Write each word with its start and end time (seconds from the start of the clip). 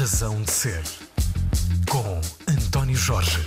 Razão 0.00 0.40
de 0.40 0.50
Ser, 0.50 0.82
com 1.86 2.50
António 2.50 2.96
Jorge. 2.96 3.46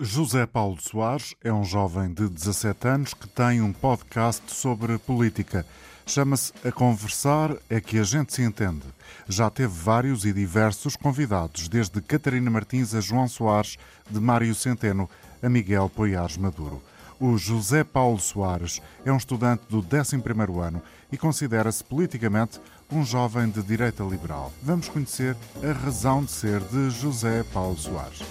José 0.00 0.46
Paulo 0.46 0.76
Soares 0.80 1.36
é 1.44 1.52
um 1.52 1.62
jovem 1.62 2.12
de 2.12 2.28
17 2.28 2.88
anos 2.88 3.14
que 3.14 3.28
tem 3.28 3.62
um 3.62 3.72
podcast 3.72 4.42
sobre 4.52 4.98
política. 4.98 5.64
Chama-se 6.04 6.52
A 6.66 6.72
Conversar 6.72 7.54
é 7.70 7.80
que 7.80 8.00
a 8.00 8.02
gente 8.02 8.34
se 8.34 8.42
entende. 8.42 8.82
Já 9.28 9.48
teve 9.48 9.72
vários 9.72 10.24
e 10.24 10.32
diversos 10.32 10.96
convidados, 10.96 11.68
desde 11.68 12.00
Catarina 12.00 12.50
Martins 12.50 12.96
a 12.96 13.00
João 13.00 13.28
Soares, 13.28 13.78
de 14.10 14.18
Mário 14.18 14.52
Centeno 14.56 15.08
a 15.40 15.48
Miguel 15.48 15.88
Poiares 15.88 16.36
Maduro. 16.36 16.82
O 17.20 17.38
José 17.38 17.84
Paulo 17.84 18.18
Soares 18.18 18.82
é 19.04 19.12
um 19.12 19.16
estudante 19.16 19.62
do 19.68 19.82
11º 19.82 20.60
ano 20.60 20.82
e 21.10 21.16
considera-se 21.16 21.82
politicamente 21.82 22.60
um 22.90 23.04
jovem 23.04 23.48
de 23.50 23.62
direita 23.62 24.02
liberal. 24.02 24.52
Vamos 24.62 24.88
conhecer 24.88 25.36
a 25.62 25.72
razão 25.72 26.24
de 26.24 26.30
ser 26.30 26.60
de 26.60 26.90
José 26.90 27.44
Paulo 27.52 27.76
Soares. 27.76 28.22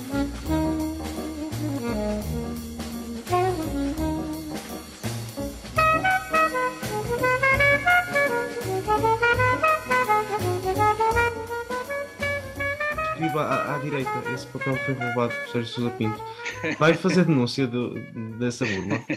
escreva 13.16 13.42
à, 13.42 13.76
à, 13.76 13.78
direita. 13.78 14.10
Esse 14.32 14.46
papel 14.48 14.76
foi 14.76 14.94
roubado 14.94 15.32
por 15.32 15.48
Sérgio 15.48 15.72
Sousa 15.72 15.90
Pinto. 15.92 16.22
Vai 16.78 16.92
fazer 16.94 17.24
denúncia 17.24 17.66
do, 17.66 17.94
dessa 18.38 18.64
burla? 18.66 19.02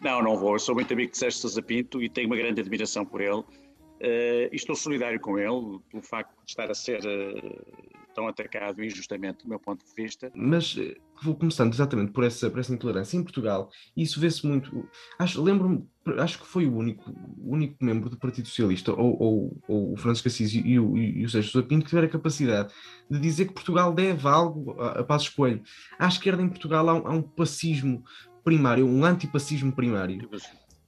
Não, 0.00 0.22
não 0.22 0.36
vou. 0.36 0.52
Eu 0.52 0.58
sou 0.58 0.74
muito 0.74 0.92
amigo 0.92 1.12
de 1.12 1.16
Sérgio 1.16 1.40
Sousa 1.40 1.62
Pinto 1.62 2.02
e 2.02 2.10
tenho 2.10 2.26
uma 2.26 2.36
grande 2.36 2.60
admiração 2.60 3.06
por 3.06 3.22
ele. 3.22 3.38
Uh, 3.38 4.52
estou 4.52 4.76
solidário 4.76 5.18
com 5.18 5.38
ele 5.38 5.78
pelo 5.90 6.02
facto 6.02 6.30
de 6.44 6.50
estar 6.50 6.70
a 6.70 6.74
ser 6.74 7.00
uh, 7.06 7.93
tão 8.14 8.28
atacado 8.28 8.82
injustamente, 8.82 9.42
do 9.42 9.48
meu 9.48 9.58
ponto 9.58 9.84
de 9.84 9.92
vista. 9.94 10.30
Mas 10.34 10.76
uh, 10.76 10.94
vou 11.22 11.34
começando 11.34 11.72
exatamente 11.72 12.12
por 12.12 12.24
essa, 12.24 12.48
por 12.48 12.60
essa 12.60 12.72
intolerância. 12.72 13.16
Em 13.16 13.22
Portugal, 13.22 13.70
isso 13.96 14.20
vê-se 14.20 14.46
muito. 14.46 14.88
Acho, 15.18 15.42
lembro-me, 15.42 15.86
acho 16.18 16.38
que 16.38 16.46
foi 16.46 16.66
o 16.66 16.76
único, 16.76 17.12
único 17.38 17.84
membro 17.84 18.08
do 18.08 18.16
Partido 18.16 18.48
Socialista, 18.48 18.92
ou, 18.92 19.20
ou, 19.20 19.62
ou 19.68 19.92
o 19.92 19.96
Francisco 19.96 20.28
Assis 20.28 20.54
e 20.54 20.78
o, 20.78 20.96
e 20.96 21.24
o 21.24 21.28
Sérgio 21.28 21.50
Sousa 21.50 21.66
Pinto, 21.66 21.84
que 21.84 21.90
tiveram 21.90 22.08
a 22.08 22.10
capacidade 22.10 22.72
de 23.10 23.18
dizer 23.18 23.46
que 23.46 23.54
Portugal 23.54 23.92
deve 23.92 24.26
algo 24.26 24.80
a, 24.80 25.00
a 25.00 25.04
Passos 25.04 25.28
Coelho. 25.28 25.62
À 25.98 26.06
esquerda 26.06 26.42
em 26.42 26.48
Portugal 26.48 26.88
há 26.88 26.94
um, 26.94 27.06
há 27.06 27.10
um 27.10 27.22
pacismo 27.22 28.04
primário, 28.44 28.86
um 28.86 29.04
antipacismo 29.04 29.72
primário 29.72 30.28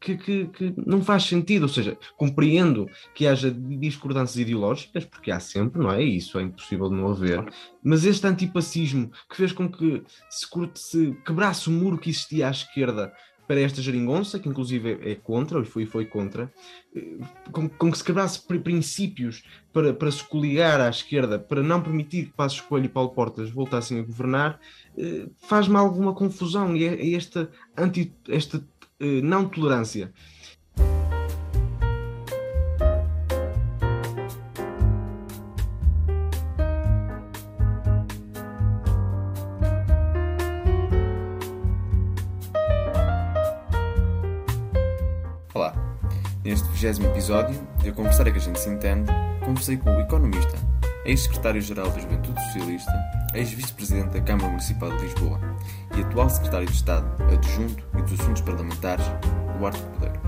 que, 0.01 0.17
que, 0.17 0.47
que, 0.47 0.75
não 0.85 1.03
faz 1.03 1.25
sentido, 1.25 1.63
ou 1.63 1.69
seja, 1.69 1.97
compreendo 2.17 2.89
que 3.15 3.27
haja 3.27 3.51
discordâncias 3.51 4.39
ideológicas, 4.39 5.05
porque 5.05 5.31
há 5.31 5.41
sempre, 5.41 5.81
não 5.81 5.91
é? 5.91 6.03
Isso 6.03 6.39
é 6.39 6.43
impossível 6.43 6.89
de 6.89 6.97
não 6.97 7.11
haver, 7.11 7.45
mas 7.83 8.05
este 8.05 8.27
antipacismo 8.27 9.11
que 9.29 9.37
fez 9.37 9.53
com 9.53 9.69
que 9.71 10.03
se, 10.31 10.47
se 10.75 11.19
quebrasse 11.25 11.69
o 11.69 11.73
muro 11.73 11.99
que 11.99 12.11
existia 12.11 12.49
à 12.49 12.51
esquerda 12.51 13.13
para 13.47 13.61
esta 13.61 13.81
geringonça, 13.81 14.39
que 14.39 14.49
inclusive 14.49 14.99
é 15.03 15.15
contra, 15.15 15.59
ou 15.59 15.65
foi, 15.65 15.87
foi 15.87 16.05
contra, 16.05 16.53
eh, 16.95 17.19
com, 17.53 17.69
com, 17.69 17.91
que 17.91 17.99
se 17.99 18.05
quebrasse 18.05 18.43
princípios 18.43 19.45
para, 19.73 19.95
para 19.95 20.11
se 20.11 20.25
coligar 20.25 20.81
à 20.81 20.89
esquerda, 20.89 21.39
para 21.39 21.63
não 21.63 21.81
permitir 21.81 22.27
que 22.27 22.33
Passos 22.33 22.61
Coelho 22.61 22.87
e 22.87 22.89
Paulo 22.89 23.11
Portas 23.11 23.51
voltassem 23.51 24.01
a 24.01 24.03
governar, 24.03 24.59
eh, 24.99 25.29
faz-me 25.43 25.77
alguma 25.77 26.13
confusão. 26.13 26.75
E 26.77 26.85
é, 26.85 26.95
é 26.95 27.15
esta, 27.15 27.49
anti, 27.77 28.13
esta 28.29 28.63
não 29.01 29.49
tolerância. 29.49 30.11
Olá, 45.53 45.75
neste 46.45 46.67
vigésimo 46.69 47.09
episódio 47.09 47.55
de 47.79 47.91
A 47.91 47.93
Conversar 47.93 48.25
que 48.25 48.39
a 48.39 48.41
gente 48.41 48.59
se 48.59 48.71
entende, 48.71 49.11
conversei 49.45 49.77
com 49.77 49.95
o 49.95 50.01
economista, 50.01 50.57
ex-secretário-geral 51.07 51.89
da 51.91 52.01
Juventude 52.01 52.41
Socialista, 52.47 52.93
ex-vice-presidente 53.35 54.11
da 54.11 54.21
Câmara 54.21 54.49
Municipal 54.49 54.91
de 54.91 55.05
Lisboa 55.05 55.41
e 55.97 56.01
atual 56.01 56.29
secretário 56.29 56.67
de 56.67 56.75
Estado 56.75 57.07
adjunto 57.33 57.85
e 57.97 58.03
dos 58.03 58.21
Assuntos 58.21 58.43
Parlamentares, 58.43 59.05
Duarte 59.59 59.81
Cordeiro. 59.83 60.21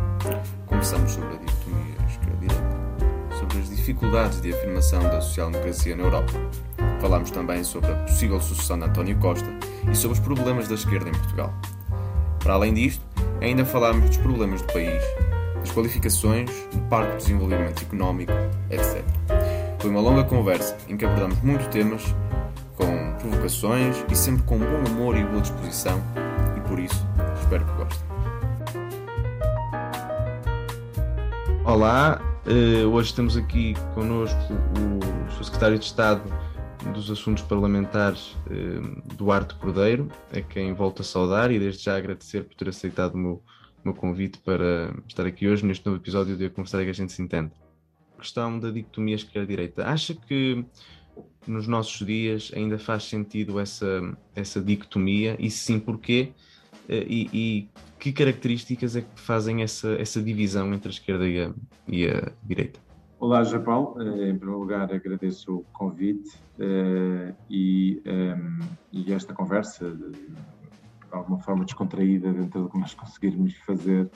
Conversamos 0.67 1.11
sobre 1.11 1.35
a 1.35 1.39
dicotomia 1.39 1.97
esquerda-direita, 2.09 3.37
sobre 3.39 3.59
as 3.59 3.71
dificuldades 3.71 4.41
de 4.41 4.53
afirmação 4.53 5.03
da 5.03 5.21
social-democracia 5.21 5.97
na 5.97 6.05
Europa. 6.05 6.33
Falámos 7.01 7.31
também 7.31 7.65
sobre 7.65 7.91
a 7.91 7.95
possível 7.97 8.41
sucessão 8.41 8.79
de 8.79 8.85
António 8.85 9.19
Costa 9.19 9.49
e 9.91 9.97
sobre 9.97 10.19
os 10.19 10.25
problemas 10.25 10.69
da 10.69 10.75
esquerda 10.75 11.09
em 11.09 11.13
Portugal. 11.13 11.53
Para 12.39 12.55
além 12.55 12.73
disto, 12.73 13.05
ainda 13.41 13.65
falámos 13.65 14.09
dos 14.09 14.17
problemas 14.19 14.63
do 14.63 14.73
país, 14.73 15.03
das 15.61 15.73
qualificações, 15.73 16.51
do 16.73 16.81
Parque 16.89 17.13
de 17.13 17.19
Desenvolvimento 17.19 17.83
Económico, 17.83 18.33
etc. 18.71 19.05
Foi 19.81 19.91
uma 19.91 20.01
longa 20.01 20.25
conversa 20.25 20.77
em 20.89 20.97
que 20.97 21.05
abordamos 21.05 21.41
muitos 21.41 21.69
temas, 21.69 22.03
com 22.75 23.17
provocações 23.21 24.05
e 24.11 24.17
sempre 24.17 24.43
com 24.43 24.59
bom 24.59 24.91
humor 24.91 25.17
e 25.17 25.23
boa 25.23 25.41
disposição, 25.41 26.03
e 26.57 26.61
por 26.69 26.81
isso 26.81 27.07
espero 27.41 27.65
que 27.65 27.73
gostem. 27.75 28.09
Olá, 31.65 32.21
uh, 32.45 32.89
hoje 32.89 33.15
temos 33.15 33.37
aqui 33.37 33.75
connosco 33.95 34.39
o. 34.53 35.45
Secretário 35.45 35.79
de 35.79 35.85
Estado 35.85 36.23
dos 36.93 37.09
Assuntos 37.09 37.45
Parlamentares, 37.45 38.37
uh, 38.51 39.15
Duarte 39.15 39.55
Cordeiro, 39.55 40.09
a 40.37 40.41
quem 40.41 40.75
volto 40.75 41.03
a 41.03 41.05
saudar 41.05 41.53
e 41.53 41.59
desde 41.61 41.85
já 41.85 41.97
agradecer 41.97 42.43
por 42.43 42.57
ter 42.57 42.69
aceitado 42.69 43.15
o 43.15 43.19
meu, 43.19 43.33
o 43.33 43.43
meu 43.85 43.95
convite 43.95 44.39
para 44.39 44.93
estar 45.07 45.25
aqui 45.25 45.47
hoje 45.47 45.65
neste 45.65 45.87
novo 45.87 45.99
episódio 45.99 46.37
de 46.37 46.47
A 46.47 46.51
Conversar 46.51 46.83
que 46.83 46.91
a 46.91 46.95
gente 46.95 47.13
se 47.13 47.23
entende 47.23 47.53
questão 48.19 48.59
da 48.59 48.71
dicotomia 48.71 49.15
esquerda-direita. 49.15 49.87
Acha 49.87 50.15
que 50.15 50.65
nos 51.47 51.67
nossos 51.67 52.07
dias 52.07 52.53
ainda 52.55 52.79
faz 52.79 53.05
sentido 53.05 53.59
essa, 53.59 54.17
essa 54.35 54.61
dicotomia? 54.61 55.37
E 55.39 55.51
se 55.51 55.59
sim, 55.59 55.81
porquê? 55.81 56.33
Eh, 56.89 57.07
e, 57.09 57.29
e, 57.33 57.69
que 57.99 58.13
características 58.13 58.97
é 58.97 59.03
que 59.03 59.21
fazem 59.21 59.63
essa, 59.63 59.93
essa 59.95 60.23
divisão 60.23 60.73
entre 60.73 60.89
a 60.89 60.93
esquerda 60.93 61.29
e 61.29 61.41
a, 61.41 61.53
e 61.87 62.07
a 62.07 62.33
direita? 62.43 62.81
Olá, 63.21 63.43
Japão. 63.45 63.97
Eh, 63.99 64.31
em 64.31 64.37
primeiro 64.37 64.61
lugar, 64.61 64.93
agradeço 64.93 65.57
o 65.57 65.65
convite 65.73 66.37
uh, 66.59 67.35
e, 67.51 68.01
ehm, 68.05 68.61
e, 68.93 69.13
esta 69.13 69.35
conversa, 69.35 69.91
de 69.91 70.29
alguma 71.11 71.41
forma 71.41 71.65
descontraída 71.65 72.33
dentro 72.33 72.63
do 72.63 72.71
que 72.71 72.79
nós 72.79 72.95
conseguirmos 72.95 73.55
fazer 73.59 74.09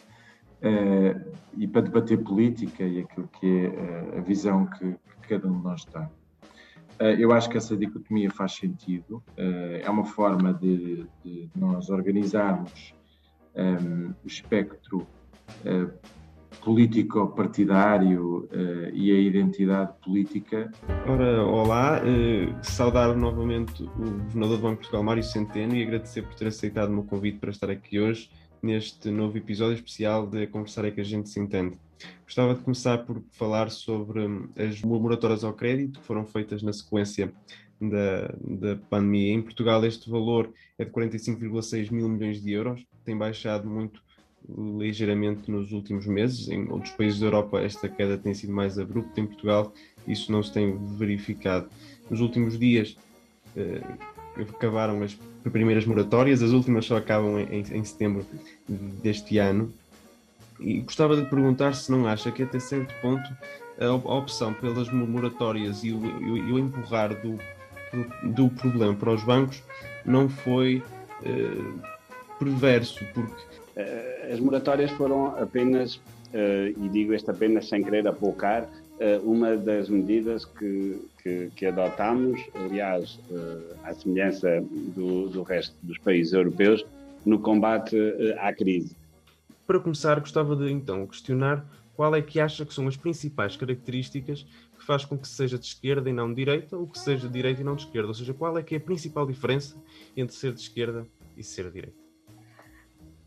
uh, 0.63 1.33
e 1.57 1.67
para 1.67 1.83
debater 1.83 2.23
política 2.23 2.85
e 2.85 3.01
aquilo 3.01 3.29
que 3.29 3.47
é 3.47 3.69
uh, 3.69 4.19
a 4.19 4.21
visão 4.21 4.67
que, 4.67 4.93
que, 4.93 5.29
cada 5.29 5.49
um 5.49 5.59
de 5.59 5.65
nós 5.65 5.85
tem. 5.85 6.03
Uh, 6.03 7.19
eu 7.19 7.33
acho 7.33 7.51
que 7.51 7.57
essa 7.57 7.77
dicotomia 7.77 8.31
faz 8.31 8.53
sentido, 8.53 9.23
é 9.37 9.89
uma 9.91 10.05
forma 10.05 10.55
de, 10.55 11.07
de 11.25 11.49
nós 11.57 11.91
organizarmos 11.91 12.95
um, 13.57 14.15
o 14.23 14.27
espectro 14.27 15.07
político-partidário 16.63 18.49
uh, 18.53 18.95
e 18.95 19.11
a 19.13 19.19
identidade 19.19 19.93
política. 20.05 20.71
Ora, 21.09 21.45
olá, 21.45 22.01
uh, 22.01 22.65
saudar 22.65 23.15
novamente 23.17 23.83
o 23.83 23.87
governador 23.89 24.57
do 24.57 24.63
Banco 24.63 24.75
de 24.75 24.79
Portugal, 24.79 25.03
Mário 25.03 25.23
Centeno, 25.23 25.75
e 25.75 25.83
agradecer 25.83 26.23
por 26.23 26.35
ter 26.35 26.47
aceitado 26.47 26.89
o 26.89 26.93
meu 26.93 27.05
convite 27.05 27.39
para 27.39 27.51
estar 27.51 27.71
aqui 27.71 27.99
hoje 27.99 28.31
neste 28.63 29.11
novo 29.11 29.37
episódio 29.37 29.75
especial 29.75 30.27
de 30.27 30.47
Conversar 30.47 30.85
é 30.85 30.91
que 30.91 31.01
a 31.01 31.05
gente 31.05 31.29
se 31.29 31.41
entende. 31.41 31.77
Gostava 32.25 32.55
de 32.55 32.61
começar 32.61 32.99
por 32.99 33.23
falar 33.33 33.71
sobre 33.71 34.21
hum, 34.21 34.49
as 34.57 34.81
moratórias 34.83 35.43
ao 35.43 35.53
crédito 35.53 36.01
que 36.01 36.07
foram 36.07 36.25
feitas 36.25 36.63
na 36.63 36.73
sequência 36.73 37.33
da, 37.81 38.35
da 38.41 38.77
pandemia. 38.89 39.33
Em 39.33 39.43
Portugal, 39.43 39.85
este 39.85 40.09
valor 40.09 40.53
é 40.79 40.85
de 40.85 40.91
45,6 40.91 41.91
mil 41.91 42.09
milhões 42.09 42.41
de 42.41 42.53
euros, 42.53 42.87
tem 43.05 43.17
baixado 43.17 43.69
muito 43.69 44.01
ligeiramente 44.79 45.51
nos 45.51 45.73
últimos 45.73 46.07
meses. 46.07 46.49
Em 46.49 46.71
outros 46.71 46.93
países 46.93 47.21
da 47.21 47.27
Europa, 47.27 47.61
esta 47.61 47.89
queda 47.89 48.17
tem 48.17 48.35
sido 48.35 48.53
mais 48.53 48.79
abrupta. 48.79 49.21
Em 49.21 49.27
Portugal, 49.27 49.73
isso 50.07 50.31
não 50.31 50.43
se 50.43 50.53
tem 50.53 50.77
verificado. 50.97 51.69
Nos 52.11 52.21
últimos 52.21 52.59
dias, 52.59 52.97
eh, 53.57 53.81
acabaram 54.37 55.03
as 55.03 55.17
primeiras 55.51 55.85
moratórias, 55.85 56.43
as 56.43 56.51
últimas 56.51 56.87
só 56.87 56.97
acabam 56.97 57.39
em, 57.39 57.61
em, 57.61 57.85
setembro 57.85 58.25
deste 59.03 59.39
ano. 59.39 59.73
E 60.61 60.81
gostava 60.81 61.17
de 61.17 61.29
perguntar 61.29 61.75
se 61.75 61.91
não 61.91 62.07
acha 62.07 62.31
que 62.31 62.43
até 62.43 62.59
certo 62.61 62.95
ponto 63.01 63.29
a, 63.81 64.15
opção 64.15 64.55
pelas 64.55 64.91
moratórias 64.93 65.83
e 65.83 65.93
o, 65.93 66.05
e 66.37 66.53
o 66.53 66.59
empurrar 66.59 67.15
do, 67.21 67.39
do 68.33 68.49
problema 68.49 68.95
para 68.95 69.11
os 69.11 69.23
bancos 69.25 69.63
não 70.05 70.29
foi 70.29 70.83
perverso, 72.39 73.05
porque 73.13 73.43
as 74.33 74.41
moratórias 74.41 74.91
foram 74.93 75.39
apenas, 75.39 76.01
e 76.33 76.89
digo 76.89 77.15
isto 77.15 77.31
apenas 77.31 77.69
sem 77.69 77.83
querer 77.83 78.07
apocar, 78.07 78.69
uma 79.25 79.57
das 79.57 79.89
medidas 79.89 80.45
que, 80.45 81.01
que, 81.23 81.51
que 81.57 81.67
adotámos, 81.67 82.41
aliás, 82.55 83.19
à 83.85 83.93
semelhança 83.95 84.63
do, 84.95 85.29
do 85.29 85.43
resto 85.43 85.75
dos 85.83 85.99
países 85.99 86.33
europeus, 86.33 86.85
no 87.25 87.39
combate 87.39 87.97
à 88.39 88.53
crise. 88.53 88.97
Para 89.67 89.79
começar, 89.81 90.19
gostava 90.21 90.57
de 90.57 90.71
então 90.71 91.07
questionar 91.07 91.65
qual 91.95 92.15
é 92.15 92.23
que 92.23 92.41
acha 92.41 92.65
que 92.65 92.75
são 92.75 92.89
as 92.89 92.97
principais 92.97 93.57
características 93.57 94.47
que 94.79 94.85
faz 94.85 95.05
com 95.05 95.17
que 95.17 95.29
seja 95.29 95.59
de 95.59 95.67
esquerda 95.67 96.09
e 96.09 96.13
não 96.13 96.29
de 96.29 96.37
direita, 96.37 96.77
ou 96.77 96.87
que 96.87 96.99
seja 96.99 97.29
de 97.29 97.33
direita 97.33 97.61
e 97.61 97.65
não 97.65 97.77
de 97.77 97.83
esquerda? 97.83 98.09
Ou 98.09 98.15
seja, 98.15 98.35
qual 98.35 98.57
é 98.59 98.63
que 98.63 98.75
é 98.75 98.79
a 98.79 98.81
principal 98.81 99.27
diferença 99.27 99.77
entre 100.17 100.35
ser 100.35 100.53
de 100.53 100.61
esquerda 100.61 101.07
e 101.37 101.45
ser 101.45 101.67
de 101.67 101.73
direita? 101.73 102.02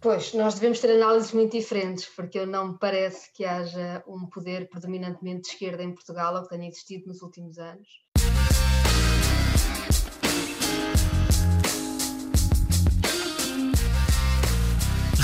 Pois, 0.06 0.36
nós 0.36 0.54
devemos 0.54 0.80
ter 0.80 0.92
análises 0.92 1.31
muito 1.31 1.57
diferentes, 1.57 2.06
porque 2.06 2.38
eu 2.38 2.46
não 2.46 2.68
me 2.68 2.78
parece 2.78 3.34
que 3.34 3.44
haja 3.44 4.04
um 4.07 4.28
poder 4.28 4.69
predominantemente 4.69 5.42
de 5.42 5.48
esquerda 5.48 5.81
em 5.81 5.92
Portugal, 5.92 6.36
ou 6.36 6.44
que 6.44 6.50
tenha 6.50 6.68
existido 6.68 7.07
nos 7.07 7.24
últimos 7.24 7.57
anos. 7.57 7.88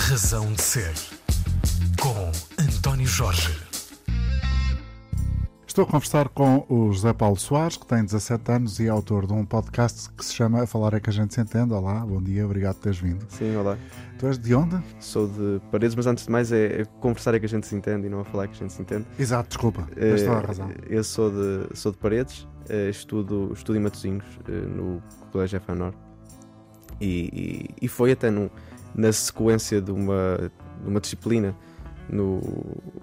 Razão 0.09 0.51
de 0.51 0.61
Ser, 0.63 0.95
com 2.01 2.31
António 2.59 3.05
Jorge. 3.05 3.55
Estou 5.71 5.85
a 5.85 5.87
conversar 5.87 6.27
com 6.27 6.65
o 6.67 6.91
José 6.91 7.13
Paulo 7.13 7.37
Soares, 7.37 7.77
que 7.77 7.85
tem 7.85 8.03
17 8.03 8.51
anos 8.51 8.79
e 8.79 8.87
é 8.87 8.89
autor 8.89 9.25
de 9.25 9.31
um 9.31 9.45
podcast 9.45 10.09
que 10.11 10.25
se 10.25 10.33
chama 10.33 10.63
A 10.63 10.67
Falar 10.67 10.95
é 10.95 10.99
que 10.99 11.09
a 11.09 11.13
gente 11.13 11.33
se 11.33 11.39
entende. 11.39 11.71
Olá, 11.71 12.05
bom 12.05 12.21
dia, 12.21 12.43
obrigado 12.43 12.75
por 12.75 12.81
teres 12.81 12.99
vindo. 12.99 13.25
Sim, 13.29 13.55
olá. 13.55 13.77
Tu 14.21 14.27
és 14.27 14.37
de 14.37 14.53
onde? 14.53 14.77
Sou 14.99 15.27
de 15.27 15.59
Paredes, 15.71 15.95
mas 15.95 16.05
antes 16.05 16.25
de 16.27 16.31
mais 16.31 16.51
é, 16.51 16.81
é 16.81 16.85
conversar 16.99 17.33
é 17.33 17.39
que 17.39 17.45
a 17.47 17.49
gente 17.49 17.65
se 17.65 17.75
entende 17.75 18.05
e 18.05 18.09
não 18.09 18.19
a 18.19 18.23
falar 18.23 18.43
é 18.43 18.47
que 18.49 18.53
a 18.53 18.57
gente 18.57 18.71
se 18.71 18.79
entende. 18.79 19.03
Exato, 19.17 19.49
desculpa, 19.49 19.81
tens 19.95 20.21
toda 20.21 20.37
a 20.37 20.41
Eh, 20.41 20.45
razão. 20.45 20.71
Eu 20.87 21.03
sou 21.03 21.31
de, 21.31 21.75
sou 21.75 21.91
de 21.91 21.97
Paredes, 21.97 22.47
eh, 22.69 22.89
estudo, 22.91 23.49
estudo 23.51 23.77
em 23.77 23.81
Matosinhos, 23.81 24.23
eh, 24.47 24.51
no 24.51 25.01
Colégio 25.31 25.59
FANOR. 25.59 25.95
E, 26.99 27.65
e, 27.81 27.85
e 27.85 27.87
foi 27.87 28.11
até 28.11 28.29
no, 28.29 28.51
na 28.93 29.11
sequência 29.11 29.81
de 29.81 29.91
uma, 29.91 30.51
de 30.83 30.87
uma 30.87 30.99
disciplina 30.99 31.57
no, 32.07 32.41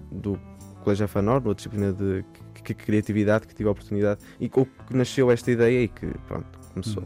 do 0.09 0.39
Colégio 0.85 1.05
FANOR, 1.05 1.41
numa 1.41 1.53
disciplina 1.53 1.91
de 1.91 2.23
que- 2.53 2.63
que 2.63 2.73
criatividade, 2.73 3.45
que 3.45 3.53
tive 3.53 3.67
a 3.67 3.73
oportunidade 3.73 4.21
e 4.39 4.47
com 4.47 4.65
que 4.65 4.95
nasceu 4.95 5.29
esta 5.29 5.51
ideia 5.51 5.83
e 5.83 5.89
que 5.89 6.07
pronto, 6.29 6.57
começou. 6.73 7.03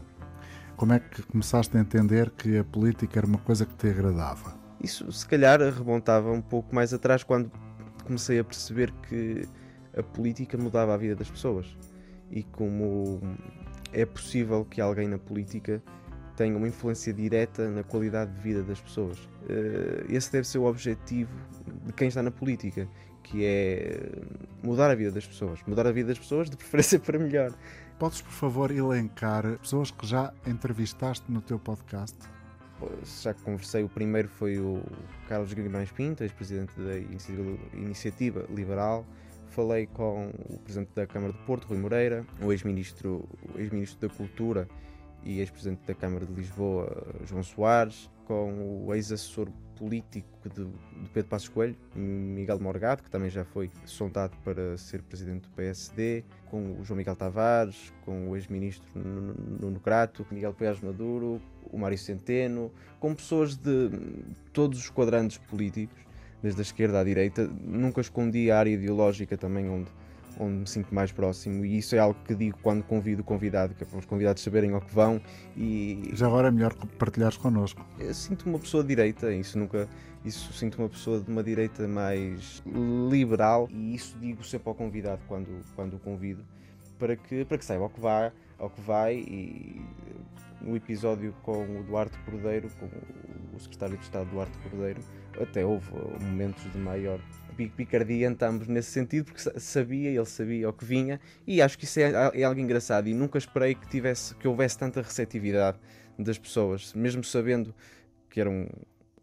Como 0.76 0.92
é 0.92 0.98
que 0.98 1.22
começaste 1.22 1.76
a 1.76 1.80
entender 1.80 2.30
que 2.30 2.58
a 2.58 2.64
política 2.64 3.20
era 3.20 3.26
uma 3.26 3.38
coisa 3.38 3.64
que 3.64 3.74
te 3.74 3.88
agradava? 3.88 4.58
Isso 4.82 5.10
se 5.12 5.26
calhar 5.26 5.60
remontava 5.60 6.30
um 6.32 6.42
pouco 6.42 6.74
mais 6.74 6.92
atrás 6.92 7.22
quando 7.22 7.50
comecei 8.04 8.38
a 8.38 8.44
perceber 8.44 8.92
que 9.08 9.48
a 9.96 10.02
política 10.02 10.58
mudava 10.58 10.92
a 10.92 10.96
vida 10.96 11.14
das 11.14 11.30
pessoas 11.30 11.76
e 12.30 12.42
como 12.42 13.20
é 13.92 14.04
possível 14.04 14.64
que 14.64 14.80
alguém 14.80 15.06
na 15.08 15.18
política 15.18 15.80
tenha 16.36 16.56
uma 16.56 16.66
influência 16.66 17.12
direta 17.12 17.70
na 17.70 17.84
qualidade 17.84 18.32
de 18.32 18.40
vida 18.40 18.62
das 18.62 18.80
pessoas. 18.80 19.18
Eh, 19.48 20.04
Esse 20.08 20.32
deve 20.32 20.46
ser 20.48 20.58
o 20.58 20.64
objetivo 20.64 21.30
de 21.86 21.92
quem 21.92 22.08
está 22.08 22.22
na 22.22 22.32
política, 22.32 22.88
que 23.22 23.44
é 23.44 24.10
mudar 24.62 24.90
a 24.90 24.94
vida 24.94 25.12
das 25.12 25.26
pessoas. 25.26 25.60
Mudar 25.66 25.86
a 25.86 25.92
vida 25.92 26.08
das 26.08 26.18
pessoas 26.18 26.50
de 26.50 26.56
preferência 26.56 26.98
para 27.00 27.18
melhor. 27.18 27.52
Podes, 27.98 28.20
por 28.20 28.32
favor, 28.32 28.70
elencar 28.70 29.44
pessoas 29.58 29.90
que 29.90 30.06
já 30.06 30.32
entrevistaste 30.46 31.30
no 31.30 31.40
teu 31.40 31.58
podcast? 31.58 32.16
já 33.22 33.32
que 33.32 33.40
conversei, 33.42 33.82
o 33.82 33.88
primeiro 33.88 34.28
foi 34.28 34.58
o 34.58 34.82
Carlos 35.28 35.54
Guimarães 35.54 35.90
Pinto, 35.92 36.22
ex-presidente 36.22 36.72
da 36.78 36.98
Iniciativa- 37.72 38.44
Liberal. 38.50 39.06
Falei 39.50 39.86
com 39.86 40.28
o 40.50 40.58
presidente 40.58 40.90
da 40.94 41.06
Câmara 41.06 41.32
de 41.32 41.38
Porto, 41.46 41.66
Rui 41.68 41.78
Moreira, 41.78 42.26
o 42.42 42.52
ex-ministro 42.52 43.26
ex-ministro 43.56 44.06
da 44.06 44.14
Cultura 44.14 44.68
e 45.22 45.38
ex-presidente 45.38 45.86
da 45.86 45.94
Câmara 45.94 46.26
de 46.26 46.32
Lisboa, 46.34 47.06
João 47.24 47.42
Soares, 47.42 48.10
com 48.26 48.84
o 48.86 48.94
ex-assessor 48.94 49.48
político 49.76 50.48
de, 50.48 50.64
de 50.64 51.10
Pedro 51.10 51.28
Passos 51.28 51.48
Coelho, 51.48 51.76
Miguel 51.94 52.60
Morgado, 52.60 53.02
que 53.02 53.10
também 53.10 53.28
já 53.28 53.44
foi 53.44 53.70
sondado 53.84 54.36
para 54.44 54.76
ser 54.76 55.02
presidente 55.02 55.42
do 55.42 55.48
PSD, 55.50 56.24
com 56.50 56.80
o 56.80 56.84
João 56.84 56.96
Miguel 56.96 57.16
Tavares, 57.16 57.92
com 58.04 58.30
o 58.30 58.36
ex-ministro 58.36 58.86
Nuno 58.94 59.80
Crato, 59.80 60.26
Miguel 60.30 60.54
Pérez 60.54 60.80
Maduro, 60.80 61.40
o 61.72 61.78
Mário 61.78 61.98
Centeno, 61.98 62.70
com 63.00 63.14
pessoas 63.14 63.56
de 63.56 63.90
todos 64.52 64.78
os 64.78 64.90
quadrantes 64.90 65.38
políticos, 65.38 65.98
desde 66.42 66.60
a 66.60 66.62
esquerda 66.62 67.00
à 67.00 67.04
direita. 67.04 67.48
Nunca 67.62 68.00
escondi 68.00 68.50
a 68.50 68.58
área 68.58 68.70
ideológica 68.70 69.36
também 69.36 69.68
onde, 69.68 69.90
onde 70.38 70.58
me 70.60 70.66
sinto 70.66 70.94
mais 70.94 71.12
próximo 71.12 71.64
e 71.64 71.78
isso 71.78 71.94
é 71.94 71.98
algo 71.98 72.18
que 72.24 72.34
digo 72.34 72.58
quando 72.62 72.82
convido 72.82 73.22
o 73.22 73.24
convidado, 73.24 73.74
que 73.74 73.82
é 73.82 73.86
para 73.86 73.98
os 73.98 74.04
convidados 74.04 74.42
saberem 74.42 74.72
ao 74.72 74.80
que 74.80 74.94
vão 74.94 75.20
e 75.56 76.10
Já 76.12 76.26
agora 76.26 76.48
é 76.48 76.50
melhor 76.50 76.74
partilhares 76.98 77.36
connosco. 77.36 77.84
eu 77.98 78.14
sinto 78.14 78.48
uma 78.48 78.58
pessoa 78.58 78.82
de 78.82 78.88
direita, 78.88 79.32
isso 79.32 79.58
nunca. 79.58 79.88
Isso 80.24 80.54
sinto 80.54 80.78
uma 80.78 80.88
pessoa 80.88 81.20
de 81.20 81.30
uma 81.30 81.42
direita 81.42 81.86
mais 81.86 82.62
liberal 83.10 83.68
e 83.70 83.94
isso 83.94 84.16
digo 84.18 84.42
sempre 84.42 84.70
ao 84.70 84.74
convidado 84.74 85.20
quando, 85.28 85.50
quando 85.76 85.96
o 85.96 85.98
convido 85.98 86.42
para 86.98 87.14
que, 87.14 87.44
para 87.44 87.58
que 87.58 87.64
saiba 87.64 87.84
ao 87.84 87.90
que 87.90 88.00
vai, 88.00 88.32
ao 88.58 88.70
que 88.70 88.80
vai 88.80 89.16
e 89.16 89.84
no 90.60 90.74
episódio 90.74 91.34
com 91.42 91.78
o 91.78 91.82
Duarte 91.82 92.16
Cordeiro, 92.20 92.70
com 92.80 92.86
o 93.54 93.60
secretário 93.60 93.98
de 93.98 94.04
Estado 94.04 94.30
Duarte 94.30 94.56
Cordeiro, 94.58 95.00
até 95.40 95.64
houve 95.64 95.90
momentos 96.20 96.62
de 96.72 96.78
maior 96.78 97.20
picardia 97.54 98.26
entre 98.26 98.46
ambos 98.46 98.68
nesse 98.68 98.90
sentido, 98.90 99.26
porque 99.26 99.40
sa- 99.40 99.58
sabia, 99.58 100.10
ele 100.10 100.24
sabia 100.26 100.66
ao 100.66 100.72
que 100.72 100.84
vinha, 100.84 101.20
e 101.46 101.62
acho 101.62 101.78
que 101.78 101.84
isso 101.84 102.00
é, 102.00 102.12
é 102.34 102.44
algo 102.44 102.60
engraçado. 102.60 103.08
E 103.08 103.14
nunca 103.14 103.38
esperei 103.38 103.74
que, 103.74 103.88
tivesse, 103.88 104.34
que 104.34 104.46
houvesse 104.48 104.78
tanta 104.78 105.00
receptividade 105.00 105.78
das 106.18 106.38
pessoas, 106.38 106.92
mesmo 106.94 107.24
sabendo 107.24 107.74
que 108.30 108.40
era 108.40 108.50
um, 108.50 108.66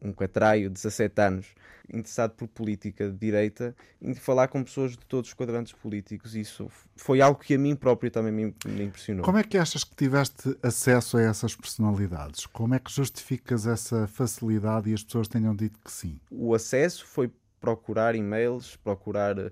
um 0.01 0.11
catraio 0.11 0.69
de 0.69 0.73
17 0.75 1.21
anos, 1.21 1.47
interessado 1.93 2.31
por 2.31 2.47
política 2.47 3.09
de 3.09 3.17
direita, 3.17 3.75
e 4.01 4.15
falar 4.15 4.47
com 4.47 4.63
pessoas 4.63 4.91
de 4.91 4.99
todos 4.99 5.29
os 5.29 5.33
quadrantes 5.33 5.73
políticos. 5.73 6.35
Isso 6.35 6.69
foi 6.95 7.19
algo 7.19 7.37
que 7.39 7.53
a 7.53 7.57
mim 7.57 7.75
próprio 7.75 8.09
também 8.09 8.31
me, 8.31 8.55
me 8.65 8.83
impressionou. 8.85 9.25
Como 9.25 9.37
é 9.37 9.43
que 9.43 9.57
achas 9.57 9.83
que 9.83 9.93
tiveste 9.95 10.55
acesso 10.63 11.17
a 11.17 11.21
essas 11.21 11.53
personalidades? 11.55 12.45
Como 12.45 12.73
é 12.73 12.79
que 12.79 12.89
justificas 12.91 13.67
essa 13.67 14.07
facilidade 14.07 14.89
e 14.89 14.93
as 14.93 15.03
pessoas 15.03 15.27
tenham 15.27 15.53
dito 15.55 15.77
que 15.83 15.91
sim? 15.91 16.17
O 16.31 16.55
acesso 16.55 17.05
foi 17.05 17.29
procurar 17.61 18.15
e-mails, 18.15 18.75
procurar 18.77 19.37
eh, 19.37 19.51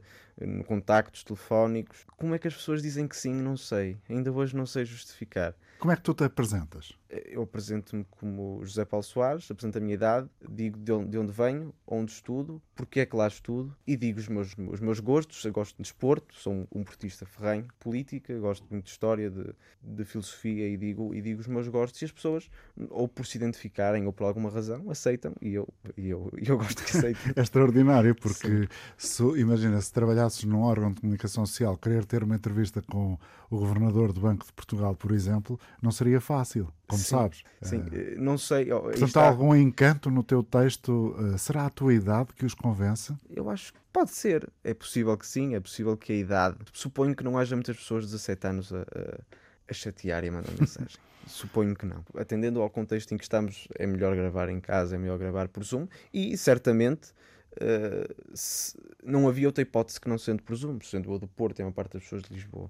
contactos 0.68 1.24
telefónicos. 1.24 2.04
Como 2.18 2.34
é 2.36 2.40
que 2.40 2.48
as 2.48 2.56
pessoas 2.56 2.82
dizem 2.82 3.08
que 3.08 3.16
sim? 3.16 3.34
Não 3.34 3.56
sei. 3.56 3.98
Ainda 4.10 4.32
hoje 4.32 4.56
não 4.56 4.66
sei 4.66 4.84
justificar. 4.84 5.54
Como 5.78 5.94
é 5.94 5.96
que 5.96 6.02
tu 6.02 6.14
te 6.14 6.24
apresentas? 6.26 6.99
Eu 7.10 7.42
apresento-me 7.42 8.06
como 8.12 8.64
José 8.64 8.86
Paulo 8.86 9.04
Soares, 9.04 9.50
apresento 9.50 9.78
a 9.80 9.82
minha 9.82 9.96
idade, 9.96 10.30
digo 10.48 10.78
de 10.78 10.92
onde, 10.92 11.10
de 11.10 11.18
onde 11.18 11.32
venho, 11.32 11.74
onde 11.88 12.12
estudo, 12.12 12.62
porque 12.76 13.00
é 13.00 13.06
que 13.06 13.16
lá 13.16 13.28
estudo 13.28 13.76
e 13.86 13.98
digo 13.98 14.20
os 14.20 14.28
meus, 14.28 14.56
os 14.72 14.80
meus 14.80 15.00
gostos. 15.00 15.44
Eu 15.44 15.52
gosto 15.52 15.76
de 15.78 15.84
desporto, 15.84 16.36
sou 16.36 16.68
um, 16.72 16.84
portista 16.84 17.26
ferrenho, 17.26 17.68
política, 17.80 18.38
gosto 18.40 18.66
muito 18.70 18.86
de 18.86 18.92
história, 18.92 19.30
de, 19.30 19.54
de 19.82 20.06
filosofia 20.06 20.68
e 20.68 20.78
digo, 20.78 21.14
e 21.16 21.22
digo 21.22 21.42
os 21.42 21.48
meus 21.48 21.68
gostos 21.68 22.02
e 22.02 22.06
as 22.06 22.12
pessoas, 22.12 22.50
ou 22.90 23.08
por 23.08 23.26
se 23.26 23.38
identificarem 23.38 24.06
ou 24.06 24.14
por 24.14 24.26
alguma 24.26 24.50
razão, 24.50 24.90
aceitam 24.90 25.34
e 25.42 25.54
eu, 25.54 25.68
e 25.98 26.10
eu, 26.10 26.32
e 26.40 26.48
eu 26.48 26.58
gosto 26.58 26.84
que 26.84 26.98
aceitem. 26.98 27.20
É 27.36 27.42
extraordinário, 27.42 28.16
porque 28.16 28.68
se, 28.98 29.24
imagina, 29.40 29.82
se 29.82 29.92
trabalhasses 29.92 30.44
num 30.44 30.62
órgão 30.62 30.92
de 30.92 31.02
comunicação 31.02 31.46
social, 31.46 31.78
querer 31.78 32.06
ter 32.06 32.24
uma 32.24 32.36
entrevista 32.36 32.82
com 32.82 33.18
o 33.50 33.58
governador 33.58 34.14
do 34.14 34.22
Banco 34.22 34.46
de 34.46 34.54
Portugal, 34.54 34.96
por 34.96 35.12
exemplo, 35.12 35.60
não 35.82 35.92
seria 35.92 36.22
fácil, 36.22 36.72
como 36.88 36.99
Sim, 37.00 37.10
sabes. 37.16 37.44
Sim, 37.62 37.84
eh, 37.92 38.16
não 38.18 38.38
sei. 38.38 38.66
Portanto, 38.66 39.04
está. 39.06 39.22
há 39.24 39.28
algum 39.30 39.56
encanto 39.56 40.10
no 40.12 40.24
teu 40.24 40.44
texto? 40.44 41.16
eh, 41.34 41.38
será 41.38 41.66
a 41.66 41.70
tua 41.70 41.94
idade 41.94 42.34
que 42.34 42.46
os 42.46 42.54
convence? 42.54 43.14
Eu 43.30 43.50
acho 43.50 43.74
que 43.74 43.80
pode 43.92 44.12
ser. 44.12 44.48
É 44.64 44.74
possível 44.74 45.18
que 45.18 45.26
sim, 45.28 45.56
é 45.56 45.60
possível 45.60 45.96
que 45.98 46.12
a 46.12 46.16
idade. 46.16 46.58
Suponho 46.74 47.16
que 47.16 47.24
não 47.24 47.38
haja 47.38 47.56
muitas 47.56 47.76
pessoas 47.78 48.04
de 48.06 48.12
17 48.12 48.48
anos 48.48 48.74
a, 48.74 48.80
a, 48.82 49.20
a 49.70 49.74
chatear 49.74 50.24
e 50.24 50.30
a 50.30 50.32
mandar 50.32 50.52
mensagem. 50.60 50.98
Suponho 51.28 51.76
que 51.76 51.86
não. 51.86 52.04
Atendendo 52.16 52.62
ao 52.62 52.70
contexto 52.70 53.14
em 53.14 53.18
que 53.18 53.24
estamos, 53.24 53.68
é 53.78 53.86
melhor 53.86 54.16
gravar 54.16 54.50
em 54.50 54.60
casa, 54.60 54.96
é 54.96 54.98
melhor 54.98 55.18
gravar 55.20 55.48
por 55.48 55.64
Zoom 55.64 55.88
e 56.14 56.36
certamente. 56.38 57.14
eh, 57.60 58.08
se- 58.34 58.78
não 59.04 59.28
havia 59.28 59.48
outra 59.48 59.62
hipótese 59.62 60.00
que 60.00 60.08
não 60.08 60.18
sendo 60.18 60.42
por 60.44 60.56
Zoom, 60.56 60.80
sendo 60.82 61.12
o 61.12 61.20
do 61.20 61.28
Porto, 61.28 61.60
é 61.60 61.64
uma 61.66 61.72
parte 61.72 61.94
das 61.94 62.04
pessoas 62.04 62.22
de 62.24 62.34
Lisboa. 62.34 62.70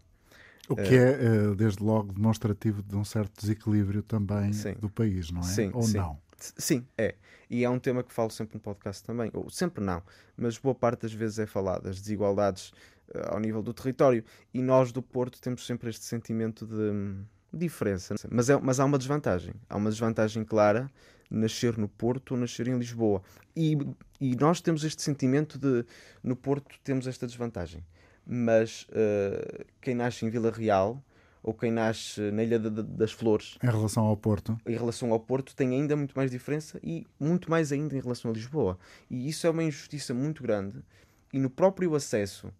O 0.70 0.76
que 0.76 0.96
é, 0.96 1.10
eh, 1.10 1.56
desde 1.56 1.84
logo, 1.84 2.14
demonstrativo 2.14 2.84
de 2.84 2.96
um 2.96 3.04
certo 3.04 3.42
desequilíbrio 3.42 4.04
também 4.04 4.54
Sim. 4.54 4.74
do 4.74 4.90
país, 4.90 5.32
não 5.32 5.42
é? 5.42 5.44
Sim, 5.44 5.72
Ou 5.74 5.82
sim. 5.82 5.98
não? 5.98 6.20
Sim, 6.38 6.86
é. 6.98 7.16
E 7.50 7.64
é 7.64 7.70
um 7.70 7.80
tema 7.80 8.04
que 8.04 8.14
falo 8.14 8.30
sempre 8.30 8.56
no 8.56 8.62
podcast 8.62 9.04
também. 9.04 9.32
Ou 9.34 9.50
sempre 9.50 9.84
não, 9.84 10.02
mas 10.38 10.58
boa 10.58 10.76
parte 10.76 11.02
das 11.02 11.14
vezes 11.14 11.40
é 11.40 11.46
falado, 11.46 11.88
as 11.88 12.00
desigualdades 12.00 12.72
eh, 13.14 13.28
ao 13.28 13.40
nível 13.40 13.62
do 13.62 13.74
território. 13.74 14.24
E 14.54 14.62
nós 14.62 14.92
do 14.92 15.02
Porto 15.02 15.42
temos 15.42 15.66
sempre 15.66 15.90
este 15.90 16.06
sentimento 16.06 16.66
de, 16.66 17.26
diferença, 17.52 18.16
mas, 18.30 18.50
é, 18.50 18.58
mas 18.58 18.80
há 18.80 18.86
uma 18.86 18.98
desvantagem. 18.98 19.54
Há 19.68 19.76
uma 19.76 19.90
desvantagem 19.90 20.44
clara 20.44 20.90
nascer 21.30 21.78
no 21.78 21.88
Porto 21.88 22.32
ou 22.32 22.38
nascer 22.38 22.68
em 22.68 22.78
Lisboa. 22.78 23.22
E, 23.56 23.78
e 24.20 24.36
nós 24.36 24.62
temos 24.62 24.84
este 24.84 25.02
sentimento 25.02 25.58
de 25.58 25.86
no 26.24 26.36
Porto 26.36 26.76
temos 26.84 27.08
esta 27.08 27.26
desvantagem. 27.26 27.84
Mas 28.26 28.84
uh, 28.84 29.66
quem 29.82 29.96
nasce 29.96 30.26
em 30.26 30.30
Vila 30.30 30.52
Real 30.52 31.04
ou 31.42 31.54
quem 31.54 31.72
nasce 31.72 32.20
na 32.32 32.44
Ilha 32.44 32.60
de, 32.60 32.70
de, 32.70 32.84
das 32.84 33.12
Flores. 33.12 33.58
Em 33.64 33.68
relação 33.68 34.06
ao 34.06 34.18
Porto. 34.18 34.58
Em 34.66 34.74
relação 34.76 35.12
ao 35.12 35.20
Porto, 35.20 35.56
tem 35.56 35.70
ainda 35.74 35.96
muito 35.96 36.14
mais 36.16 36.30
diferença 36.32 36.80
e 36.84 37.08
muito 37.20 37.50
mais 37.50 37.72
ainda 37.72 37.96
em 37.96 38.02
relação 38.02 38.32
a 38.32 38.34
Lisboa. 38.34 38.78
E 39.10 39.28
isso 39.28 39.48
é 39.48 39.50
uma 39.50 39.64
injustiça 39.64 40.14
muito 40.14 40.44
grande. 40.44 40.84
E 41.32 41.40
no 41.40 41.50
próprio 41.50 41.96
acesso 41.96 42.52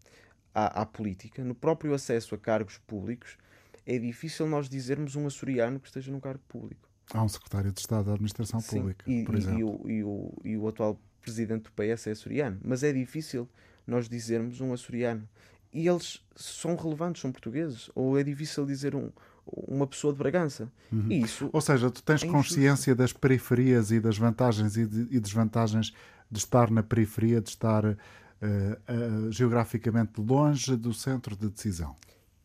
à, 0.54 0.82
à 0.82 0.86
política, 0.86 1.44
no 1.44 1.56
próprio 1.56 1.94
acesso 1.94 2.36
a 2.36 2.38
cargos 2.38 2.78
públicos, 2.78 3.38
é 3.86 3.98
difícil 3.98 4.48
nós 4.48 4.70
dizermos 4.70 5.16
um 5.16 5.26
açoriano 5.28 5.80
que 5.80 5.88
esteja 5.88 6.12
num 6.12 6.20
cargo 6.20 6.44
público. 6.48 6.88
Há 7.12 7.24
um 7.24 7.30
secretário 7.30 7.72
de 7.72 7.80
Estado 7.80 8.06
da 8.06 8.14
Administração 8.14 8.60
Sim, 8.60 8.80
Pública, 8.80 9.10
e, 9.10 9.24
por 9.24 9.36
exemplo. 9.36 9.60
E 9.60 9.64
o, 9.64 9.90
e, 9.90 10.04
o, 10.04 10.34
e 10.46 10.58
o 10.58 10.68
atual 10.68 11.00
presidente 11.22 11.64
do 11.64 11.72
PS 11.72 12.08
é 12.08 12.12
açoriano. 12.12 12.60
Mas 12.64 12.84
é 12.84 12.94
difícil 12.94 13.50
nós 13.90 14.08
dizermos 14.08 14.62
um 14.62 14.74
açoriano 14.74 15.28
e 15.74 15.88
eles 15.88 16.22
são 16.36 16.76
relevantes, 16.76 17.22
são 17.22 17.32
portugueses. 17.32 17.90
Ou 17.94 18.18
é 18.18 18.24
difícil 18.24 18.66
dizer 18.66 18.96
um, 18.96 19.12
uma 19.46 19.86
pessoa 19.86 20.14
de 20.14 20.20
Bragança. 20.20 20.72
Uhum. 20.92 21.12
Isso 21.12 21.50
Ou 21.54 21.62
seja, 21.62 21.90
tu 21.92 22.02
tens 22.02 22.24
é 22.24 22.28
consciência 22.28 22.96
das 22.96 23.14
periferias 23.14 23.92
e 23.92 24.00
das 24.00 24.18
vantagens 24.18 24.78
e, 24.78 24.86
de, 24.86 25.16
e 25.16 25.20
desvantagens 25.20 25.94
de 26.30 26.40
estar 26.40 26.72
na 26.72 26.84
periferia, 26.84 27.42
de 27.42 27.50
estar 27.50 27.86
uh, 27.86 27.96
uh, 27.96 29.32
geograficamente 29.32 30.20
longe 30.20 30.76
do 30.76 30.94
centro 30.94 31.36
de 31.36 31.50
decisão. 31.50 31.96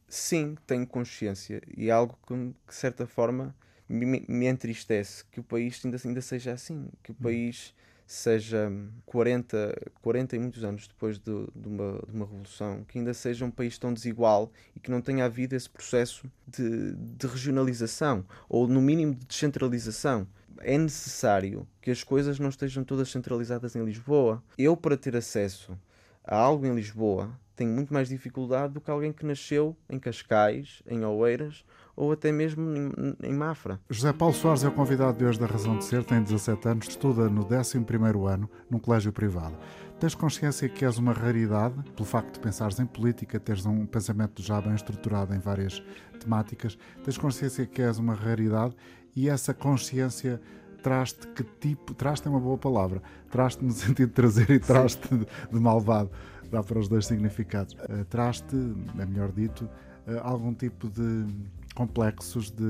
Sim, 0.09 0.57
tenho 0.67 0.87
consciência. 0.87 1.63
E 1.77 1.89
é 1.89 1.93
algo 1.93 2.19
que, 2.27 2.35
de 2.35 2.75
certa 2.75 3.07
forma, 3.07 3.55
me, 3.89 4.25
me 4.29 4.47
entristece 4.47 5.25
que 5.31 5.41
o 5.41 5.43
país 5.43 5.81
ainda, 5.85 5.99
ainda 6.05 6.21
seja 6.21 6.53
assim. 6.53 6.89
Que 7.03 7.11
o 7.11 7.15
país 7.15 7.75
seja 8.07 8.71
40, 9.07 9.93
40 10.03 10.37
e 10.37 10.39
muitos 10.39 10.65
anos 10.65 10.87
depois 10.87 11.19
de, 11.19 11.47
de, 11.55 11.69
uma, 11.69 12.01
de 12.07 12.15
uma 12.15 12.27
revolução, 12.27 12.85
que 12.85 12.99
ainda 12.99 13.15
seja 13.15 13.45
um 13.45 13.51
país 13.51 13.79
tão 13.79 13.93
desigual 13.93 14.53
e 14.77 14.81
que 14.81 14.91
não 14.91 15.01
tenha 15.01 15.25
havido 15.25 15.55
esse 15.55 15.69
processo 15.69 16.31
de, 16.47 16.95
de 16.95 17.27
regionalização 17.27 18.25
ou, 18.49 18.69
no 18.69 18.81
mínimo, 18.81 19.15
de 19.15 19.27
descentralização. 19.27 20.27
É 20.59 20.79
necessário 20.79 21.67
que 21.81 21.91
as 21.91 22.05
coisas 22.05 22.39
não 22.39 22.49
estejam 22.49 22.85
todas 22.85 23.11
centralizadas 23.11 23.75
em 23.75 23.85
Lisboa. 23.85 24.43
Eu, 24.57 24.77
para 24.77 24.97
ter 24.97 25.17
acesso 25.17 25.77
a 26.23 26.37
algo 26.37 26.65
em 26.67 26.75
Lisboa, 26.75 27.39
tenho 27.57 27.71
muito 27.71 27.93
mais 27.93 28.09
dificuldade 28.09 28.75
do 28.75 28.81
que 28.81 28.91
alguém 28.91 29.13
que 29.13 29.27
nasceu 29.27 29.77
em 29.89 29.99
Cascais, 29.99 30.83
em 30.87 31.05
Oeiras 31.05 31.65
ou 31.97 32.13
até 32.13 32.33
mesmo 32.33 32.63
em, 32.77 33.17
em, 33.23 33.33
Mafra. 33.33 33.81
José 33.89 34.13
Paulo 34.13 34.35
Soares 34.35 34.65
é 34.65 34.69
o 34.69 34.73
convidado 34.73 35.19
de 35.19 35.25
hoje 35.25 35.39
da 35.39 35.47
Razão 35.47 35.79
de 35.79 35.85
Ser, 35.85 36.05
tem 36.05 36.23
17 36.23 36.69
anos, 36.69 36.89
estuda 36.89 37.29
no 37.29 37.45
11º 37.45 38.27
ano 38.29 38.49
num 38.71 38.79
colégio 38.79 39.13
privado. 39.13 39.57
Tens 40.01 40.15
consciência 40.15 40.69
que 40.69 40.85
és 40.85 40.99
uma 40.99 41.13
raridade, 41.13 41.75
pelo 41.95 42.05
facto 42.05 42.35
de 42.35 42.41
pensares 42.41 42.79
em 42.79 42.87
política, 42.87 43.39
teres 43.39 43.65
um 43.65 43.87
pensamento 43.87 44.43
já 44.43 44.61
bem 44.61 44.75
estruturado 44.75 45.35
em 45.35 45.39
várias 45.39 45.83
temáticas, 46.21 46.77
tens 47.05 47.17
consciência 47.17 47.65
que 47.65 47.81
és 47.81 47.99
uma 47.99 48.15
raridade 48.15 48.75
e 49.15 49.29
essa 49.29 49.55
consciência 49.55 50.41
traz-te 50.83 51.27
que 51.29 51.43
tipo, 51.43 51.95
traz-te 51.95 52.27
é 52.27 52.31
uma 52.31 52.41
boa 52.41 52.59
palavra, 52.59 53.03
traz-te 53.31 53.65
no 53.65 53.73
sentido 53.73 54.09
de 54.09 54.15
trazer 54.15 54.51
e 54.51 54.59
traz-te 54.59 55.09
de, 55.09 55.27
de 55.51 55.61
malvado, 55.61 56.11
dá 56.51 56.63
para 56.63 56.79
os 56.79 56.89
dois 56.89 57.07
significados. 57.07 57.75
Uh, 57.75 58.05
traz-te, 58.11 58.55
é 58.99 59.07
melhor 59.07 59.33
dito, 59.33 59.65
uh, 60.07 60.21
algum 60.23 60.53
tipo 60.53 60.91
de 60.91 61.27
complexos 61.75 62.51
de, 62.51 62.65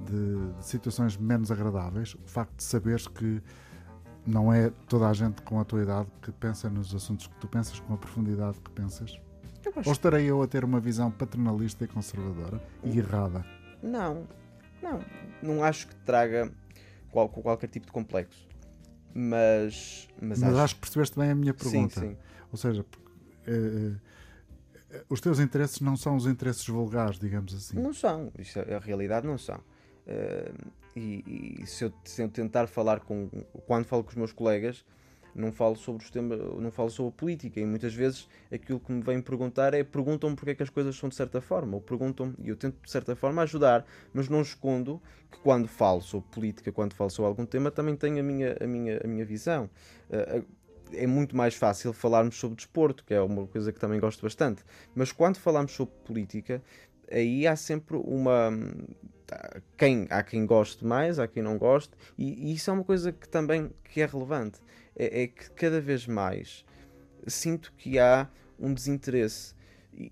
de, 0.00 0.52
de, 0.54 0.64
situações 0.64 1.16
menos 1.16 1.50
agradáveis. 1.50 2.14
O 2.14 2.26
facto 2.26 2.56
de 2.56 2.62
saberes 2.62 3.06
que 3.06 3.42
não 4.26 4.52
é 4.52 4.70
toda 4.88 5.08
a 5.08 5.12
gente 5.12 5.40
com 5.42 5.58
a 5.60 5.64
tua 5.64 5.82
idade 5.82 6.08
que 6.20 6.30
pensa 6.32 6.68
nos 6.68 6.94
assuntos 6.94 7.26
que 7.26 7.34
tu 7.36 7.48
pensas 7.48 7.80
com 7.80 7.94
a 7.94 7.96
profundidade 7.96 8.58
que 8.60 8.70
pensas. 8.70 9.18
Ou 9.84 9.92
estarei 9.92 10.26
eu 10.26 10.42
a 10.42 10.46
ter 10.46 10.64
uma 10.64 10.80
visão 10.80 11.10
paternalista 11.10 11.84
e 11.84 11.88
conservadora 11.88 12.60
e 12.82 12.98
errada? 12.98 13.44
Não, 13.82 14.26
não, 14.82 15.00
não 15.42 15.64
acho 15.64 15.88
que 15.88 15.94
traga 15.96 16.50
qual, 17.10 17.28
qualquer 17.28 17.68
tipo 17.68 17.86
de 17.86 17.92
complexo. 17.92 18.46
Mas, 19.14 20.08
mas, 20.20 20.40
mas 20.40 20.52
acho... 20.52 20.62
acho... 20.62 20.74
que 20.74 20.80
percebeste 20.82 21.18
bem 21.18 21.30
a 21.30 21.34
minha 21.34 21.54
pergunta. 21.54 22.00
Sim, 22.00 22.10
sim. 22.10 22.16
Ou 22.52 22.58
seja, 22.58 22.82
uh, 22.82 23.96
os 25.08 25.20
teus 25.20 25.38
interesses 25.38 25.80
não 25.80 25.96
são 25.96 26.16
os 26.16 26.26
interesses 26.26 26.66
vulgares, 26.66 27.18
digamos 27.18 27.54
assim. 27.54 27.78
Não 27.78 27.92
são, 27.92 28.32
isso 28.38 28.58
é, 28.58 28.74
a 28.74 28.78
realidade 28.78 29.26
não 29.26 29.38
são. 29.38 29.56
Uh, 30.06 30.70
e, 30.96 31.60
e 31.62 31.66
se, 31.66 31.84
eu, 31.84 31.92
se, 32.04 32.22
eu, 32.22 32.28
tentar 32.28 32.66
falar 32.66 33.00
com. 33.00 33.28
Quando 33.66 33.84
falo 33.84 34.02
com 34.02 34.10
os 34.10 34.16
meus 34.16 34.32
colegas, 34.32 34.84
não 35.34 35.52
falo 35.52 35.76
sobre 35.76 36.04
os 36.04 36.10
temas, 36.10 36.38
não 36.38 36.70
falo 36.70 36.90
sobre 36.90 37.12
política. 37.12 37.60
E 37.60 37.66
muitas 37.66 37.94
vezes 37.94 38.28
aquilo 38.50 38.80
que 38.80 38.90
me 38.90 39.02
vêm 39.02 39.20
perguntar 39.20 39.74
é 39.74 39.84
perguntam-me 39.84 40.34
porque 40.34 40.52
é 40.52 40.54
que 40.54 40.62
as 40.62 40.70
coisas 40.70 40.96
são 40.96 41.08
de 41.08 41.14
certa 41.14 41.40
forma. 41.40 41.76
Ou 41.76 41.80
perguntam-me, 41.80 42.34
e 42.42 42.48
eu 42.48 42.56
tento 42.56 42.76
de 42.82 42.90
certa 42.90 43.14
forma 43.14 43.42
ajudar, 43.42 43.86
mas 44.12 44.28
não 44.28 44.40
escondo 44.40 45.00
que 45.30 45.38
quando 45.40 45.68
falo 45.68 46.00
sobre 46.00 46.28
política, 46.30 46.72
quando 46.72 46.94
falo 46.94 47.10
sobre 47.10 47.28
algum 47.28 47.44
tema, 47.44 47.70
também 47.70 47.94
tenho 47.94 48.18
a 48.18 48.22
minha, 48.22 48.56
a 48.60 48.66
minha, 48.66 49.00
a 49.04 49.06
minha 49.06 49.24
visão. 49.24 49.68
Uh, 50.08 50.44
é 50.92 51.06
muito 51.06 51.36
mais 51.36 51.54
fácil 51.54 51.92
falarmos 51.92 52.36
sobre 52.36 52.56
desporto, 52.56 53.04
que 53.04 53.14
é 53.14 53.20
uma 53.20 53.46
coisa 53.46 53.72
que 53.72 53.80
também 53.80 54.00
gosto 54.00 54.22
bastante. 54.22 54.62
Mas 54.94 55.12
quando 55.12 55.38
falamos 55.38 55.72
sobre 55.72 55.94
política, 56.04 56.62
aí 57.10 57.46
há 57.46 57.56
sempre 57.56 57.96
uma. 57.96 58.50
Quem, 59.76 60.06
há 60.08 60.22
quem 60.22 60.46
goste 60.46 60.84
mais, 60.84 61.18
há 61.18 61.28
quem 61.28 61.42
não 61.42 61.58
goste, 61.58 61.92
e, 62.16 62.50
e 62.50 62.54
isso 62.54 62.70
é 62.70 62.72
uma 62.72 62.84
coisa 62.84 63.12
que 63.12 63.28
também 63.28 63.70
que 63.84 64.00
é 64.00 64.06
relevante. 64.06 64.60
É, 64.96 65.22
é, 65.22 65.26
que 65.28 65.50
cada 65.52 65.80
vez 65.80 66.08
mais 66.08 66.64
sinto 67.26 67.72
que 67.76 67.98
há 68.00 68.28
um 68.58 68.74
desinteresse. 68.74 69.54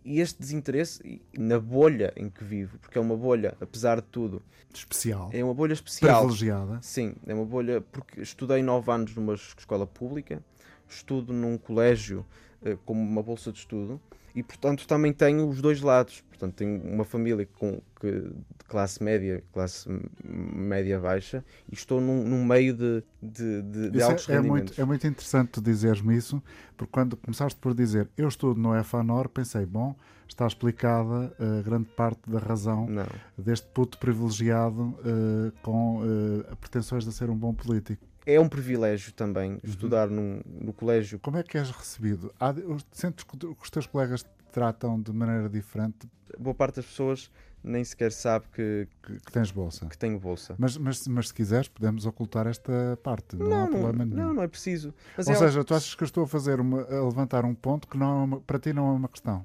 E 0.04 0.20
este 0.20 0.40
desinteresse, 0.40 1.22
na 1.36 1.60
bolha 1.60 2.12
em 2.16 2.28
que 2.28 2.42
vivo, 2.42 2.78
porque 2.78 2.98
é 2.98 3.00
uma 3.00 3.16
bolha, 3.16 3.56
apesar 3.60 4.00
de 4.00 4.06
tudo, 4.08 4.42
especial, 4.74 5.30
é 5.32 5.44
uma 5.44 5.54
bolha 5.54 5.74
especial, 5.74 6.20
privilegiada. 6.20 6.80
Sim, 6.82 7.14
é 7.24 7.32
uma 7.32 7.44
bolha 7.44 7.80
porque 7.80 8.20
estudei 8.20 8.62
nove 8.62 8.90
anos 8.90 9.14
numa 9.14 9.34
escola 9.34 9.86
pública, 9.86 10.42
estudo 10.88 11.32
num 11.32 11.58
colégio 11.58 12.24
uh, 12.62 12.76
como 12.84 13.00
uma 13.00 13.22
bolsa 13.22 13.52
de 13.52 13.58
estudo 13.58 14.00
e 14.36 14.42
portanto 14.42 14.86
também 14.86 15.14
tenho 15.14 15.48
os 15.48 15.62
dois 15.62 15.80
lados. 15.80 16.22
Portanto 16.28 16.54
tenho 16.56 16.78
uma 16.82 17.04
família 17.04 17.48
com 17.58 17.80
que, 17.98 18.10
de 18.10 18.64
classe 18.68 19.02
média 19.02 19.42
classe 19.52 19.88
média 20.22 21.00
baixa 21.00 21.42
e 21.70 21.74
estou 21.74 21.98
num, 21.98 22.22
num 22.22 22.44
meio 22.44 22.74
de, 22.74 23.02
de, 23.22 23.62
de, 23.62 23.90
de 23.90 24.02
altos 24.02 24.28
é, 24.28 24.32
é 24.32 24.36
rendimentos. 24.36 24.76
muito, 24.76 24.80
é 24.82 24.84
muito 24.84 25.06
interessante 25.06 25.52
tu 25.52 25.62
dizeres-me 25.62 26.14
isso 26.14 26.42
porque 26.76 26.92
quando 26.92 27.16
começaste 27.16 27.58
por 27.58 27.72
dizer 27.72 28.10
eu 28.18 28.28
estudo 28.28 28.60
no 28.60 28.84
FANOR 28.84 29.30
pensei 29.30 29.64
bom 29.64 29.96
está 30.28 30.46
explicada 30.46 31.34
a 31.38 31.60
uh, 31.60 31.62
grande 31.62 31.86
parte 31.96 32.28
da 32.28 32.38
razão 32.38 32.86
Não. 32.86 33.06
deste 33.38 33.66
puto 33.68 33.96
privilegiado 33.96 34.82
uh, 34.82 35.52
com 35.62 36.02
uh, 36.02 36.56
pretensões 36.56 37.04
de 37.04 37.12
ser 37.12 37.30
um 37.30 37.36
bom 37.36 37.54
político 37.54 38.04
é 38.26 38.40
um 38.40 38.48
privilégio 38.48 39.12
também 39.12 39.52
uhum. 39.52 39.60
estudar 39.62 40.08
num, 40.08 40.42
no 40.44 40.72
colégio. 40.72 41.18
Como 41.20 41.38
é 41.38 41.42
que 41.42 41.56
és 41.56 41.70
recebido? 41.70 42.34
Há, 42.38 42.52
sentes 42.90 43.24
que 43.24 43.46
os 43.46 43.70
teus 43.70 43.86
colegas 43.86 44.24
te 44.24 44.28
tratam 44.52 45.00
de 45.00 45.12
maneira 45.12 45.48
diferente? 45.48 46.08
Boa 46.38 46.54
parte 46.54 46.76
das 46.76 46.86
pessoas 46.86 47.30
nem 47.62 47.82
sequer 47.84 48.12
sabe 48.12 48.46
que, 48.52 48.88
que, 49.02 49.20
que 49.20 49.32
tens 49.32 49.50
bolsa. 49.50 49.86
Que 49.86 49.98
tenho 49.98 50.18
bolsa. 50.18 50.54
Mas, 50.58 50.76
mas, 50.76 51.06
mas 51.08 51.28
se 51.28 51.34
quiseres, 51.34 51.68
podemos 51.68 52.06
ocultar 52.06 52.46
esta 52.46 52.98
parte. 53.02 53.36
Não, 53.36 53.48
não 53.48 53.64
há 53.64 53.66
problema 53.66 54.04
nenhum. 54.04 54.16
Não, 54.16 54.34
não 54.34 54.42
é 54.42 54.48
preciso. 54.48 54.94
Mas 55.16 55.26
Ou 55.26 55.32
é 55.32 55.36
seja, 55.36 55.64
tu 55.64 55.74
achas 55.74 55.94
que 55.94 56.02
eu 56.02 56.06
estou 56.06 56.24
a 56.24 56.28
fazer 56.28 56.60
uma, 56.60 56.82
a 56.82 57.04
levantar 57.04 57.44
um 57.44 57.54
ponto 57.54 57.88
que 57.88 57.98
não 57.98 58.06
é 58.06 58.24
uma, 58.24 58.40
para 58.40 58.58
ti 58.58 58.72
não 58.72 58.88
é 58.88 58.92
uma 58.92 59.08
questão? 59.08 59.44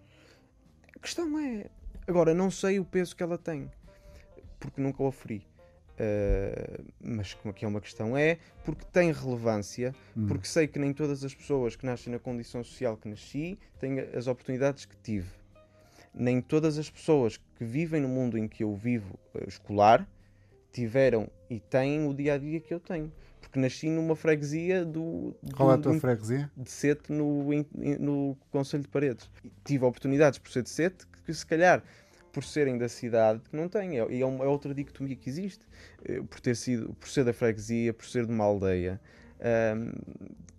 A 0.96 1.00
questão 1.00 1.40
é. 1.40 1.70
Agora, 2.08 2.34
não 2.34 2.52
sei 2.52 2.80
o 2.80 2.86
peso 2.86 3.16
que 3.16 3.24
ela 3.24 3.38
tem. 3.38 3.72
Porque 4.60 4.80
nunca 4.80 5.02
o 5.02 5.08
oferi. 5.08 5.44
Uh, 6.02 6.84
mas 7.00 7.36
como 7.36 7.54
que 7.54 7.64
é 7.64 7.68
uma 7.68 7.80
questão 7.80 8.18
é 8.18 8.40
porque 8.66 8.84
tem 8.92 9.12
relevância, 9.12 9.94
hum. 10.18 10.26
porque 10.26 10.48
sei 10.48 10.66
que 10.66 10.80
nem 10.80 10.94
todas 10.94 11.24
as 11.24 11.36
pessoas 11.36 11.76
que 11.76 11.86
nascem 11.86 12.12
na 12.12 12.18
condição 12.18 12.64
social 12.64 12.98
que 12.98 13.08
nasci 13.08 13.60
têm 13.80 14.00
as 14.00 14.26
oportunidades 14.26 14.86
que 14.86 14.96
tive. 14.98 15.30
Nem 16.12 16.42
todas 16.42 16.80
as 16.80 16.90
pessoas 16.90 17.38
que 17.38 17.64
vivem 17.64 18.02
no 18.02 18.08
mundo 18.08 18.36
em 18.36 18.48
que 18.48 18.64
eu 18.64 18.74
vivo 18.76 19.14
uh, 19.36 19.48
escolar 19.48 20.10
tiveram 20.72 21.30
e 21.48 21.60
têm 21.60 22.08
o 22.08 22.16
dia 22.16 22.34
a 22.34 22.38
dia 22.40 22.60
que 22.60 22.74
eu 22.74 22.80
tenho. 22.80 23.12
Porque 23.40 23.60
nasci 23.60 23.88
numa 23.88 24.16
freguesia 24.16 24.84
do. 24.84 25.36
do 25.44 25.56
Qual 25.56 25.72
é 25.72 25.76
a 25.76 25.78
tua 25.78 26.00
freguesia? 26.00 26.50
De 26.58 26.72
Sete, 26.72 27.12
no, 27.12 27.44
no 28.00 28.38
Conselho 28.50 28.84
de 28.84 28.90
Paredes. 28.90 29.30
Tive 29.64 29.86
oportunidades 29.86 30.40
por 30.40 30.52
ser 30.52 30.64
de 30.64 30.70
Sete 30.70 31.06
que, 31.26 31.34
se 31.34 31.46
calhar, 31.46 31.84
por 32.32 32.44
serem 32.44 32.78
da 32.78 32.88
cidade, 32.90 33.42
que 33.50 33.56
não 33.56 33.68
têm. 33.68 34.00
É, 34.00 34.20
é, 34.20 34.26
uma, 34.26 34.46
é 34.46 34.48
outra 34.48 34.74
dicotomia 34.74 35.16
que 35.16 35.30
existe. 35.30 35.66
Eh, 36.04 36.22
por, 36.22 36.40
ter 36.40 36.56
sido, 36.56 36.94
por 36.94 37.08
ser 37.10 37.24
da 37.24 37.34
freguesia, 37.34 37.94
por 37.94 38.06
ser 38.06 38.26
de 38.26 38.32
uma 38.32 38.44
aldeia. 38.44 39.00
Um, 39.76 39.92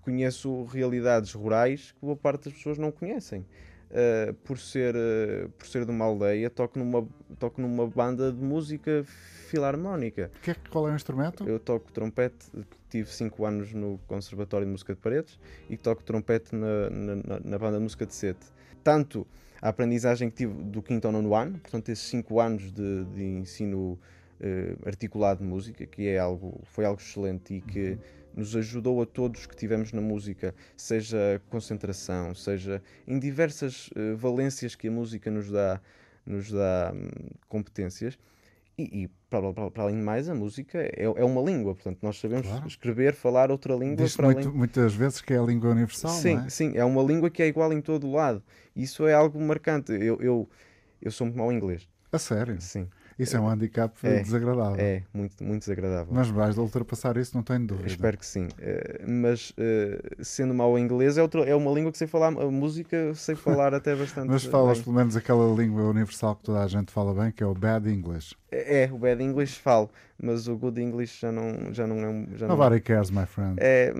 conheço 0.02 0.64
realidades 0.64 1.32
rurais 1.32 1.92
que 1.92 2.00
boa 2.00 2.16
parte 2.16 2.44
das 2.46 2.54
pessoas 2.54 2.78
não 2.78 2.90
conhecem. 2.90 3.46
uh, 3.92 4.34
por, 4.44 4.58
ser, 4.58 4.94
uh, 4.96 5.48
por 5.50 5.66
ser 5.66 5.84
de 5.84 5.90
uma 5.90 6.04
aldeia, 6.04 6.50
toco 6.50 6.78
numa, 6.78 7.06
toco 7.38 7.60
numa 7.60 7.86
banda 7.86 8.32
de 8.32 8.42
música 8.42 9.04
filarmónica. 9.48 10.30
Que 10.42 10.52
é, 10.52 10.56
qual 10.70 10.88
é 10.88 10.92
o 10.92 10.96
instrumento? 10.96 11.46
Eu 11.46 11.60
toco 11.60 11.92
trompete, 11.92 12.46
tive 12.88 13.10
5 13.10 13.44
anos 13.44 13.72
no 13.72 13.98
Conservatório 14.06 14.66
de 14.66 14.72
Música 14.72 14.94
de 14.94 15.00
Paredes 15.00 15.38
e 15.68 15.76
toco 15.76 16.02
trompete 16.02 16.54
na, 16.54 16.90
na, 16.90 17.40
na 17.44 17.58
banda 17.58 17.76
de 17.76 17.82
música 17.82 18.06
de 18.06 18.14
Sete. 18.14 18.46
Tanto 18.82 19.26
a 19.60 19.68
aprendizagem 19.68 20.28
que 20.28 20.36
tive 20.36 20.52
do 20.52 20.82
quinto 20.82 21.06
ao 21.06 21.12
nono 21.12 21.34
ano, 21.34 21.58
portanto, 21.58 21.88
esses 21.88 22.04
5 22.06 22.40
anos 22.40 22.72
de, 22.72 23.04
de 23.04 23.22
ensino 23.22 23.98
uh, 24.40 24.88
articulado 24.88 25.40
de 25.40 25.46
música, 25.46 25.86
que 25.86 26.08
é 26.08 26.18
algo, 26.18 26.60
foi 26.64 26.84
algo 26.84 27.00
excelente 27.00 27.54
e 27.54 27.60
que 27.60 27.90
uhum. 27.90 27.98
nos 28.36 28.56
ajudou 28.56 29.00
a 29.00 29.06
todos 29.06 29.46
que 29.46 29.54
tivemos 29.54 29.92
na 29.92 30.00
música, 30.00 30.52
seja 30.76 31.40
concentração, 31.48 32.34
seja 32.34 32.82
em 33.06 33.18
diversas 33.18 33.88
uh, 33.88 34.16
valências 34.16 34.74
que 34.74 34.88
a 34.88 34.90
música 34.90 35.30
nos 35.30 35.48
dá, 35.48 35.80
nos 36.26 36.50
dá 36.50 36.92
um, 36.92 37.08
competências. 37.48 38.18
E, 38.78 39.02
e 39.02 39.08
para, 39.28 39.52
para, 39.52 39.70
para, 39.70 39.82
além 39.84 39.96
de 39.96 40.02
mais, 40.02 40.28
a 40.28 40.34
música 40.34 40.78
é, 40.78 41.04
é 41.04 41.24
uma 41.24 41.42
língua, 41.42 41.74
portanto, 41.74 41.98
nós 42.02 42.18
sabemos 42.18 42.46
claro. 42.46 42.66
escrever, 42.66 43.14
falar 43.14 43.50
outra 43.50 43.74
língua. 43.74 43.96
Diz 43.96 44.16
muito, 44.16 44.48
além... 44.48 44.50
muitas 44.50 44.94
vezes 44.94 45.20
que 45.20 45.34
é 45.34 45.38
a 45.38 45.42
língua 45.42 45.70
universal. 45.70 46.10
Sim, 46.10 46.38
é? 46.38 46.48
sim, 46.48 46.72
é 46.74 46.84
uma 46.84 47.02
língua 47.02 47.28
que 47.28 47.42
é 47.42 47.46
igual 47.46 47.72
em 47.72 47.80
todo 47.80 48.06
o 48.06 48.12
lado. 48.12 48.42
Isso 48.74 49.06
é 49.06 49.12
algo 49.12 49.38
marcante. 49.40 49.92
Eu, 49.92 50.20
eu, 50.20 50.48
eu 51.00 51.10
sou 51.10 51.26
muito 51.26 51.36
mau 51.36 51.52
em 51.52 51.56
inglês. 51.56 51.86
A 52.10 52.18
sério? 52.18 52.60
Sim. 52.60 52.88
Isso 53.22 53.36
é 53.36 53.40
um 53.40 53.48
handicap 53.48 53.94
é, 54.02 54.20
desagradável. 54.20 54.76
É, 54.78 55.02
muito, 55.12 55.42
muito 55.42 55.60
desagradável. 55.60 56.12
Mas 56.12 56.28
vais 56.28 56.58
ultrapassar 56.58 57.16
isso, 57.16 57.36
não 57.36 57.42
tenho 57.42 57.66
dúvida. 57.66 57.88
Espero 57.88 58.18
que 58.18 58.26
sim. 58.26 58.46
Uh, 58.46 59.08
mas 59.08 59.50
uh, 59.50 60.24
sendo 60.24 60.54
mau 60.54 60.78
inglês, 60.78 61.16
é, 61.18 61.22
outro, 61.22 61.44
é 61.44 61.54
uma 61.54 61.70
língua 61.72 61.92
que 61.92 61.98
sei 61.98 62.06
falar, 62.06 62.28
a 62.28 62.50
música 62.50 63.14
sei 63.14 63.34
falar 63.36 63.74
até 63.74 63.94
bastante. 63.94 64.28
mas 64.28 64.44
falas 64.44 64.78
bem. 64.78 64.84
pelo 64.84 64.96
menos 64.96 65.16
aquela 65.16 65.54
língua 65.54 65.82
universal 65.82 66.36
que 66.36 66.44
toda 66.44 66.62
a 66.62 66.66
gente 66.66 66.92
fala 66.92 67.14
bem, 67.14 67.32
que 67.32 67.42
é 67.42 67.46
o 67.46 67.54
Bad 67.54 67.88
English. 67.88 68.34
É, 68.50 68.84
é 68.84 68.92
o 68.92 68.98
Bad 68.98 69.22
English 69.22 69.58
falo, 69.60 69.90
mas 70.20 70.46
o 70.48 70.56
Good 70.56 70.80
English 70.80 71.20
já 71.20 71.32
não, 71.32 71.72
já 71.72 71.86
não 71.86 71.98
é 72.00 72.08
um. 72.08 72.26
Já 72.36 72.46
Nobody 72.46 72.76
não... 72.76 72.82
cares, 72.82 73.10
my 73.10 73.26
friend. 73.26 73.56
É, 73.58 73.92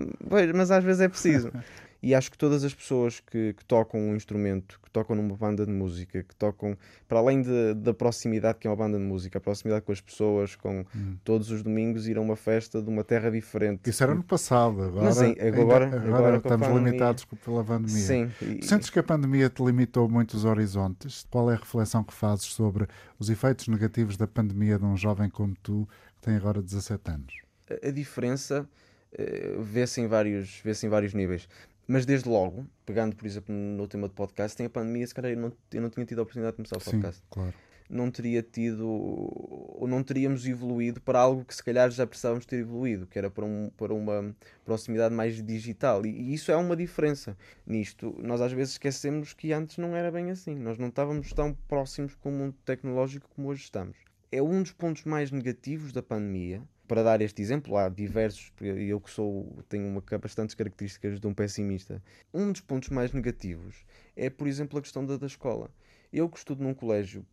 mas 0.53 0.71
às 0.71 0.83
vezes 0.83 1.01
é 1.01 1.09
preciso. 1.09 1.51
E 2.03 2.13
acho 2.13 2.29
que 2.29 2.37
todas 2.37 2.65
as 2.65 2.73
pessoas 2.73 3.21
que, 3.21 3.53
que, 3.53 3.63
tocam 3.63 3.97
um 3.97 4.13
instrumento, 4.13 4.77
que 4.83 4.91
tocam 4.91 5.15
numa 5.15 5.37
banda 5.37 5.65
de 5.65 5.71
música, 5.71 6.21
que 6.21 6.35
tocam, 6.35 6.77
para 7.07 7.19
além 7.19 7.41
de, 7.41 7.73
da 7.75 7.93
proximidade 7.93 8.59
que 8.59 8.67
é 8.67 8.69
uma 8.69 8.75
banda 8.75 8.97
de 8.97 9.03
música, 9.05 9.37
a 9.37 9.41
proximidade 9.41 9.85
com 9.85 9.93
as 9.93 10.01
pessoas, 10.01 10.53
com 10.53 10.85
hum. 10.93 11.15
todos 11.23 11.49
os 11.49 11.63
domingos 11.63 12.05
ir 12.05 12.17
a 12.17 12.21
uma 12.21 12.35
festa 12.35 12.81
de 12.81 12.89
uma 12.89 13.05
terra 13.05 13.31
diferente. 13.31 13.89
Isso 13.89 14.03
era 14.03 14.13
no 14.13 14.21
passado, 14.21 14.83
agora, 14.83 15.05
Mas, 15.05 15.15
sim, 15.15 15.33
agora, 15.39 15.85
ainda, 15.85 15.97
agora, 15.97 16.17
agora 16.17 16.37
estamos 16.37 16.67
limitados 16.67 17.23
pela 17.23 17.63
pandemia. 17.63 18.05
Sim. 18.05 18.31
E... 18.41 18.65
Sentes 18.65 18.89
que 18.89 18.99
a 18.99 19.03
pandemia 19.03 19.49
te 19.49 19.63
limitou 19.63 20.09
muito 20.09 20.33
os 20.33 20.43
horizontes? 20.43 21.25
Qual 21.31 21.49
é 21.49 21.53
a 21.53 21.57
reflexão 21.57 22.03
que 22.03 22.13
fazes 22.13 22.47
sobre 22.47 22.85
os 23.17 23.29
efeitos 23.29 23.69
negativos 23.69 24.17
da 24.17 24.27
pandemia 24.27 24.77
de 24.77 24.83
um 24.83 24.97
jovem 24.97 25.29
como 25.29 25.55
tu, 25.63 25.87
que 26.17 26.21
tem 26.21 26.35
agora 26.35 26.61
17 26.61 27.11
anos? 27.11 27.33
A, 27.81 27.91
diferença 27.91 28.67
uh, 29.13 29.63
vê-se 29.63 30.01
em, 30.01 30.07
vários, 30.07 30.59
vê 30.61 30.73
em 30.83 30.89
vários 30.89 31.13
níveis. 31.13 31.47
Mas 31.87 32.05
desde 32.05 32.29
logo, 32.29 32.65
pegando 32.85 33.15
por 33.15 33.25
exemplo 33.25 33.53
no 33.53 33.87
tema 33.87 34.07
do 34.07 34.13
podcast, 34.13 34.55
tem 34.55 34.65
a 34.65 34.69
pandemia, 34.69 35.05
se 35.05 35.13
calhar 35.13 35.31
eu 35.31 35.37
não, 35.37 35.51
eu 35.71 35.81
não 35.81 35.89
tinha 35.89 36.05
tido 36.05 36.19
a 36.19 36.23
oportunidade 36.23 36.53
de 36.53 36.57
começar 36.57 36.77
o 36.77 36.81
podcast. 36.81 37.21
Sim, 37.21 37.27
claro. 37.29 37.53
Não 37.89 38.09
teria 38.09 38.41
tido, 38.41 38.87
ou 38.87 39.85
não 39.87 40.01
teríamos 40.01 40.47
evoluído 40.47 41.01
para 41.01 41.19
algo 41.19 41.43
que 41.43 41.53
se 41.53 41.61
calhar 41.61 41.91
já 41.91 42.07
precisávamos 42.07 42.45
ter 42.45 42.59
evoluído, 42.59 43.05
que 43.05 43.19
era 43.19 43.29
para, 43.29 43.45
um, 43.45 43.69
para 43.77 43.93
uma 43.93 44.33
proximidade 44.63 45.13
mais 45.13 45.43
digital. 45.43 46.05
E, 46.05 46.09
e 46.09 46.33
isso 46.33 46.51
é 46.51 46.55
uma 46.55 46.75
diferença. 46.75 47.37
Nisto, 47.67 48.15
nós 48.19 48.39
às 48.41 48.53
vezes 48.53 48.75
esquecemos 48.75 49.33
que 49.33 49.51
antes 49.51 49.77
não 49.77 49.95
era 49.95 50.09
bem 50.09 50.31
assim. 50.31 50.55
Nós 50.55 50.77
não 50.77 50.87
estávamos 50.87 51.33
tão 51.33 51.53
próximos 51.67 52.15
com 52.15 52.29
o 52.29 52.31
mundo 52.31 52.55
tecnológico 52.65 53.29
como 53.35 53.49
hoje 53.49 53.63
estamos. 53.63 53.97
É 54.31 54.41
um 54.41 54.63
dos 54.63 54.71
pontos 54.71 55.03
mais 55.03 55.29
negativos 55.29 55.91
da 55.91 56.01
pandemia, 56.01 56.63
para 56.93 57.01
dar 57.01 57.21
este 57.23 57.41
exemplo, 57.41 57.75
há 57.75 57.89
diversos, 57.89 58.53
e 58.61 58.87
eu 58.87 59.01
que 59.01 59.09
sou, 59.09 59.51
tenho 59.67 59.87
uma, 59.87 60.03
bastantes 60.19 60.53
características 60.53 61.19
de 61.19 61.25
um 61.25 61.33
pessimista. 61.33 61.99
Um 62.31 62.51
dos 62.51 62.61
pontos 62.61 62.89
mais 62.89 63.11
negativos 63.11 63.83
é, 64.15 64.29
por 64.29 64.45
exemplo, 64.45 64.77
a 64.77 64.81
questão 64.83 65.03
da, 65.03 65.17
da 65.17 65.25
escola. 65.25 65.71
Eu 66.11 66.29
que 66.29 66.37
estudo 66.37 66.61
num 66.61 66.71
colégio 66.71 67.25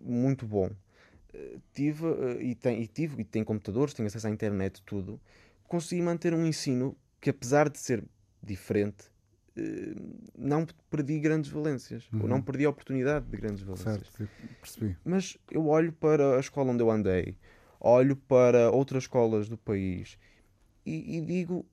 muito 0.00 0.46
bom, 0.46 0.70
eh, 1.34 1.56
tive, 1.74 2.06
eh, 2.06 2.40
e, 2.40 2.54
tem, 2.54 2.80
e 2.80 2.86
tive, 2.86 3.22
e 3.22 3.24
tenho 3.24 3.44
computadores, 3.44 3.94
tenho 3.94 4.06
acesso 4.06 4.28
à 4.28 4.30
internet, 4.30 4.80
tudo, 4.86 5.20
consegui 5.64 6.02
manter 6.02 6.32
um 6.32 6.46
ensino 6.46 6.96
que, 7.20 7.30
apesar 7.30 7.68
de 7.68 7.80
ser 7.80 8.04
diferente, 8.40 9.10
eh, 9.56 9.92
não 10.38 10.64
perdi 10.88 11.18
grandes 11.18 11.50
valências, 11.50 12.08
uhum. 12.12 12.22
ou 12.22 12.28
não 12.28 12.40
perdi 12.40 12.64
a 12.64 12.70
oportunidade 12.70 13.26
de 13.26 13.36
grandes 13.36 13.62
valências. 13.62 14.06
Certo, 14.06 14.30
percebi. 14.60 14.96
Mas 15.04 15.36
eu 15.50 15.66
olho 15.66 15.92
para 15.92 16.36
a 16.36 16.38
escola 16.38 16.70
onde 16.70 16.80
eu 16.80 16.92
andei, 16.92 17.36
olho 17.80 18.14
para 18.14 18.70
outras 18.70 19.04
escolas 19.04 19.48
do 19.48 19.56
país 19.56 20.18
e, 20.84 21.16
e 21.16 21.20
digo 21.20 21.64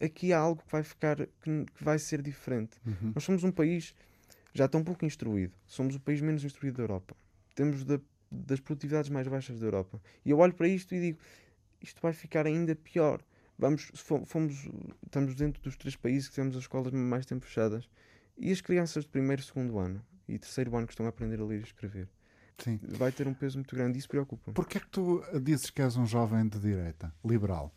aqui 0.00 0.32
há 0.32 0.38
algo 0.38 0.62
que 0.62 0.70
vai 0.70 0.82
ficar 0.82 1.16
que, 1.16 1.66
que 1.74 1.84
vai 1.84 1.98
ser 1.98 2.22
diferente. 2.22 2.78
Uhum. 2.86 3.12
Nós 3.14 3.24
somos 3.24 3.42
um 3.44 3.50
país 3.50 3.94
já 4.54 4.68
tão 4.68 4.82
pouco 4.84 5.04
instruído, 5.04 5.54
somos 5.66 5.96
o 5.96 6.00
país 6.00 6.20
menos 6.20 6.44
instruído 6.44 6.76
da 6.76 6.82
Europa. 6.82 7.16
Temos 7.54 7.84
da, 7.84 7.98
das 8.30 8.60
produtividades 8.60 9.10
mais 9.10 9.26
baixas 9.26 9.58
da 9.58 9.66
Europa. 9.66 10.00
E 10.24 10.30
eu 10.30 10.38
olho 10.38 10.54
para 10.54 10.68
isto 10.68 10.94
e 10.94 11.00
digo 11.00 11.18
isto 11.80 12.00
vai 12.00 12.12
ficar 12.12 12.46
ainda 12.46 12.74
pior. 12.76 13.20
Vamos, 13.58 13.90
fomos, 14.26 14.68
estamos 15.04 15.34
dentro 15.34 15.62
dos 15.62 15.76
três 15.76 15.96
países 15.96 16.28
que 16.28 16.34
temos 16.34 16.56
as 16.56 16.62
escolas 16.62 16.92
mais 16.92 17.26
tempo 17.26 17.44
fechadas. 17.44 17.88
E 18.38 18.50
as 18.50 18.60
crianças 18.60 19.04
de 19.04 19.10
primeiro 19.10 19.42
segundo 19.42 19.78
ano 19.78 20.04
e 20.28 20.38
terceiro 20.38 20.74
ano 20.76 20.86
que 20.86 20.92
estão 20.92 21.06
a 21.06 21.08
aprender 21.10 21.40
a 21.40 21.44
ler 21.44 21.60
e 21.60 21.64
escrever 21.64 22.08
Sim. 22.58 22.78
vai 22.82 23.10
ter 23.10 23.26
um 23.26 23.34
peso 23.34 23.58
muito 23.58 23.74
grande. 23.74 23.98
Isso 23.98 24.08
preocupa. 24.08 24.52
Porquê 24.52 24.78
é 24.78 24.80
que 24.80 24.88
tu 24.88 25.22
dizes 25.42 25.70
que 25.70 25.82
és 25.82 25.96
um 25.96 26.06
jovem 26.06 26.46
de 26.46 26.58
direita, 26.58 27.12
liberal? 27.24 27.72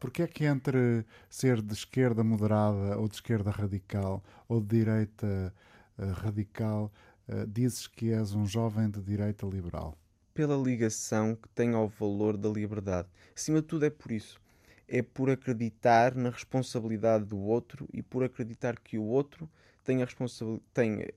Porquê 0.00 0.22
é 0.22 0.26
que 0.26 0.46
entre 0.46 1.04
ser 1.28 1.60
de 1.60 1.74
esquerda 1.74 2.24
moderada 2.24 2.98
ou 2.98 3.06
de 3.06 3.16
esquerda 3.16 3.50
radical 3.50 4.24
ou 4.48 4.58
de 4.58 4.78
direita 4.78 5.54
uh, 5.98 6.12
radical 6.12 6.90
uh, 7.28 7.46
dizes 7.46 7.86
que 7.86 8.10
és 8.10 8.32
um 8.32 8.46
jovem 8.46 8.90
de 8.90 9.02
direita 9.02 9.46
liberal? 9.46 9.98
Pela 10.32 10.56
ligação 10.56 11.36
que 11.36 11.48
tem 11.50 11.74
ao 11.74 11.86
valor 11.86 12.38
da 12.38 12.48
liberdade. 12.48 13.08
Acima 13.36 13.60
de 13.60 13.66
tudo 13.66 13.84
é 13.84 13.90
por 13.90 14.10
isso. 14.10 14.40
É 14.88 15.02
por 15.02 15.28
acreditar 15.28 16.14
na 16.14 16.30
responsabilidade 16.30 17.26
do 17.26 17.38
outro 17.38 17.86
e 17.92 18.02
por 18.02 18.24
acreditar 18.24 18.80
que 18.80 18.96
o 18.96 19.04
outro 19.04 19.50
tem 19.84 20.02
a 20.02 20.04
responsabilidade, 20.04 21.12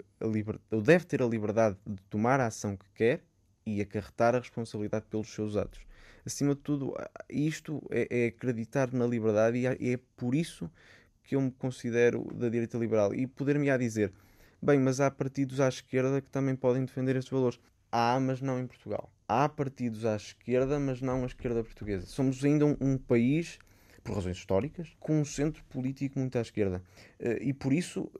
deve 0.84 1.06
ter 1.06 1.22
a 1.22 1.26
liberdade 1.26 1.78
de 1.86 2.02
tomar 2.10 2.40
a 2.40 2.48
ação 2.48 2.76
que 2.76 2.86
quer 2.96 3.24
e 3.66 3.82
acarretar 3.82 4.36
a 4.36 4.40
responsabilidade 4.40 5.06
pelos 5.10 5.34
seus 5.34 5.56
atos. 5.56 5.82
Acima 6.26 6.56
de 6.56 6.62
tudo, 6.62 6.94
isto 7.30 7.82
é, 7.90 8.08
é 8.10 8.28
acreditar 8.28 8.92
na 8.94 9.06
liberdade 9.06 9.58
e 9.58 9.94
é, 9.94 10.00
por 10.16 10.34
isso 10.34 10.70
que 11.24 11.36
eu 11.36 11.42
me 11.42 11.52
considero 11.52 12.24
da 12.34 12.50
direita 12.50 12.78
liberal. 12.78 13.14
E 13.14 13.28
poder-me 13.28 13.70
a 13.70 13.78
dizer, 13.78 14.14
bem, 14.62 14.80
mas 14.80 15.00
há 15.00 15.12
partidos 15.12 15.60
à 15.60 15.68
esquerda 15.68 16.22
que 16.22 16.30
também 16.30 16.56
podem 16.56 16.86
defender 16.86 17.16
estes 17.16 17.32
valores. 17.32 17.60
Há, 17.92 18.20
mas 18.20 18.42
não 18.42 18.60
em 18.60 18.66
Portugal. 18.66 19.12
Há 19.28 19.48
partidos 19.48 20.06
à 20.06 20.16
esquerda, 20.16 20.80
mas 20.80 21.02
não 21.02 21.24
à 21.24 21.26
esquerda 21.26 21.64
portuguesa. 21.64 22.06
Somos 22.06 22.44
ainda 22.44 22.66
um, 22.66 22.76
um 22.80 22.98
país 22.98 23.60
por 24.04 24.16
razões 24.16 24.38
históricas, 24.38 24.90
com 25.00 25.22
um 25.22 25.26
centro 25.26 25.64
político 25.66 26.20
muito 26.20 26.38
à 26.38 26.42
esquerda. 26.42 26.84
Eh, 27.20 27.40
e 27.42 27.54
por 27.54 27.72
isso, 27.72 28.12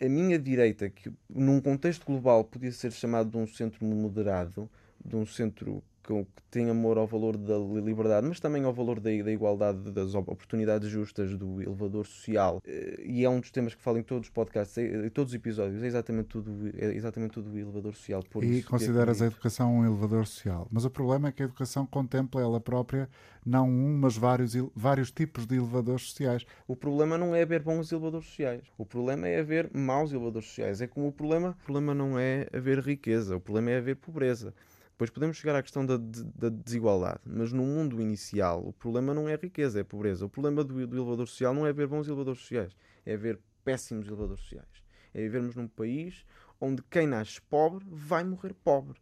a, 0.00 0.04
a 0.04 0.08
minha 0.08 0.38
direita, 0.38 0.90
que 0.90 1.10
num 1.28 1.60
contexto 1.60 2.04
global 2.04 2.44
podia 2.44 2.70
ser 2.70 2.92
chamado 2.92 3.30
de 3.30 3.36
um 3.36 3.46
centro 3.46 3.84
moderado, 3.84 4.68
de 5.04 5.16
um 5.16 5.24
centro 5.24 5.82
que 6.06 6.42
tem 6.50 6.70
amor 6.70 6.96
ao 6.96 7.06
valor 7.06 7.36
da 7.36 7.58
liberdade, 7.58 8.26
mas 8.26 8.38
também 8.38 8.64
ao 8.64 8.72
valor 8.72 9.00
da, 9.00 9.10
da, 9.10 9.32
igualdade, 9.32 9.90
das 9.90 10.14
oportunidades 10.14 10.88
justas, 10.88 11.36
do 11.36 11.60
elevador 11.60 12.06
social. 12.06 12.62
Eh, 12.64 13.02
e 13.04 13.24
é 13.24 13.28
um 13.28 13.40
dos 13.40 13.50
temas 13.50 13.74
que 13.74 13.82
falo 13.82 13.98
em 13.98 14.02
todos 14.02 14.28
os 14.28 14.32
podcasts, 14.32 14.78
em 14.78 15.10
todos 15.10 15.32
os 15.32 15.34
episódios, 15.34 15.82
é 15.82 15.86
exatamente 15.86 16.28
tudo, 16.28 16.70
é 16.78 16.94
exatamente 16.94 17.32
tudo 17.32 17.50
o 17.50 17.58
elevador 17.58 17.94
social. 17.94 18.22
Por 18.30 18.44
e 18.44 18.62
consideras 18.62 19.20
a 19.20 19.26
educação 19.26 19.74
um 19.74 19.84
elevador 19.84 20.26
social. 20.26 20.68
Mas 20.70 20.84
o 20.84 20.90
problema 20.90 21.28
é 21.28 21.32
que 21.32 21.42
a 21.42 21.46
educação 21.46 21.84
contempla 21.84 22.40
ela 22.40 22.60
própria 22.60 23.08
não 23.44 23.68
um, 23.68 23.98
mas 23.98 24.16
vários, 24.16 24.54
vários 24.74 25.10
tipos 25.10 25.46
de 25.46 25.56
elevadores 25.56 26.02
sociais. 26.02 26.46
O 26.66 26.76
problema 26.76 27.18
não 27.18 27.34
é 27.34 27.42
haver 27.42 27.62
bons 27.62 27.90
elevadores 27.90 28.26
sociais. 28.26 28.62
O 28.78 28.86
problema 28.86 29.28
é 29.28 29.40
haver 29.40 29.70
maus 29.74 30.12
elevadores 30.12 30.48
sociais. 30.48 30.80
É 30.80 30.86
como 30.86 31.08
o 31.08 31.12
problema, 31.12 31.50
o 31.50 31.64
problema 31.64 31.94
não 31.94 32.18
é 32.18 32.48
haver 32.52 32.78
riqueza, 32.80 33.36
o 33.36 33.40
problema 33.40 33.70
é 33.70 33.78
haver 33.78 33.96
pobreza. 33.96 34.54
Depois 34.96 35.10
podemos 35.10 35.36
chegar 35.36 35.54
à 35.54 35.62
questão 35.62 35.84
da, 35.84 35.98
da, 35.98 36.48
desigualdade, 36.48 37.20
mas 37.26 37.52
no 37.52 37.62
mundo 37.62 38.00
inicial 38.00 38.66
o 38.66 38.72
problema 38.72 39.12
não 39.12 39.28
é 39.28 39.34
a 39.34 39.36
riqueza, 39.36 39.78
é 39.78 39.82
a 39.82 39.84
pobreza. 39.84 40.24
O 40.24 40.28
problema 40.30 40.64
do, 40.64 40.86
do 40.86 40.96
elevador 40.96 41.28
social 41.28 41.52
não 41.52 41.66
é 41.66 41.68
haver 41.68 41.86
bons 41.86 42.06
elevadores 42.06 42.40
sociais, 42.40 42.74
é 43.04 43.12
haver 43.12 43.38
péssimos 43.62 44.06
elevadores 44.06 44.42
sociais. 44.42 44.82
É 45.12 45.20
vivermos 45.20 45.54
num 45.54 45.68
país 45.68 46.24
onde 46.58 46.82
quem 46.84 47.06
nasce 47.06 47.42
pobre 47.42 47.84
vai 47.86 48.24
morrer 48.24 48.54
pobre. 48.54 48.98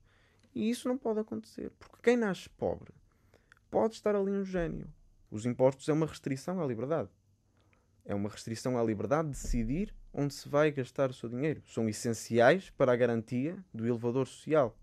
E 0.53 0.69
isso 0.69 0.89
não 0.89 0.99
pode 0.99 1.21
acontecer, 1.21 1.71
porque 1.79 1.99
quem 2.03 2.17
nasce 2.17 2.49
pobre 2.49 2.93
pode 3.71 3.95
estar 3.95 4.17
ali 4.17 4.33
um 4.33 4.45
gênio. 4.45 4.93
Os 5.31 5.47
impostos 5.47 5.89
é 5.89 5.93
uma 5.93 6.07
restrição 6.07 6.61
à 6.61 6.67
liberdade. 6.67 7.09
É 8.05 8.17
uma 8.17 8.29
restrição 8.29 8.77
à 8.77 8.83
liberdade 8.83 9.29
de 9.29 9.35
decidir 9.35 9.95
onde 10.13 10.35
se 10.35 10.49
vai 10.49 10.73
gastar 10.73 11.09
o 11.11 11.15
seu 11.15 11.29
dinheiro. 11.29 11.63
São 11.67 11.89
essenciais 11.89 12.71
para 12.71 12.93
a 12.93 12.97
garantia 12.97 13.65
do 13.73 13.87
elevador 13.87 14.27
social. 14.27 14.77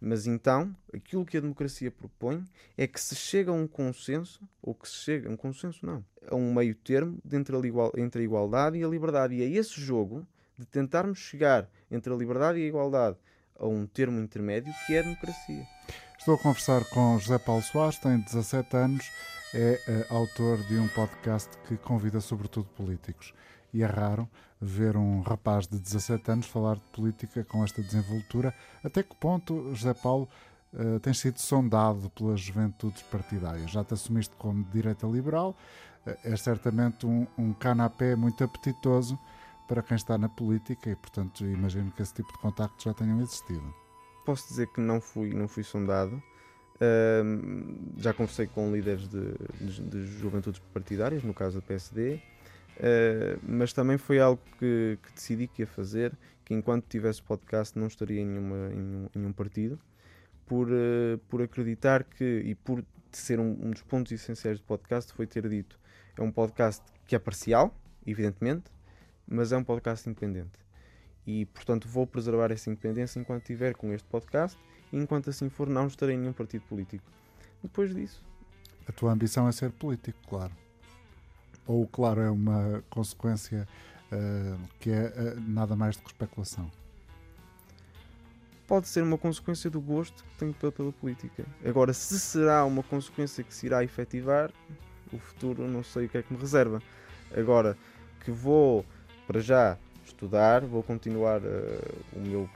Mas 0.00 0.26
então, 0.26 0.74
aquilo 0.92 1.24
que 1.24 1.36
a 1.36 1.40
democracia 1.40 1.90
propõe 1.90 2.44
é 2.76 2.86
que 2.86 3.00
se 3.00 3.14
chega 3.14 3.50
a 3.50 3.54
um 3.54 3.66
consenso, 3.66 4.40
ou 4.62 4.74
que 4.74 4.88
se 4.88 4.96
chega, 4.96 5.30
um 5.30 5.36
consenso 5.36 5.84
não, 5.84 6.04
a 6.28 6.34
um 6.34 6.54
meio 6.54 6.74
termo 6.74 7.18
entre 7.32 7.56
a, 7.56 7.60
igual, 7.60 7.92
entre 7.96 8.22
a 8.22 8.24
igualdade 8.24 8.78
e 8.78 8.84
a 8.84 8.88
liberdade. 8.88 9.34
E 9.34 9.42
é 9.42 9.46
esse 9.48 9.80
jogo 9.80 10.26
de 10.58 10.66
tentarmos 10.66 11.18
chegar 11.18 11.68
entre 11.90 12.12
a 12.12 12.16
liberdade 12.16 12.58
e 12.58 12.64
a 12.64 12.66
igualdade 12.66 13.16
a 13.58 13.66
um 13.66 13.86
termo 13.86 14.20
intermédio 14.20 14.72
que 14.86 14.94
é 14.94 15.00
a 15.00 15.02
democracia. 15.02 15.66
Estou 16.18 16.34
a 16.34 16.38
conversar 16.38 16.84
com 16.90 17.18
José 17.18 17.38
Paulo 17.38 17.62
Soares, 17.62 17.98
tem 17.98 18.18
17 18.18 18.76
anos, 18.76 19.04
é 19.54 20.06
uh, 20.10 20.14
autor 20.14 20.58
de 20.64 20.76
um 20.76 20.88
podcast 20.88 21.50
que 21.68 21.76
convida 21.76 22.20
sobretudo 22.20 22.66
políticos. 22.76 23.32
E 23.72 23.82
é 23.82 23.86
raro 23.86 24.28
ver 24.60 24.96
um 24.96 25.20
rapaz 25.20 25.66
de 25.66 25.78
17 25.78 26.30
anos 26.30 26.46
falar 26.46 26.76
de 26.76 26.82
política 26.92 27.44
com 27.44 27.62
esta 27.64 27.82
desenvoltura. 27.82 28.54
Até 28.82 29.02
que 29.02 29.14
ponto, 29.16 29.74
José 29.74 29.94
Paulo, 29.94 30.28
uh, 30.72 30.98
tens 31.00 31.18
sido 31.18 31.38
sondado 31.38 32.10
pelas 32.10 32.40
juventudes 32.40 33.02
partidárias? 33.02 33.70
Já 33.70 33.84
te 33.84 33.94
assumiste 33.94 34.34
como 34.36 34.64
direita 34.72 35.06
liberal, 35.06 35.54
uh, 36.06 36.16
é 36.24 36.36
certamente 36.36 37.06
um, 37.06 37.26
um 37.36 37.52
canapé 37.52 38.16
muito 38.16 38.42
apetitoso 38.42 39.18
para 39.66 39.82
quem 39.82 39.96
está 39.96 40.16
na 40.16 40.28
política 40.28 40.90
e, 40.90 40.96
portanto, 40.96 41.44
imagino 41.44 41.90
que 41.90 42.02
esse 42.02 42.14
tipo 42.14 42.32
de 42.32 42.38
contactos 42.38 42.84
já 42.84 42.94
tenham 42.94 43.20
existido. 43.20 43.74
Posso 44.24 44.48
dizer 44.48 44.68
que 44.68 44.80
não 44.80 45.00
fui, 45.00 45.34
não 45.34 45.48
fui 45.48 45.62
sondado. 45.62 46.22
Uh, 46.76 47.94
já 47.96 48.12
conversei 48.12 48.46
com 48.46 48.70
líderes 48.70 49.08
de, 49.08 49.32
de, 49.60 49.82
de, 49.82 50.06
juventudes 50.18 50.60
partidárias, 50.74 51.22
no 51.22 51.32
caso 51.32 51.58
do 51.58 51.62
PSD, 51.62 52.20
uh, 52.76 53.40
mas 53.42 53.72
também 53.72 53.98
foi 53.98 54.18
algo 54.18 54.40
que, 54.58 54.98
que, 55.02 55.12
decidi 55.12 55.46
que 55.46 55.62
ia 55.62 55.66
fazer, 55.66 56.12
que 56.44 56.54
enquanto 56.54 56.86
tivesse 56.86 57.22
podcast 57.22 57.78
não 57.78 57.86
estaria 57.86 58.20
em, 58.20 58.26
nenhuma, 58.26 58.72
em, 58.72 58.78
um, 58.78 59.08
em 59.14 59.26
um 59.26 59.32
partido, 59.32 59.78
por, 60.46 60.68
uh, 60.68 61.18
por 61.28 61.42
acreditar 61.42 62.04
que, 62.04 62.42
e 62.44 62.54
por 62.54 62.84
ser 63.12 63.40
um, 63.40 63.50
um 63.50 63.70
dos 63.70 63.82
pontos 63.82 64.12
essenciais 64.12 64.58
do 64.58 64.64
podcast, 64.64 65.12
foi 65.12 65.26
ter 65.26 65.48
dito, 65.48 65.78
é 66.16 66.22
um 66.22 66.30
podcast 66.30 66.82
que 67.06 67.14
é 67.14 67.18
parcial, 67.18 67.74
evidentemente, 68.06 68.64
mas 69.26 69.52
é 69.52 69.56
um 69.56 69.64
podcast 69.64 70.08
independente. 70.08 70.58
E, 71.26 71.44
portanto, 71.46 71.88
vou 71.88 72.06
preservar 72.06 72.52
essa 72.52 72.70
independência 72.70 73.18
enquanto 73.18 73.42
estiver 73.42 73.74
com 73.74 73.92
este 73.92 74.06
podcast 74.08 74.56
e, 74.92 74.96
enquanto 74.96 75.30
assim 75.30 75.48
for, 75.48 75.68
não 75.68 75.88
estarei 75.88 76.14
em 76.14 76.18
nenhum 76.18 76.32
partido 76.32 76.62
político. 76.62 77.04
Depois 77.62 77.92
disso. 77.94 78.24
A 78.86 78.92
tua 78.92 79.12
ambição 79.12 79.48
é 79.48 79.52
ser 79.52 79.72
político, 79.72 80.18
claro. 80.28 80.52
Ou, 81.66 81.86
claro, 81.86 82.20
é 82.20 82.30
uma 82.30 82.82
consequência 82.90 83.66
uh, 84.12 84.58
que 84.78 84.90
é 84.90 85.06
uh, 85.06 85.40
nada 85.40 85.74
mais 85.74 85.96
do 85.96 86.02
que 86.02 86.08
especulação? 86.08 86.70
Pode 88.66 88.88
ser 88.88 89.02
uma 89.02 89.18
consequência 89.18 89.70
do 89.70 89.80
gosto 89.80 90.24
que 90.24 90.38
tenho 90.38 90.54
pela, 90.54 90.72
pela 90.72 90.92
política. 90.92 91.44
Agora, 91.64 91.92
se 91.92 92.18
será 92.18 92.64
uma 92.64 92.82
consequência 92.82 93.44
que 93.44 93.54
se 93.54 93.66
irá 93.66 93.84
efetivar, 93.84 94.50
o 95.12 95.18
futuro 95.18 95.68
não 95.68 95.82
sei 95.82 96.06
o 96.06 96.08
que 96.08 96.18
é 96.18 96.22
que 96.22 96.32
me 96.32 96.38
reserva. 96.38 96.82
Agora, 97.36 97.76
que 98.24 98.30
vou 98.30 98.84
para 99.26 99.40
já 99.40 99.78
estudar, 100.04 100.64
vou 100.64 100.82
continuar 100.82 101.40
uh, 101.40 102.04
o 102.12 102.20
meu 102.20 102.48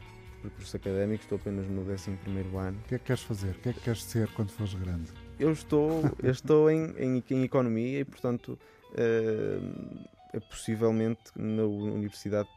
percurso 0.42 0.76
académico, 0.76 1.22
estou 1.22 1.36
apenas 1.36 1.66
no 1.68 1.82
11 1.82 2.10
ano. 2.56 2.78
O 2.84 2.88
que 2.88 2.94
é 2.94 2.98
que 2.98 3.04
queres 3.04 3.22
fazer? 3.22 3.50
O 3.50 3.54
que 3.54 3.68
é 3.68 3.72
que 3.72 3.80
queres 3.80 4.02
ser 4.04 4.28
quando 4.28 4.50
fores 4.50 4.74
grande? 4.74 5.10
Eu 5.38 5.52
estou, 5.52 6.02
eu 6.22 6.30
estou 6.30 6.70
em, 6.70 6.92
em, 6.98 7.24
em, 7.30 7.42
economia 7.42 8.00
e, 8.00 8.04
portanto, 8.04 8.58
uh, 8.92 10.40
possivelmente 10.48 11.22
na 11.36 11.64
universidade 11.64 12.48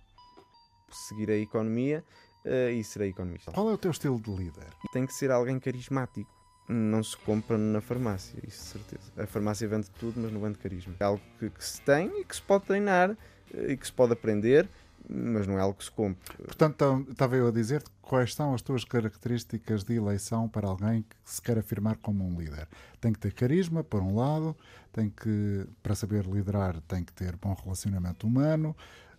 seguirei 0.92 1.42
economia 1.42 2.04
uh, 2.46 2.70
e 2.70 2.84
serei 2.84 3.10
economista. 3.10 3.52
Qual 3.52 3.70
é 3.70 3.74
o 3.74 3.78
teu 3.78 3.92
estilo 3.92 4.20
de 4.20 4.32
líder? 4.32 4.68
Tem 4.92 5.06
que 5.06 5.14
ser 5.14 5.32
alguém 5.32 5.60
carismático. 5.60 6.32
Não 6.70 7.04
se 7.04 7.18
compra 7.18 7.58
na 7.58 7.82
farmácia, 7.82 8.40
isso 8.48 8.64
certeza. 8.64 9.12
A 9.18 9.28
farmácia 9.28 9.68
vende 9.68 9.92
tudo, 9.92 10.20
mas 10.22 10.32
não 10.32 10.40
vende 10.40 10.58
carisma. 10.58 10.96
É 11.00 11.04
algo 11.04 11.22
que, 11.38 11.50
que 11.50 11.66
se 11.66 11.82
tem 11.82 12.22
e 12.22 12.24
que 12.24 12.36
se 12.36 12.42
pode 12.42 12.66
treinar 12.66 13.18
e 13.54 13.76
que 13.76 13.86
se 13.86 13.92
pode 13.92 14.14
aprender, 14.14 14.70
mas 15.10 15.48
não 15.48 15.58
é 15.58 15.62
algo 15.62 15.78
que 15.78 15.86
se 15.86 15.92
compre. 15.92 16.38
Portanto, 16.38 16.74
então, 16.76 17.06
estava 17.10 17.36
eu 17.36 17.48
a 17.48 17.52
dizer 17.52 17.84
quais 18.02 18.34
são 18.34 18.54
as 18.54 18.62
tuas 18.62 18.84
características 18.84 19.84
de 19.84 19.96
eleição 19.96 20.48
para 20.48 20.68
alguém 20.68 21.04
que 21.04 21.16
se 21.24 21.42
quer 21.42 21.58
afirmar 21.58 21.98
como 21.98 22.26
um 22.26 22.40
líder. 22.40 22.68
Tem 23.00 23.12
que 23.12 23.20
ter 23.20 23.34
carisma, 23.34 23.84
por 23.84 24.02
um 24.02 24.16
lado, 24.16 24.56
tem 24.92 25.10
que, 25.10 25.68
para 25.82 25.96
saber 25.96 26.26
liderar, 26.26 26.80
tem 26.82 27.04
que 27.04 27.14
ter 27.14 27.36
bom 27.36 27.54
relacionamento 27.54 28.28
humano, 28.28 28.76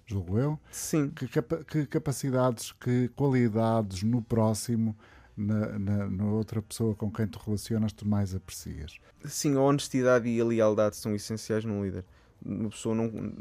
julgo 0.06 0.38
eu. 0.38 0.58
Sim. 0.70 1.10
Que, 1.10 1.28
capa 1.28 1.64
que 1.64 1.86
capacidades, 1.86 2.72
que 2.72 3.08
qualidades 3.08 4.02
no 4.02 4.22
próximo, 4.22 4.96
na, 5.36 5.78
na, 5.78 6.10
na, 6.10 6.24
outra 6.26 6.62
pessoa 6.62 6.94
com 6.94 7.10
quem 7.10 7.26
te 7.26 7.38
relacionas, 7.44 7.92
tu 7.92 8.06
mais 8.06 8.34
aprecias? 8.34 8.98
Sim, 9.24 9.56
a 9.56 9.60
honestidade 9.60 10.28
e 10.28 10.40
a 10.40 10.44
lealdade 10.44 10.96
são 10.96 11.14
essenciais 11.14 11.64
num 11.64 11.84
líder. 11.84 12.04
Uma 12.44 12.70
pessoa 12.70 12.94
não 12.94 13.32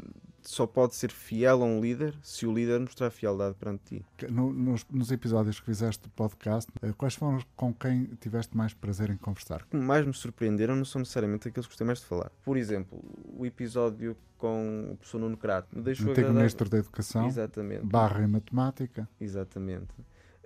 só 0.44 0.66
pode 0.66 0.94
ser 0.94 1.10
fiel 1.10 1.62
a 1.62 1.64
um 1.64 1.80
líder 1.80 2.14
se 2.22 2.46
o 2.46 2.52
líder 2.52 2.80
mostrar 2.80 3.10
fialdade 3.10 3.54
perante 3.54 3.82
ti. 3.84 4.06
No, 4.30 4.52
nos, 4.52 4.86
nos, 4.90 5.10
episódios 5.10 5.58
que 5.58 5.66
fizeste 5.66 6.02
do 6.02 6.10
podcast, 6.10 6.70
eh, 6.82 6.92
quais 6.96 7.14
foram 7.14 7.40
com 7.56 7.72
quem 7.72 8.06
tiveste 8.20 8.56
mais 8.56 8.74
prazer 8.74 9.10
em 9.10 9.16
conversar? 9.16 9.62
O 9.62 9.66
que 9.66 9.76
mais 9.76 10.06
me 10.06 10.12
surpreenderam 10.12 10.76
não 10.76 10.84
são 10.84 11.00
necessariamente 11.00 11.48
aqueles 11.48 11.66
que 11.66 11.72
gostei 11.72 11.86
mais 11.86 12.00
de 12.00 12.06
falar. 12.06 12.30
Por 12.44 12.56
exemplo, 12.56 13.02
o 13.36 13.46
episódio 13.46 14.16
com 14.36 14.90
o 14.92 14.96
professor 14.96 15.18
Nuno 15.18 15.36
Crato 15.36 15.68
me 15.74 15.82
deixou 15.82 16.10
Antigo 16.10 16.26
agradar... 16.26 16.42
Ministro 16.42 16.68
da 16.68 16.78
Educação, 16.78 17.26
Exatamente. 17.26 17.86
barra 17.86 18.22
em 18.22 18.26
Matemática. 18.26 19.08
Exatamente. 19.20 19.94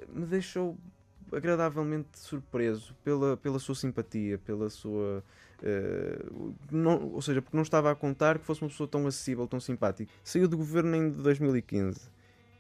Me 0.09 0.27
deixou 0.27 0.79
agradavelmente 1.33 2.19
surpreso 2.19 2.95
pela, 3.05 3.37
pela 3.37 3.59
sua 3.59 3.75
simpatia, 3.75 4.39
pela 4.39 4.71
sua 4.71 5.23
Uh, 5.63 6.55
não, 6.71 7.13
ou 7.13 7.23
seja, 7.23 7.43
porque 7.43 7.57
não 7.57 7.63
estava 7.63 7.91
a 7.91 7.95
contar 7.95 8.39
que 8.39 8.45
fosse 8.45 8.63
uma 8.63 8.69
pessoa 8.69 8.89
tão 8.89 9.07
acessível, 9.07 9.47
tão 9.47 9.61
simpática. 9.61 10.11
Saiu 10.23 10.49
do 10.49 10.57
governo 10.57 10.97
em 10.97 11.11
2015. 11.11 12.01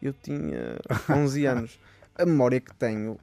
Eu 0.03 0.13
tinha 0.13 0.79
11 1.11 1.47
anos. 1.47 1.81
A 2.15 2.27
memória 2.27 2.61
que 2.61 2.75
tenho 2.75 3.19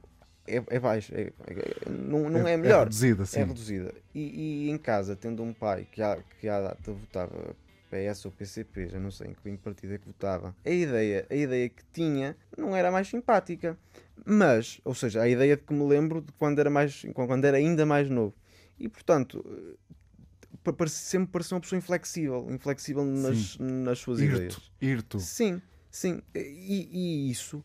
é, 0.46 0.62
é 0.68 0.78
baixa, 0.78 1.14
é, 1.14 1.32
é, 1.46 1.90
não, 1.90 2.30
não 2.30 2.46
é, 2.46 2.52
é 2.52 2.56
melhor. 2.56 2.82
É 2.82 2.84
reduzida, 2.84 3.26
sim. 3.26 3.40
É 3.40 3.44
reduzida. 3.44 3.94
E, 4.14 4.66
e, 4.66 4.70
em 4.70 4.78
casa, 4.78 5.16
tendo 5.16 5.42
um 5.42 5.52
pai 5.52 5.86
que, 5.90 6.00
há, 6.00 6.18
que 6.40 6.48
à 6.48 6.60
data 6.60 6.92
votava 6.92 7.56
PS 7.90 8.24
ou 8.24 8.30
PCP, 8.30 8.88
já 8.88 8.98
não 8.98 9.10
sei 9.10 9.28
em 9.28 9.34
que 9.34 9.56
partido 9.58 9.94
é 9.94 9.98
que 9.98 10.06
votava, 10.06 10.54
a 10.64 10.70
ideia, 10.70 11.26
a 11.28 11.34
ideia 11.34 11.68
que 11.68 11.82
tinha 11.92 12.36
não 12.56 12.74
era 12.74 12.90
mais 12.90 13.08
simpática. 13.08 13.76
Mas, 14.24 14.80
ou 14.84 14.94
seja, 14.94 15.22
a 15.22 15.28
ideia 15.28 15.56
de 15.56 15.62
que 15.62 15.74
me 15.74 15.84
lembro 15.84 16.20
de 16.20 16.32
quando 16.32 16.58
era, 16.58 16.70
mais, 16.70 17.04
quando 17.12 17.44
era 17.44 17.56
ainda 17.56 17.84
mais 17.84 18.08
novo. 18.08 18.34
E 18.78 18.88
portanto, 18.88 19.44
eh, 19.48 20.86
sempre 20.88 21.32
pareceu 21.32 21.56
uma 21.56 21.60
pessoa 21.60 21.78
inflexível, 21.78 22.46
inflexível 22.50 23.04
nas, 23.04 23.58
nas 23.58 23.98
suas 23.98 24.20
irto, 24.20 24.36
ideias. 24.36 24.72
Irto. 24.80 25.20
Sim, 25.20 25.62
sim. 25.90 26.22
E, 26.34 26.88
e, 26.92 27.30
isso 27.30 27.62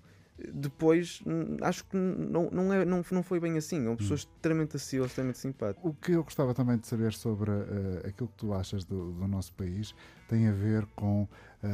depois 0.53 1.21
acho 1.61 1.85
que 1.85 1.95
não, 1.95 2.49
não, 2.51 2.73
é, 2.73 2.83
não, 2.83 3.03
não 3.11 3.23
foi 3.23 3.39
bem 3.39 3.57
assim. 3.57 3.85
É 3.85 3.89
uma 3.89 3.97
pessoa 3.97 4.15
hum. 4.15 4.23
extremamente 4.23 4.75
acessível, 4.75 5.05
extremamente 5.05 5.39
simpática. 5.39 5.87
O 5.87 5.93
que 5.93 6.13
eu 6.13 6.23
gostava 6.23 6.53
também 6.53 6.77
de 6.77 6.87
saber 6.87 7.13
sobre 7.13 7.51
uh, 7.51 8.07
aquilo 8.07 8.29
que 8.29 8.37
tu 8.37 8.53
achas 8.53 8.83
do, 8.83 9.11
do, 9.11 9.27
nosso 9.27 9.53
país 9.53 9.93
tem 10.27 10.47
a 10.47 10.51
ver 10.51 10.85
com 10.95 11.23
uh, 11.23 11.27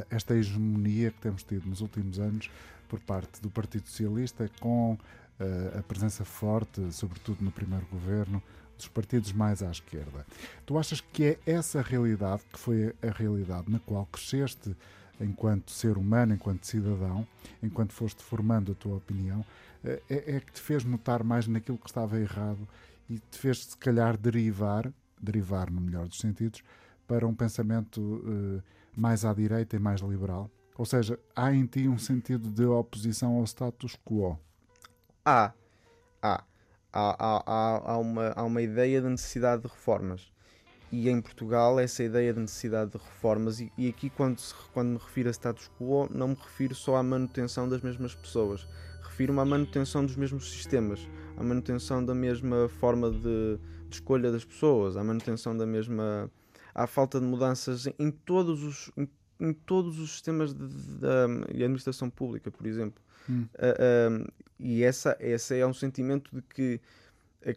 esta 0.09 0.35
hegemonia 0.35 1.11
que 1.11 1.21
temos 1.21 1.43
tido 1.43 1.67
nos 1.67 1.81
últimos 1.81 2.19
anos 2.19 2.49
por 2.89 2.99
parte 2.99 3.41
do 3.41 3.49
Partido 3.49 3.87
Socialista, 3.87 4.49
com 4.59 4.97
a 5.77 5.83
presença 5.83 6.25
forte, 6.25 6.91
sobretudo 6.91 7.43
no 7.43 7.51
primeiro 7.51 7.85
governo, 7.91 8.41
dos 8.77 8.87
partidos 8.87 9.31
mais 9.31 9.61
à 9.63 9.71
esquerda. 9.71 10.25
Tu 10.65 10.77
achas 10.77 11.01
que 11.01 11.23
é 11.23 11.39
essa 11.45 11.81
realidade, 11.81 12.43
que 12.51 12.59
foi 12.59 12.93
a 13.01 13.11
realidade 13.11 13.71
na 13.71 13.79
qual 13.79 14.05
cresceste 14.05 14.75
enquanto 15.19 15.71
ser 15.71 15.97
humano, 15.97 16.33
enquanto 16.33 16.65
cidadão, 16.65 17.27
enquanto 17.61 17.93
foste 17.93 18.23
formando 18.23 18.71
a 18.71 18.75
tua 18.75 18.97
opinião, 18.97 19.43
eh, 19.83 20.01
é, 20.09 20.35
é 20.35 20.39
que 20.39 20.53
te 20.53 20.61
fez 20.61 20.83
notar 20.83 21.23
mais 21.23 21.47
naquilo 21.47 21.77
que 21.77 21.89
estava 21.89 22.19
errado 22.19 22.67
e 23.09 23.17
te 23.17 23.37
fez, 23.37 23.65
se 23.65 23.77
calhar, 23.77 24.15
derivar, 24.15 24.91
derivar 25.19 25.71
no 25.71 25.81
melhor 25.81 26.07
dos 26.07 26.19
sentidos, 26.19 26.63
para 27.07 27.25
um 27.25 27.33
pensamento 27.33 27.99
uh, 27.99 28.61
mais 28.95 29.23
à 29.23 29.33
direita 29.33 29.75
e 29.75 29.79
mais 29.79 30.01
liberal? 30.01 30.51
Ou 30.77 30.85
seja, 30.85 31.17
há 31.35 31.51
em 31.53 31.65
ti 31.65 31.87
um 31.87 31.97
sentido 31.97 32.49
de 32.49 32.65
oposição 32.65 33.37
ao 33.37 33.43
status 33.43 33.97
quo? 34.05 34.37
Há. 35.29 35.51
Há 36.21 36.45
há, 36.93 37.43
há, 37.45 37.91
há, 37.93 37.97
uma, 37.97 38.29
há 38.29 38.43
uma 38.43 38.61
ideia 38.61 39.01
de 39.01 39.09
necessidade 39.09 39.61
de 39.63 39.67
reformas. 39.67 40.31
E 40.89 41.09
em 41.09 41.21
Portugal, 41.21 41.77
essa 41.79 42.01
ideia 42.01 42.33
de 42.33 42.39
necessidade 42.39 42.91
de 42.91 42.97
reformas, 42.97 43.59
e, 43.59 43.69
e 43.77 43.89
aqui, 43.89 44.09
quando, 44.09 44.39
se, 44.39 44.53
quando 44.73 44.87
me 44.91 44.97
refiro 44.97 45.27
a 45.27 45.33
status 45.33 45.69
quo, 45.77 46.07
não 46.09 46.29
me 46.29 46.35
refiro 46.35 46.73
só 46.73 46.95
à 46.95 47.03
manutenção 47.03 47.67
das 47.67 47.81
mesmas 47.81 48.15
pessoas, 48.15 48.65
refiro-me 49.03 49.41
à 49.41 49.45
manutenção 49.45 50.05
dos 50.05 50.15
mesmos 50.15 50.49
sistemas, 50.49 51.05
à 51.35 51.43
manutenção 51.43 52.05
da 52.05 52.15
mesma 52.15 52.69
forma 52.69 53.11
de, 53.11 53.59
de 53.89 53.95
escolha 53.95 54.31
das 54.31 54.45
pessoas, 54.45 54.95
à 54.95 55.03
manutenção 55.03 55.57
da 55.57 55.65
mesma. 55.65 56.31
à 56.73 56.87
falta 56.87 57.19
de 57.19 57.25
mudanças 57.25 57.85
em, 57.99 58.11
todos 58.11 58.63
os. 58.63 58.91
Em 58.95 59.09
em 59.39 59.53
todos 59.53 59.99
os 59.99 60.13
sistemas 60.13 60.53
de, 60.53 60.67
de, 60.67 61.53
de 61.53 61.63
administração 61.63 62.09
pública, 62.09 62.49
por 62.49 62.65
exemplo. 62.65 63.01
Hum. 63.29 63.47
Uh, 63.55 64.31
e 64.59 64.83
essa, 64.83 65.15
essa 65.19 65.55
é 65.55 65.65
um 65.65 65.73
sentimento 65.73 66.35
de 66.35 66.41
que 66.41 66.81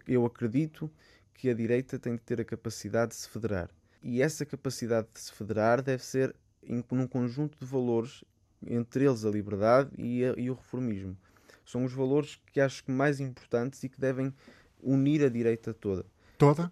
eu 0.07 0.27
acredito 0.27 0.91
que 1.35 1.49
a 1.49 1.55
direita 1.55 1.99
tem 1.99 2.15
de 2.15 2.23
ter 2.23 2.41
a 2.41 2.45
capacidade 2.45 3.13
de 3.13 3.17
se 3.17 3.29
federar. 3.29 3.71
E 4.03 4.21
essa 4.23 4.45
capacidade 4.45 5.09
de 5.13 5.21
se 5.21 5.33
federar 5.33 5.83
deve 5.83 6.05
ser 6.05 6.35
em, 6.63 6.85
num 6.91 7.07
conjunto 7.07 7.59
de 7.59 7.65
valores, 7.65 8.23
entre 8.67 9.07
eles 9.07 9.25
a 9.25 9.31
liberdade 9.31 9.91
e, 9.97 10.25
a, 10.25 10.35
e 10.37 10.51
o 10.51 10.55
reformismo. 10.55 11.17
São 11.65 11.85
os 11.85 11.93
valores 11.93 12.41
que 12.53 12.61
acho 12.61 12.85
que 12.85 12.91
mais 12.91 13.21
importantes 13.21 13.83
e 13.83 13.89
que 13.89 14.01
devem 14.01 14.35
unir 14.83 15.25
a 15.25 15.29
direita 15.29 15.73
toda. 15.73 16.05
Toda? 16.37 16.71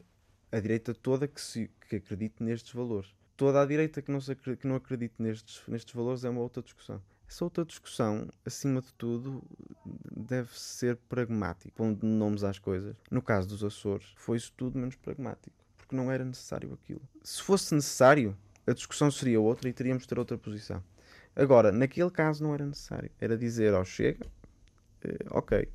A 0.50 0.60
direita 0.60 0.94
toda 0.94 1.28
que, 1.28 1.40
se, 1.40 1.70
que 1.88 1.96
acredite 1.96 2.42
nestes 2.42 2.72
valores. 2.72 3.14
Toda 3.36 3.62
a 3.62 3.66
direita 3.66 4.02
que 4.02 4.10
não, 4.10 4.20
se, 4.20 4.34
que 4.34 4.66
não 4.66 4.74
acredite 4.74 5.14
nestes, 5.18 5.62
nestes 5.68 5.94
valores 5.94 6.24
é 6.24 6.30
uma 6.30 6.40
outra 6.40 6.62
discussão. 6.62 7.00
Essa 7.28 7.44
outra 7.44 7.64
discussão, 7.64 8.26
acima 8.44 8.80
de 8.80 8.92
tudo, 8.94 9.42
deve 10.10 10.58
ser 10.58 10.96
pragmática, 11.08 11.70
pondo 11.76 12.06
nomes 12.06 12.42
às 12.42 12.58
coisas. 12.58 12.96
No 13.10 13.20
caso 13.20 13.48
dos 13.48 13.62
Açores, 13.62 14.14
foi 14.16 14.38
isso 14.38 14.52
tudo 14.56 14.78
menos 14.78 14.96
pragmático, 14.96 15.54
porque 15.76 15.94
não 15.94 16.10
era 16.10 16.24
necessário 16.24 16.72
aquilo. 16.72 17.02
Se 17.22 17.42
fosse 17.42 17.74
necessário, 17.74 18.34
a 18.66 18.72
discussão 18.72 19.10
seria 19.10 19.38
outra 19.38 19.68
e 19.68 19.72
teríamos 19.74 20.04
de 20.04 20.08
ter 20.08 20.18
outra 20.18 20.38
posição. 20.38 20.82
Agora, 21.36 21.70
naquele 21.70 22.10
caso 22.10 22.42
não 22.42 22.54
era 22.54 22.64
necessário. 22.64 23.10
Era 23.20 23.36
dizer 23.36 23.74
ao 23.74 23.84
Chega, 23.84 24.26
eh, 25.04 25.26
ok, 25.30 25.68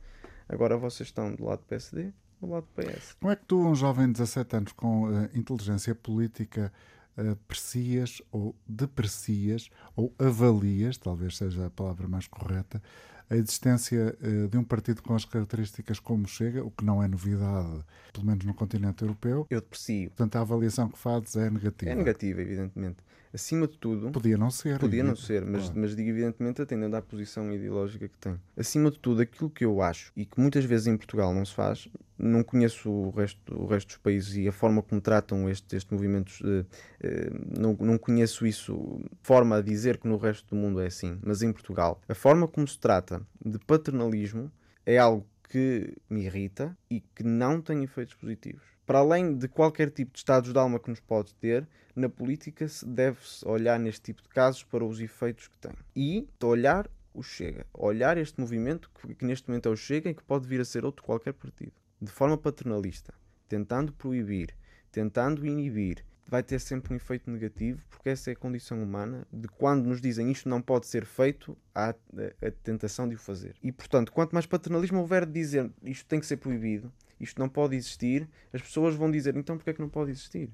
agora 0.50 0.76
vocês 0.76 1.08
estão 1.10 1.34
do 1.36 1.46
lado 1.46 1.60
do 1.60 1.66
PSD, 1.66 2.12
do 2.42 2.48
lado 2.48 2.66
do 2.66 2.84
PS. 2.84 3.13
Como 3.20 3.32
é 3.32 3.36
que 3.36 3.46
tu, 3.46 3.60
um 3.60 3.76
jovem 3.76 4.08
de 4.08 4.13
17 4.13 4.56
anos 4.56 4.72
com 4.74 5.04
uh, 5.04 5.30
inteligência 5.34 5.94
política, 5.94 6.74
aprecias 7.17 8.21
ou 8.32 8.56
deprecias 8.67 9.69
ou 9.95 10.13
avalias, 10.17 10.97
talvez 10.97 11.38
seja 11.38 11.67
a 11.67 11.69
palavra 11.69 12.08
mais 12.08 12.28
correta, 12.28 12.82
a 13.30 13.36
existência 13.36 14.15
uh, 14.21 14.47
de 14.47 14.58
um 14.58 14.63
partido 14.63 15.02
com 15.02 15.15
as 15.15 15.26
características 15.26 15.99
como 15.99 16.28
chega, 16.28 16.63
o 16.63 16.71
que 16.71 16.84
não 16.84 17.02
é 17.02 17.08
novidade, 17.08 17.84
pelo 18.12 18.26
menos 18.26 18.45
no 18.45 18.54
continente 18.54 19.04
europeu. 19.04 19.47
Eu 19.49 19.62
deprecio. 19.62 20.10
Portanto, 20.10 20.36
a 20.36 20.41
avaliação 20.41 20.89
que 20.89 20.97
fazes 20.97 21.36
é 21.36 21.49
negativa. 21.49 21.91
É 21.91 21.95
negativa, 21.95 22.41
evidentemente 22.41 22.97
acima 23.34 23.67
de 23.67 23.78
tudo. 23.78 24.12
Podia 24.12 24.38
não 24.38 24.52
ser. 24.52 24.80
Podia 24.80 25.04
não 25.04 25.15
ser, 25.15 25.43
mas, 25.43 25.63
claro. 25.63 25.82
mas 25.82 25.96
digo 25.96 26.10
evidentemente 26.10 26.62
atendendo 26.62 26.96
à 26.96 27.02
posição 27.02 27.52
ideológica 27.52 28.08
que 28.08 28.17
tem. 28.17 28.39
Acima 28.56 28.91
de 28.91 29.00
tudo, 29.00 29.22
aquilo 29.22 29.50
que 29.50 29.65
eu 29.65 29.82
acho 29.82 30.12
e 30.15 30.26
que 30.26 30.39
muitas 30.39 30.63
vezes 30.63 30.88
em 30.88 30.96
Portugal 30.96 31.34
não 31.34 31.43
se 31.43 31.54
faz, 31.54 31.89
não 32.17 32.43
conheço 32.43 32.89
o 32.89 33.10
resto, 33.10 33.56
o 33.56 33.65
resto 33.65 33.88
dos 33.88 33.98
países 33.98 34.36
e 34.36 34.48
a 34.48 34.52
forma 34.52 34.82
como 34.84 35.02
tratam 35.02 35.50
este, 35.50 35.76
este 35.76 35.91
movimentos, 35.91 36.41
eh, 36.46 36.65
eh, 37.02 37.32
não, 37.60 37.74
não 37.74 37.98
conheço 37.98 38.46
isso, 38.46 39.02
forma 39.24 39.58
a 39.58 39.62
dizer 39.62 39.98
que 39.98 40.08
no 40.08 40.17
resto 40.17 40.48
do 40.50 40.56
mundo 40.56 40.80
é 40.80 40.88
assim, 40.88 41.19
mas 41.24 41.41
em 41.41 41.52
Portugal, 41.52 42.00
a 42.08 42.13
forma 42.13 42.48
como 42.48 42.67
se 42.67 42.78
trata 42.78 43.22
de 43.43 43.58
paternalismo 43.60 44.52
é 44.86 44.98
algo 44.98 45.26
que 45.50 45.96
me 46.10 46.24
irrita 46.26 46.78
e 46.89 47.02
que 47.02 47.24
não 47.24 47.62
tem 47.62 47.84
efeitos 47.84 48.13
positivos 48.13 48.74
para 48.86 49.00
além 49.00 49.36
de 49.36 49.48
qualquer 49.48 49.89
tipo 49.89 50.12
de 50.12 50.19
estados 50.19 50.52
de 50.52 50.60
alma 50.60 50.80
que 50.80 50.89
nos 50.89 51.00
pode 51.00 51.34
ter, 51.36 51.67
na 51.95 52.10
política 52.10 52.65
deve-se 52.86 53.47
olhar 53.47 53.79
neste 53.79 54.01
tipo 54.01 54.21
de 54.21 54.29
casos 54.29 54.63
para 54.63 54.84
os 54.84 54.99
efeitos 54.99 55.47
que 55.47 55.58
tem. 55.58 55.73
E 55.95 56.27
olhar 56.43 56.89
o 57.13 57.21
Chega, 57.21 57.65
olhar 57.73 58.17
este 58.17 58.39
movimento 58.39 58.89
que, 58.89 59.13
que 59.13 59.25
neste 59.25 59.47
momento 59.47 59.69
é 59.69 59.71
o 59.71 59.75
Chega 59.75 60.10
e 60.10 60.13
que 60.13 60.23
pode 60.23 60.47
vir 60.47 60.60
a 60.60 60.65
ser 60.65 60.84
outro 60.84 61.03
qualquer 61.03 61.34
partido, 61.34 61.73
de 62.01 62.12
forma 62.12 62.38
paternalista, 62.38 63.13
tentando 63.47 63.93
proibir, 63.93 64.56
tentando 64.91 65.45
inibir, 65.45 66.03
vai 66.27 66.41
ter 66.41 66.60
sempre 66.60 66.93
um 66.93 66.95
efeito 66.95 67.29
negativo, 67.29 67.84
porque 67.89 68.10
essa 68.10 68.32
é 68.32 68.34
a 68.34 68.36
condição 68.36 68.82
humana 68.82 69.27
de 69.32 69.47
quando 69.47 69.86
nos 69.86 70.01
dizem 70.01 70.32
isto 70.32 70.49
não 70.49 70.62
pode 70.62 70.88
ser 70.88 71.06
feito, 71.06 71.56
há 71.75 71.89
a, 71.89 72.47
a, 72.47 72.51
tentação 72.63 73.08
de 73.08 73.15
o 73.15 73.19
fazer. 73.19 73.56
E 73.62 73.71
portanto, 73.71 74.12
quanto 74.12 74.34
mais 74.34 74.45
paternalismo 74.45 74.99
houver 74.99 75.25
de 75.25 75.34
dizer 75.34 75.69
isto 75.84 76.08
tem 76.08 76.19
que 76.19 76.25
ser 76.25 76.38
proibido, 76.38 76.91
isto 77.19 77.39
não 77.39 77.47
pode 77.47 77.75
existir, 77.75 78.27
as 78.51 78.62
pessoas 78.62 78.95
vão 78.95 79.12
dizer 79.12 79.36
então 79.36 79.58
porquê 79.58 79.69
é 79.69 79.73
que 79.73 79.82
não 79.82 79.89
pode 79.89 80.12
existir? 80.12 80.49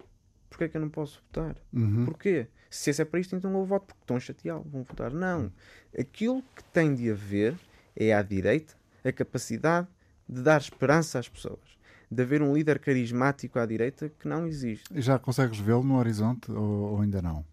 Porquê 0.49 0.65
é 0.65 0.69
que 0.69 0.77
eu 0.77 0.81
não 0.81 0.89
posso 0.89 1.21
votar? 1.27 1.55
Uhum. 1.71 2.05
Porquê? 2.05 2.47
Se 2.69 2.89
esse 2.89 3.01
é 3.01 3.05
para 3.05 3.19
isto, 3.19 3.35
então 3.35 3.53
eu 3.53 3.65
voto 3.65 3.87
porque 3.87 4.01
estão 4.01 4.17
a 4.17 4.19
chatear, 4.19 4.61
vão 4.63 4.83
votar. 4.83 5.11
Não. 5.11 5.51
Aquilo 5.97 6.43
que 6.55 6.63
tem 6.65 6.93
de 6.93 7.11
haver 7.11 7.55
é 7.95 8.13
à 8.13 8.21
direita 8.21 8.73
a 9.03 9.11
capacidade 9.11 9.87
de 10.27 10.41
dar 10.41 10.59
esperança 10.61 11.19
às 11.19 11.27
pessoas. 11.27 11.77
De 12.11 12.23
haver 12.23 12.41
um 12.41 12.53
líder 12.53 12.79
carismático 12.79 13.59
à 13.59 13.65
direita 13.65 14.09
que 14.19 14.27
não 14.27 14.47
existe. 14.47 14.85
Já 14.99 15.19
consegues 15.19 15.59
vê-lo 15.59 15.83
no 15.83 15.97
horizonte 15.97 16.51
ou, 16.51 16.93
ou 16.93 17.01
ainda 17.01 17.21
não? 17.21 17.45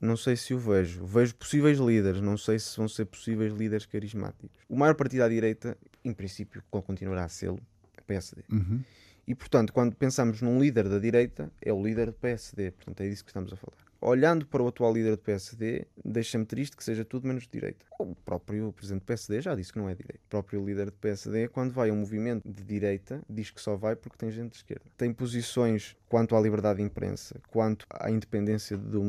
Não 0.00 0.16
sei 0.16 0.34
se 0.34 0.54
o 0.54 0.58
vejo. 0.58 1.04
Vejo 1.04 1.34
possíveis 1.34 1.78
líderes, 1.78 2.22
não 2.22 2.36
sei 2.36 2.58
se 2.58 2.76
vão 2.76 2.88
ser 2.88 3.04
possíveis 3.04 3.52
líderes 3.52 3.84
carismáticos. 3.84 4.58
O 4.68 4.76
maior 4.76 4.94
partido 4.94 5.22
à 5.22 5.28
direita, 5.28 5.76
em 6.04 6.12
princípio, 6.14 6.62
continuará 6.70 7.24
a 7.24 7.28
ser 7.28 7.50
a 7.50 8.02
PSD. 8.06 8.42
Uhum. 8.50 8.82
E, 9.26 9.34
portanto, 9.34 9.72
quando 9.72 9.94
pensamos 9.94 10.40
num 10.40 10.60
líder 10.60 10.88
da 10.88 10.98
direita, 10.98 11.50
é 11.60 11.72
o 11.72 11.82
líder 11.82 12.06
do 12.06 12.12
PSD. 12.14 12.72
Portanto, 12.72 13.00
é 13.00 13.08
disso 13.08 13.24
que 13.24 13.30
estamos 13.30 13.52
a 13.52 13.56
falar. 13.56 13.90
Olhando 14.02 14.46
para 14.46 14.62
o 14.62 14.68
atual 14.68 14.94
líder 14.94 15.10
do 15.10 15.18
PSD, 15.18 15.86
deixa-me 16.02 16.46
triste 16.46 16.74
que 16.74 16.82
seja 16.82 17.04
tudo 17.04 17.28
menos 17.28 17.42
de 17.42 17.50
direita. 17.50 17.84
O 17.98 18.14
próprio 18.14 18.72
presidente 18.72 19.02
do 19.02 19.04
PSD 19.04 19.42
já 19.42 19.54
disse 19.54 19.74
que 19.74 19.78
não 19.78 19.90
é 19.90 19.94
direita. 19.94 20.20
O 20.24 20.30
próprio 20.30 20.64
líder 20.64 20.86
do 20.86 20.92
PSD, 20.92 21.48
quando 21.48 21.72
vai 21.72 21.90
a 21.90 21.92
um 21.92 21.96
movimento 21.96 22.48
de 22.50 22.64
direita, 22.64 23.20
diz 23.28 23.50
que 23.50 23.60
só 23.60 23.76
vai 23.76 23.94
porque 23.94 24.16
tem 24.16 24.30
gente 24.30 24.52
de 24.52 24.56
esquerda. 24.56 24.84
Tem 24.96 25.12
posições 25.12 25.94
quanto 26.08 26.34
à 26.34 26.40
liberdade 26.40 26.78
de 26.78 26.82
imprensa, 26.82 27.42
quanto 27.50 27.86
à 27.90 28.10
independência 28.10 28.74
do, 28.78 29.02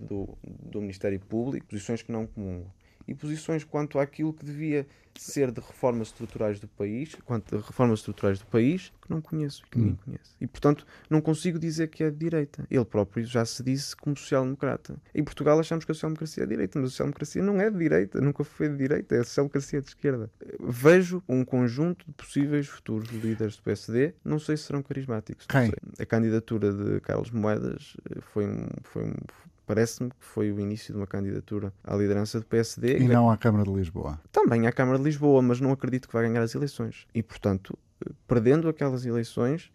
do, 0.00 0.38
do 0.42 0.80
Ministério 0.80 1.20
Público, 1.20 1.66
posições 1.66 2.00
que 2.00 2.10
não 2.10 2.26
comungam 2.26 2.72
e 3.06 3.14
posições 3.14 3.64
quanto 3.64 3.98
àquilo 3.98 4.32
que 4.32 4.44
devia 4.44 4.86
ser 5.18 5.50
de 5.50 5.60
reformas 5.60 6.08
estruturais 6.08 6.58
do 6.58 6.68
país, 6.68 7.14
quanto 7.24 7.56
a 7.56 7.60
reformas 7.60 8.00
estruturais 8.00 8.38
do 8.38 8.46
país, 8.46 8.92
que 9.02 9.10
não 9.10 9.20
conheço, 9.20 9.62
que 9.70 9.78
ninguém 9.78 9.94
hum. 9.94 9.98
conhece. 10.04 10.30
E, 10.40 10.46
portanto, 10.46 10.86
não 11.08 11.20
consigo 11.20 11.58
dizer 11.58 11.88
que 11.88 12.02
é 12.02 12.10
de 12.10 12.16
direita. 12.16 12.66
Ele 12.70 12.84
próprio 12.84 13.24
já 13.24 13.44
se 13.44 13.62
disse 13.62 13.94
como 13.96 14.16
social-democrata. 14.16 14.96
Em 15.14 15.22
Portugal 15.22 15.58
achamos 15.58 15.84
que 15.84 15.92
a 15.92 15.94
social-democracia 15.94 16.42
é 16.42 16.46
de 16.46 16.50
direita, 16.50 16.78
mas 16.78 16.88
a 16.88 16.90
social-democracia 16.90 17.42
não 17.42 17.60
é 17.60 17.70
de 17.70 17.78
direita, 17.78 18.20
nunca 18.20 18.44
foi 18.44 18.68
de 18.68 18.76
direita, 18.76 19.14
é 19.14 19.20
a 19.20 19.24
social-democracia 19.24 19.80
de 19.80 19.88
esquerda. 19.88 20.30
Vejo 20.60 21.22
um 21.28 21.44
conjunto 21.44 22.06
de 22.06 22.12
possíveis 22.12 22.66
futuros 22.66 23.08
líderes 23.10 23.56
do 23.56 23.62
PSD, 23.62 24.14
não 24.24 24.38
sei 24.38 24.56
se 24.56 24.64
serão 24.64 24.82
carismáticos. 24.82 25.46
A 25.98 26.06
candidatura 26.06 26.72
de 26.72 27.00
Carlos 27.00 27.30
Moedas 27.30 27.96
eh, 28.10 28.20
foi 28.20 28.46
um, 28.46 28.66
foi 28.82 29.04
um 29.04 29.14
parece-me 29.72 30.10
que 30.10 30.16
foi 30.26 30.52
o 30.52 30.60
início 30.60 30.92
de 30.92 31.00
uma 31.00 31.06
candidatura 31.06 31.72
à 31.82 31.96
liderança 31.96 32.38
do 32.38 32.44
PSD. 32.44 32.98
E 32.98 33.08
não 33.08 33.30
à 33.30 33.38
Câmara 33.38 33.64
de 33.64 33.72
Lisboa. 33.72 34.20
Também 34.30 34.66
à 34.66 34.72
Câmara 34.72 34.98
de 34.98 35.04
Lisboa, 35.04 35.40
mas 35.40 35.60
não 35.60 35.72
acredito 35.72 36.06
que 36.06 36.12
vai 36.12 36.28
ganhar 36.28 36.42
as 36.42 36.54
eleições. 36.54 37.06
E, 37.14 37.22
portanto, 37.22 37.78
perdendo 38.28 38.68
aquelas 38.68 39.06
eleições, 39.06 39.72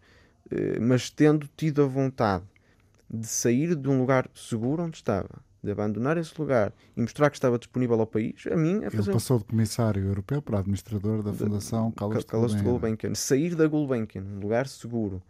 eh, 0.52 0.78
mas 0.78 1.10
tendo 1.10 1.48
tido 1.56 1.82
a 1.82 1.86
vontade 1.86 2.44
de 3.10 3.26
sair 3.26 3.74
de 3.74 3.88
um 3.88 3.98
lugar 3.98 4.30
seguro 4.32 4.84
onde 4.84 4.98
estava, 4.98 5.42
de 5.64 5.72
abandonar 5.72 6.16
esse 6.16 6.32
lugar 6.40 6.72
e 6.96 7.00
mostrar 7.00 7.28
que 7.28 7.36
estava 7.36 7.58
disponível 7.58 7.98
ao 7.98 8.06
país, 8.06 8.46
a 8.48 8.56
mim 8.56 8.84
é 8.84 8.90
fazer... 8.90 9.10
Ele 9.10 9.14
passou 9.14 9.40
de 9.40 9.46
comissário 9.46 10.06
europeu 10.06 10.40
para 10.40 10.60
administrador 10.60 11.24
da 11.24 11.32
Fundação 11.32 11.90
Carlos 11.90 12.54
de 12.54 12.62
Gulbenkian. 12.62 13.16
Sair 13.16 13.56
da 13.56 13.66
Gulbenkian, 13.66 14.22
um 14.22 14.38
lugar 14.38 14.68
seguro. 14.68 15.20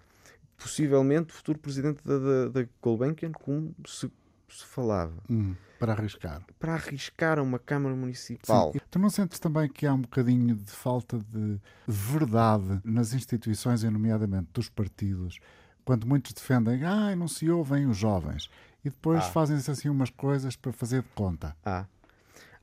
Possivelmente 0.58 1.32
futuro 1.32 1.58
presidente 1.58 2.02
da, 2.04 2.18
da, 2.18 2.48
da 2.48 2.68
Gulbenkian, 2.82 3.32
como 3.32 3.74
se 3.86 4.10
se 4.48 4.64
falava. 4.64 5.14
Hum, 5.28 5.54
para 5.78 5.92
arriscar. 5.92 6.42
Para 6.58 6.74
arriscar 6.74 7.38
a 7.38 7.42
uma 7.42 7.58
Câmara 7.58 7.94
Municipal. 7.94 8.72
Sim. 8.72 8.80
Tu 8.90 8.98
não 8.98 9.10
sentes 9.10 9.38
também 9.38 9.68
que 9.68 9.86
há 9.86 9.94
um 9.94 10.00
bocadinho 10.00 10.56
de 10.56 10.72
falta 10.72 11.18
de 11.18 11.60
verdade 11.86 12.80
nas 12.84 13.12
instituições, 13.12 13.82
e 13.82 13.90
nomeadamente 13.90 14.48
dos 14.52 14.68
partidos, 14.68 15.38
quando 15.84 16.06
muitos 16.06 16.32
defendem, 16.32 16.84
ah, 16.84 17.14
não 17.14 17.28
se 17.28 17.48
ouvem 17.48 17.86
os 17.86 17.96
jovens, 17.96 18.50
e 18.84 18.90
depois 18.90 19.20
ah. 19.24 19.30
fazem-se 19.30 19.70
assim 19.70 19.88
umas 19.88 20.10
coisas 20.10 20.56
para 20.56 20.72
fazer 20.72 21.02
de 21.02 21.08
conta? 21.10 21.56
Ah. 21.64 21.86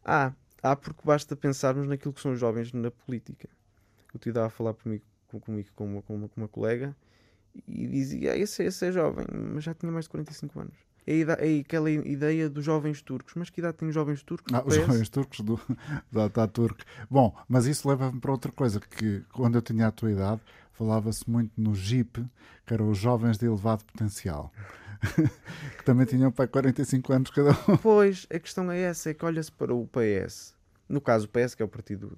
Ah, 0.03 0.33
ah, 0.61 0.75
porque 0.75 1.01
basta 1.03 1.35
pensarmos 1.35 1.87
naquilo 1.87 2.13
que 2.13 2.21
são 2.21 2.33
os 2.33 2.39
jovens 2.39 2.71
na 2.73 2.91
política. 2.91 3.49
Eu 4.13 4.19
te 4.19 4.31
dava 4.31 4.47
a 4.47 4.49
falar 4.49 4.73
comigo, 4.73 5.03
comigo 5.41 5.69
com, 5.75 5.85
uma, 5.85 6.01
com, 6.01 6.15
uma, 6.15 6.29
com 6.29 6.41
uma 6.41 6.47
colega 6.47 6.95
e 7.67 7.87
dizia, 7.87 8.33
ah, 8.33 8.37
esse, 8.37 8.63
esse 8.63 8.87
é 8.87 8.91
jovem, 8.91 9.25
mas 9.31 9.63
já 9.63 9.73
tinha 9.73 9.91
mais 9.91 10.05
de 10.05 10.09
45 10.09 10.59
anos 10.59 10.85
é, 11.07 11.21
é 11.21 11.59
aquela 11.59 11.89
ideia 11.89 12.49
dos 12.49 12.65
jovens 12.65 13.01
turcos. 13.01 13.33
Mas 13.35 13.49
que 13.49 13.61
idade 13.61 13.77
tem 13.77 13.87
os 13.87 13.93
jovens 13.93 14.23
turcos? 14.23 14.53
Ah, 14.53 14.63
os 14.65 14.75
jovens 14.75 15.09
turcos 15.09 15.41
do, 15.41 15.59
do 16.11 16.21
Ataturk. 16.21 16.83
Bom, 17.09 17.35
mas 17.47 17.65
isso 17.65 17.87
leva-me 17.87 18.19
para 18.19 18.31
outra 18.31 18.51
coisa, 18.51 18.79
que 18.79 19.23
quando 19.31 19.55
eu 19.55 19.61
tinha 19.61 19.87
a 19.87 19.91
tua 19.91 20.11
idade, 20.11 20.41
falava-se 20.73 21.29
muito 21.29 21.51
no 21.57 21.75
JIP, 21.75 22.25
que 22.65 22.73
eram 22.73 22.89
os 22.89 22.97
jovens 22.97 23.37
de 23.37 23.45
elevado 23.45 23.83
potencial. 23.85 24.51
que 25.77 25.83
também 25.83 26.05
tinham 26.05 26.31
para 26.31 26.47
45 26.47 27.13
anos 27.13 27.29
cada 27.29 27.51
um. 27.51 27.77
Pois, 27.77 28.25
a 28.33 28.39
questão 28.39 28.71
é 28.71 28.79
essa, 28.79 29.09
é 29.11 29.13
que 29.13 29.23
olha-se 29.23 29.51
para 29.51 29.73
o 29.73 29.87
PS. 29.87 30.55
No 30.87 31.01
caso, 31.01 31.25
o 31.25 31.29
PS, 31.29 31.55
que 31.55 31.63
é 31.63 31.65
o 31.65 31.67
partido 31.67 32.11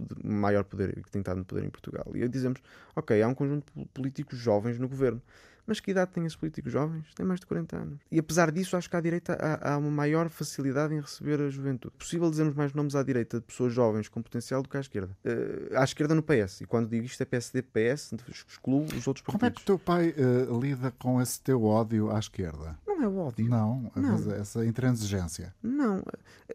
de 0.00 0.26
maior 0.26 0.64
poder, 0.64 0.94
que 1.02 1.10
tem 1.10 1.20
estado 1.20 1.38
no 1.38 1.44
poder 1.44 1.64
em 1.64 1.70
Portugal. 1.70 2.06
E 2.14 2.26
dizemos, 2.28 2.60
ok, 2.94 3.20
há 3.20 3.26
um 3.26 3.34
conjunto 3.34 3.72
de 3.74 3.84
políticos 3.86 4.38
jovens 4.38 4.78
no 4.78 4.88
governo 4.88 5.20
Mas 5.66 5.80
que 5.80 5.90
idade 5.90 6.10
têm 6.12 6.24
esses 6.26 6.36
políticos 6.36 6.72
jovens? 6.72 7.14
Têm 7.14 7.24
mais 7.24 7.40
de 7.40 7.46
40 7.46 7.76
anos. 7.76 8.00
E 8.10 8.18
apesar 8.18 8.50
disso, 8.50 8.76
acho 8.76 8.90
que 8.90 8.96
à 8.96 9.00
direita 9.00 9.34
há, 9.40 9.74
há 9.74 9.78
uma 9.78 9.90
maior 9.90 10.28
facilidade 10.28 10.94
em 10.94 11.00
receber 11.00 11.40
a 11.40 11.48
juventude. 11.48 11.94
É 11.96 11.98
possível 11.98 12.28
dizermos 12.30 12.54
mais 12.54 12.72
nomes 12.72 12.94
à 12.94 13.02
direita 13.02 13.38
de 13.38 13.46
pessoas 13.46 13.72
jovens 13.72 14.08
com 14.08 14.20
potencial 14.20 14.62
do 14.62 14.68
que 14.68 14.76
à 14.76 14.80
esquerda. 14.80 15.16
Uh, 15.24 15.76
à 15.76 15.84
esquerda 15.84 16.14
no 16.14 16.22
PS. 16.22 16.62
E 16.62 16.66
quando 16.66 16.88
digo 16.88 17.04
isto 17.04 17.20
é 17.20 17.24
PSD, 17.24 17.62
PS, 17.62 18.14
excluo 18.28 18.84
os 18.84 19.06
outros 19.06 19.24
partidos. 19.24 19.32
Como 19.32 19.46
é 19.46 19.50
que 19.50 19.62
o 19.62 19.64
teu 19.64 19.78
pai 19.78 20.10
uh, 20.10 20.60
lida 20.60 20.90
com 20.98 21.20
esse 21.20 21.40
teu 21.40 21.64
ódio 21.64 22.10
à 22.10 22.18
esquerda? 22.18 22.78
Não 22.86 23.02
é 23.02 23.08
ódio. 23.08 23.48
Não, 23.48 23.90
não. 23.94 24.32
essa 24.32 24.64
intransigência. 24.66 25.54
Não. 25.62 26.02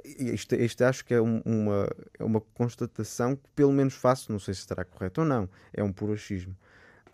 Isto, 0.04 0.56
isto 0.56 0.82
acho 0.84 1.06
que 1.06 1.14
é 1.14 1.22
uma, 1.22 1.90
é 2.18 2.24
uma 2.24 2.42
constatação 2.42 3.36
que 3.36 3.50
pelo 3.56 3.72
menos 3.72 3.94
faço, 3.94 4.32
não 4.32 4.40
sei 4.40 4.54
se 4.54 4.62
estará 4.62 4.84
correto 4.84 5.22
ou 5.22 5.28
não, 5.28 5.50
é 5.74 5.84
um 5.84 5.92
puro 5.92 6.14
achismo. 6.14 6.56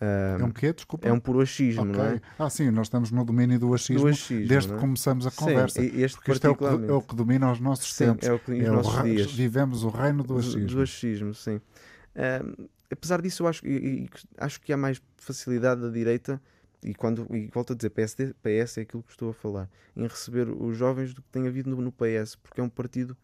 Uh, 0.04 0.42
é 0.42 0.44
um 0.44 0.52
quê? 0.52 0.74
Desculpa. 0.74 1.08
É 1.08 1.14
um 1.14 1.20
puro 1.20 1.40
achismo, 1.40 1.84
okay. 1.84 1.96
não 1.96 2.04
é? 2.04 2.22
Ah, 2.38 2.50
sim, 2.50 2.70
nós 2.72 2.88
estamos 2.88 3.10
no 3.10 3.24
domínio 3.24 3.58
do 3.58 3.74
achismo, 3.74 4.02
do 4.02 4.08
achismo 4.10 4.48
desde 4.48 4.72
é? 4.72 4.76
que 4.76 4.82
começamos 4.82 5.26
a 5.26 5.32
conversa. 5.32 5.82
Sim, 5.82 6.02
este 6.02 6.18
porque 6.18 6.32
isto 6.34 6.48
é 6.48 6.50
o, 6.50 6.56
que, 6.56 6.66
é 6.66 6.92
o, 6.92 7.02
que, 7.02 7.16
domina 7.16 7.50
os 7.50 7.60
nossos 7.62 7.94
sim, 7.94 8.06
tempos. 8.08 8.28
É 8.28 8.34
o 8.34 8.40
que 8.40 8.52
é 8.52 8.70
nossos 8.70 9.00
o, 9.00 9.04
dias. 9.04 9.32
Vivemos 9.32 9.84
o 9.84 9.90
reino 9.90 10.24
do 10.24 10.38
achismo. 10.38 10.66
Do, 10.68 10.76
do 10.76 10.82
achismo, 10.82 11.34
sim. 11.34 11.56
Uh, 11.56 12.70
apesar 12.92 13.22
disso, 13.22 13.44
eu 13.44 13.48
acho, 13.48 13.66
eu, 13.66 14.08
acho 14.38 14.60
que 14.60 14.74
há 14.74 14.78
mais 14.78 15.02
facilidade 15.16 15.80
da 15.82 15.90
direita, 15.90 16.42
e, 16.84 16.94
quando, 16.94 17.26
e 17.34 17.48
volto 17.48 17.72
a 17.72 17.76
dizer, 17.76 17.90
PSD, 17.92 18.34
PS 18.44 18.80
é 18.80 18.82
aquilo 18.82 19.04
que 19.04 19.12
estou 19.12 19.30
a 19.30 19.34
falar, 19.34 19.70
em 19.96 20.04
receber 20.04 20.50
os 20.50 20.76
jovens 20.76 21.14
do 21.14 21.22
que 21.22 21.30
tem 21.30 21.48
havido 21.48 21.70
no, 21.70 21.82
no 21.82 21.94
PS, 21.94 22.36
porque 22.36 22.60
é 22.60 22.64
um 22.64 22.70
partido 22.70 23.16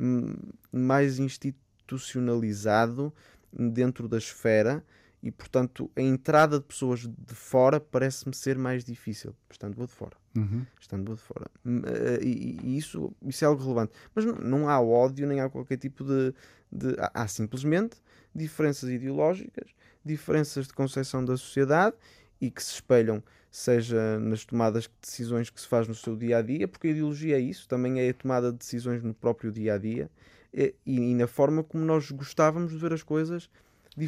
hum, 0.00 0.36
mais 0.70 1.18
institucionalizado 1.18 3.12
dentro 3.52 4.08
da 4.08 4.18
esfera 4.18 4.84
e, 5.22 5.30
portanto, 5.30 5.88
a 5.94 6.00
entrada 6.00 6.58
de 6.58 6.64
pessoas 6.64 7.00
de 7.00 7.34
fora 7.34 7.78
parece-me 7.78 8.34
ser 8.34 8.58
mais 8.58 8.84
difícil, 8.84 9.34
estando 9.48 9.76
boa 9.76 9.86
de 9.86 9.92
fora. 9.92 10.16
Uhum. 10.36 10.66
Estando 10.80 11.04
boa 11.04 11.16
de 11.16 11.22
fora. 11.22 11.46
Hum, 11.64 11.82
eh, 11.86 12.18
e, 12.22 12.58
e, 12.62 12.76
isso, 12.76 13.14
isso 13.22 13.44
é 13.44 13.46
algo 13.46 13.62
relevante. 13.62 13.92
Mas 14.14 14.24
não, 14.24 14.34
não 14.34 14.68
há 14.68 14.80
ódio, 14.80 15.26
nem 15.26 15.40
há 15.40 15.48
qualquer 15.48 15.76
tipo 15.76 16.02
de. 16.02 16.34
de 16.72 16.96
há, 16.98 17.22
há 17.22 17.28
simplesmente 17.28 17.98
diferenças 18.34 18.90
ideológicas, 18.90 19.70
diferenças 20.04 20.66
de 20.66 20.72
concepção 20.72 21.24
da 21.24 21.36
sociedade 21.36 21.94
e 22.40 22.50
que 22.50 22.62
se 22.62 22.72
espelham, 22.72 23.22
seja 23.48 24.18
nas 24.18 24.44
tomadas 24.44 24.84
de 24.84 24.90
decisões 25.00 25.50
que 25.50 25.60
se 25.60 25.68
faz 25.68 25.86
no 25.86 25.94
seu 25.94 26.16
dia 26.16 26.38
a 26.38 26.42
dia, 26.42 26.66
porque 26.66 26.88
a 26.88 26.90
ideologia 26.90 27.36
é 27.36 27.40
isso, 27.40 27.68
também 27.68 28.00
é 28.00 28.08
a 28.08 28.14
tomada 28.14 28.50
de 28.50 28.58
decisões 28.58 29.02
no 29.04 29.14
próprio 29.14 29.52
dia 29.52 29.74
a 29.74 29.78
dia 29.78 30.10
e, 30.52 30.74
e 30.84 31.14
na 31.14 31.26
forma 31.26 31.62
como 31.62 31.84
nós 31.84 32.10
gostávamos 32.10 32.72
de 32.72 32.78
ver 32.78 32.92
as 32.92 33.02
coisas 33.02 33.48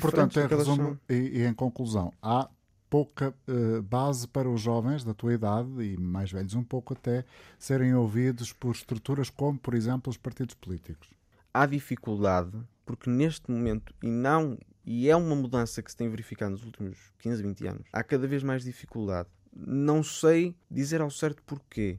Portanto, 0.00 0.38
em 0.40 0.46
resumo 0.46 0.98
e, 1.08 1.14
e, 1.14 1.44
em 1.44 1.52
conclusão, 1.52 2.12
há 2.22 2.48
pouca 2.88 3.34
uh, 3.48 3.82
base 3.82 4.26
para 4.28 4.48
os 4.48 4.60
jovens 4.60 5.04
da 5.04 5.12
tua 5.12 5.34
idade 5.34 5.68
e 5.82 5.96
mais 5.96 6.30
velhos 6.30 6.54
um 6.54 6.62
pouco 6.62 6.92
até 6.92 7.24
serem 7.58 7.94
ouvidos 7.94 8.52
por 8.52 8.74
estruturas 8.74 9.28
como, 9.28 9.58
por 9.58 9.74
exemplo, 9.74 10.10
os 10.10 10.16
partidos 10.16 10.54
políticos. 10.54 11.08
Há 11.52 11.66
dificuldade 11.66 12.56
porque 12.86 13.10
neste 13.10 13.50
momento 13.50 13.94
e 14.02 14.08
não 14.08 14.58
e 14.86 15.08
é 15.08 15.16
uma 15.16 15.34
mudança 15.34 15.82
que 15.82 15.90
se 15.90 15.96
tem 15.96 16.08
verificado 16.08 16.52
nos 16.52 16.64
últimos 16.64 16.98
15, 17.18 17.42
20 17.42 17.66
anos. 17.66 17.88
Há 17.92 18.02
cada 18.02 18.26
vez 18.26 18.42
mais 18.42 18.62
dificuldade. 18.62 19.28
Não 19.54 20.02
sei 20.02 20.54
dizer 20.70 21.00
ao 21.00 21.10
certo 21.10 21.42
porquê, 21.42 21.98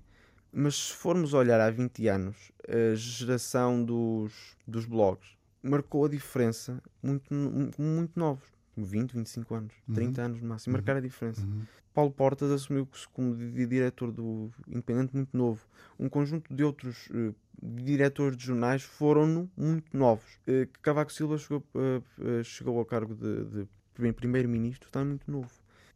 mas 0.52 0.76
se 0.76 0.94
formos 0.94 1.34
olhar 1.34 1.60
há 1.60 1.70
20 1.72 2.08
anos, 2.08 2.52
a 2.68 2.96
geração 2.96 3.84
dos, 3.84 4.56
dos 4.68 4.86
blogs 4.86 5.35
marcou 5.66 6.06
a 6.06 6.10
diferença 6.10 6.82
muito, 7.02 7.34
muito 7.78 8.18
novos. 8.20 8.56
20, 8.78 9.14
25 9.14 9.56
anos, 9.56 9.74
uhum. 9.88 9.96
30 9.96 10.22
anos 10.22 10.42
no 10.42 10.50
máximo, 10.50 10.74
uhum. 10.74 10.78
marcar 10.78 10.98
a 10.98 11.00
diferença. 11.00 11.42
Uhum. 11.42 11.62
Paulo 11.94 12.12
Portas 12.12 12.52
assumiu-se 12.52 13.08
como 13.10 13.36
diretor 13.36 14.12
do 14.12 14.52
Independente 14.68 15.16
muito 15.16 15.36
novo. 15.36 15.66
Um 15.98 16.10
conjunto 16.10 16.54
de 16.54 16.64
outros 16.64 17.08
uh, 17.08 17.34
diretores 17.64 18.36
de 18.36 18.46
jornais 18.46 18.84
foram 18.84 19.50
muito 19.56 19.98
novos. 19.98 20.40
Uh, 20.46 20.68
Cavaco 20.82 21.12
Silva 21.12 21.38
chegou, 21.38 21.64
uh, 21.74 22.44
chegou 22.44 22.78
ao 22.78 22.86
cargo 22.86 23.16
de, 23.16 23.46
de 23.46 24.14
primeiro-ministro, 24.14 24.90
está 24.90 25.06
muito 25.06 25.32
novo. 25.32 25.52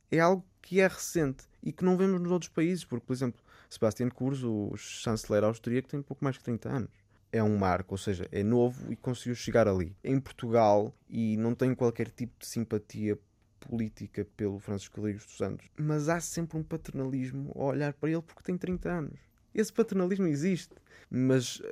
É 0.10 0.20
algo 0.20 0.46
que 0.62 0.80
é 0.80 0.88
recente 0.88 1.44
e 1.62 1.74
que 1.74 1.84
não 1.84 1.98
vemos 1.98 2.22
nos 2.22 2.32
outros 2.32 2.50
países, 2.50 2.86
porque, 2.86 3.06
por 3.06 3.14
exemplo, 3.14 3.42
Sebastian 3.70 4.10
Kurz, 4.10 4.42
o 4.42 4.74
chanceler 4.78 5.44
austríaco, 5.44 5.90
tem 5.90 6.02
pouco 6.02 6.24
mais 6.24 6.38
de 6.38 6.44
30 6.44 6.70
anos 6.70 7.09
é 7.32 7.44
um 7.44 7.58
marco, 7.58 7.94
ou 7.94 7.98
seja, 7.98 8.28
é 8.32 8.44
novo 8.44 8.92
e 8.92 8.96
conseguiu 8.96 9.36
chegar 9.36 9.68
ali. 9.68 9.96
Em 10.04 10.20
Portugal, 10.20 10.94
e 11.08 11.38
não 11.38 11.54
tenho 11.54 11.76
qualquer 11.76 12.10
tipo 12.10 12.40
de 12.40 12.48
simpatia 12.48 13.18
política 13.60 14.26
pelo 14.38 14.60
Francisco 14.60 14.98
Rodrigues 14.98 15.26
dos 15.26 15.38
Santos, 15.38 15.68
mas 15.78 16.10
há 16.10 16.20
sempre 16.20 16.58
um 16.58 16.64
paternalismo 16.64 17.52
a 17.56 17.64
olhar 17.64 17.94
para 17.94 18.10
ele 18.10 18.22
porque 18.22 18.44
tem 18.44 18.58
30 18.58 18.90
anos. 18.90 19.20
Esse 19.54 19.72
paternalismo 19.74 20.28
existe, 20.28 20.74
mas 21.10 21.60
uh, 21.60 21.66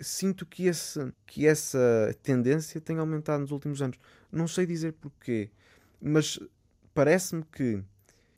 sinto 0.00 0.44
que, 0.44 0.66
esse, 0.66 1.12
que 1.26 1.46
essa 1.46 2.14
tendência 2.22 2.80
tem 2.80 2.98
aumentado 2.98 3.40
nos 3.40 3.50
últimos 3.50 3.80
anos. 3.80 3.98
Não 4.30 4.48
sei 4.48 4.66
dizer 4.66 4.92
porquê, 4.94 5.50
mas 6.00 6.38
parece-me 6.94 7.44
que 7.44 7.82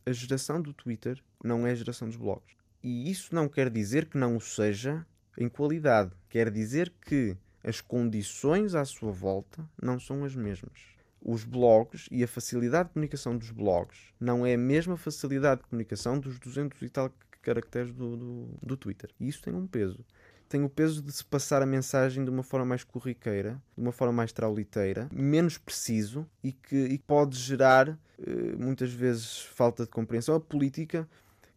a 0.04 0.12
geração 0.12 0.60
do 0.60 0.72
Twitter 0.72 1.22
não 1.42 1.66
é 1.66 1.72
a 1.72 1.74
geração 1.74 2.08
dos 2.08 2.16
blogs. 2.16 2.54
E 2.82 3.10
isso 3.10 3.34
não 3.34 3.48
quer 3.48 3.70
dizer 3.70 4.06
que 4.06 4.16
não 4.16 4.36
o 4.36 4.40
seja 4.40 5.06
em 5.40 5.48
qualidade. 5.48 6.12
Quer 6.28 6.50
dizer 6.50 6.92
que 7.04 7.36
as 7.64 7.80
condições 7.80 8.74
à 8.74 8.84
sua 8.84 9.10
volta 9.10 9.68
não 9.80 9.98
são 9.98 10.24
as 10.24 10.34
mesmas. 10.34 10.78
Os 11.22 11.44
blogs 11.44 12.08
e 12.10 12.22
a 12.22 12.28
facilidade 12.28 12.88
de 12.88 12.94
comunicação 12.94 13.36
dos 13.36 13.50
blogs 13.50 13.98
não 14.18 14.46
é 14.46 14.54
a 14.54 14.58
mesma 14.58 14.96
facilidade 14.96 15.62
de 15.62 15.68
comunicação 15.68 16.18
dos 16.18 16.38
200 16.38 16.80
e 16.82 16.88
tal 16.88 17.10
caracteres 17.42 17.92
do, 17.92 18.16
do, 18.16 18.48
do 18.62 18.76
Twitter. 18.76 19.10
E 19.18 19.28
isso 19.28 19.42
tem 19.42 19.54
um 19.54 19.66
peso. 19.66 20.04
Tem 20.48 20.64
o 20.64 20.68
peso 20.68 21.00
de 21.00 21.12
se 21.12 21.24
passar 21.24 21.62
a 21.62 21.66
mensagem 21.66 22.24
de 22.24 22.30
uma 22.30 22.42
forma 22.42 22.66
mais 22.66 22.82
corriqueira, 22.82 23.62
de 23.76 23.82
uma 23.82 23.92
forma 23.92 24.12
mais 24.12 24.32
trauliteira, 24.32 25.08
menos 25.12 25.56
preciso 25.56 26.26
e 26.42 26.52
que, 26.52 26.76
e 26.76 26.98
pode 26.98 27.38
gerar 27.38 27.88
eh, 28.18 28.56
muitas 28.58 28.92
vezes 28.92 29.42
falta 29.42 29.84
de 29.84 29.90
compreensão. 29.90 30.34
A 30.34 30.40
política, 30.40 31.08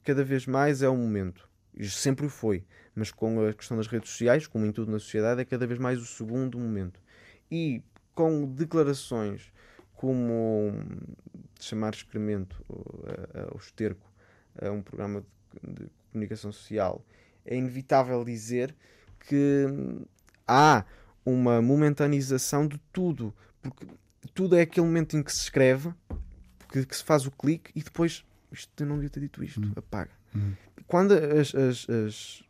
cada 0.03 0.23
vez 0.23 0.45
mais, 0.45 0.83
é 0.83 0.89
o 0.89 0.95
momento. 0.95 1.49
Sempre 1.81 2.29
foi 2.29 2.65
mas 2.95 3.12
com 3.12 3.45
a 3.45 3.53
questão 3.53 3.77
das 3.77 3.88
redes 3.88 4.09
sociais, 4.09 4.47
como 4.47 4.65
em 4.65 4.71
tudo 4.71 4.91
na 4.91 4.99
sociedade, 4.99 5.41
é 5.41 5.45
cada 5.45 5.65
vez 5.65 5.79
mais 5.79 5.99
o 5.99 6.05
segundo 6.05 6.59
momento. 6.59 6.99
E 7.49 7.81
com 8.13 8.45
declarações 8.45 9.51
como 9.95 10.73
chamar 11.59 11.93
experimento 11.93 12.63
ao 13.51 13.57
esterco 13.57 14.12
a 14.62 14.69
um 14.69 14.81
programa 14.81 15.25
de, 15.63 15.86
de 15.86 15.89
comunicação 16.12 16.51
social, 16.51 17.03
é 17.45 17.55
inevitável 17.55 18.23
dizer 18.23 18.75
que 19.27 19.65
há 20.47 20.86
uma 21.25 21.62
momentanização 21.62 22.67
de 22.67 22.77
tudo, 22.91 23.33
porque 23.62 23.88
tudo 24.33 24.55
é 24.55 24.62
aquele 24.62 24.86
momento 24.86 25.17
em 25.17 25.23
que 25.23 25.31
se 25.31 25.39
escreve, 25.39 25.93
que, 26.71 26.86
que 26.86 26.95
se 26.95 27.03
faz 27.03 27.25
o 27.25 27.31
clique 27.31 27.71
e 27.73 27.81
depois 27.81 28.25
isto 28.51 28.83
eu 28.83 28.86
não 28.86 28.95
devia 28.95 29.09
ter 29.09 29.21
dito 29.21 29.43
isto, 29.43 29.62
hum. 29.62 29.71
apaga. 29.75 30.12
Hum. 30.35 30.53
Quando 30.87 31.13
as, 31.13 31.53
as, 31.55 31.89
as, 31.89 32.43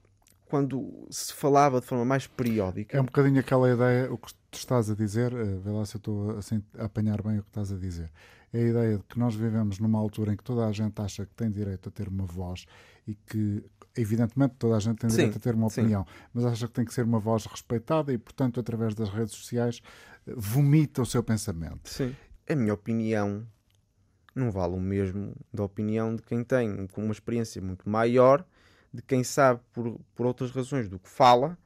quando 0.46 1.08
se 1.10 1.34
falava 1.34 1.82
de 1.82 1.88
forma 1.88 2.06
mais 2.06 2.28
periódica. 2.28 2.98
É 2.98 3.02
um 3.02 3.06
bocadinho 3.06 3.40
aquela 3.40 3.72
ideia, 3.72 4.12
o 4.14 4.18
que 4.18 4.34
tu 4.52 4.58
estás 4.58 4.90
a 4.90 4.96
dizer, 4.96 5.34
uh, 5.34 5.60
vê 5.60 5.72
lá 5.72 5.86
se 5.86 5.96
eu 5.96 5.98
estou 5.98 6.38
assim, 6.38 6.62
a 6.78 6.86
apanhar 6.86 7.22
bem 7.22 7.40
o 7.40 7.42
que 7.44 7.50
estás 7.50 7.72
a 7.72 7.76
dizer. 7.76 8.12
É 8.54 8.60
a 8.60 8.68
ideia 8.68 8.98
de 8.98 9.04
que 9.04 9.18
nós 9.18 9.34
vivemos 9.34 9.80
numa 9.80 9.98
altura 9.98 10.34
em 10.34 10.38
que 10.38 10.44
toda 10.44 10.68
a 10.68 10.72
gente 10.72 11.02
acha 11.02 11.26
que 11.26 11.34
tem 11.34 11.50
direito 11.50 11.90
a 11.90 11.92
ter 11.92 12.08
uma 12.08 12.26
voz 12.26 12.66
e 13.08 13.16
que, 13.16 13.64
evidentemente, 13.98 14.54
toda 14.60 14.76
a 14.76 14.80
gente 14.80 15.00
tem 15.00 15.10
direito 15.10 15.34
sim, 15.34 15.38
a 15.38 15.42
ter 15.42 15.56
uma 15.56 15.66
opinião, 15.66 16.06
sim. 16.06 16.24
mas 16.34 16.46
acha 16.46 16.68
que 16.68 16.74
tem 16.74 16.86
que 16.86 16.94
ser 16.94 17.04
uma 17.04 17.20
voz 17.20 17.46
respeitada 17.48 18.14
e, 18.14 18.18
portanto, 18.20 18.60
através 18.60 18.94
das 18.94 19.10
redes 19.10 19.34
sociais, 19.34 19.82
vomita 20.28 21.02
o 21.02 21.06
seu 21.06 21.24
pensamento. 21.24 21.90
Sim. 21.90 22.16
A 22.48 22.56
minha 22.56 22.76
opinião 22.76 23.44
não 24.36 24.52
vale 24.52 24.74
o 24.74 24.80
mesmo 24.80 25.36
da 25.54 25.64
opinião 25.64 26.16
de 26.16 26.22
quem 26.24 26.44
tem 26.44 26.88
uma 26.98 27.12
experiência 27.12 27.62
muito 27.62 27.88
maior 27.90 28.46
de 28.94 29.02
quem 29.02 29.24
sabe 29.24 29.60
por, 29.74 30.00
por 30.14 30.26
outras 30.26 30.52
razões 30.52 30.88
do 30.88 31.00
que 31.00 31.10
fala 31.10 31.58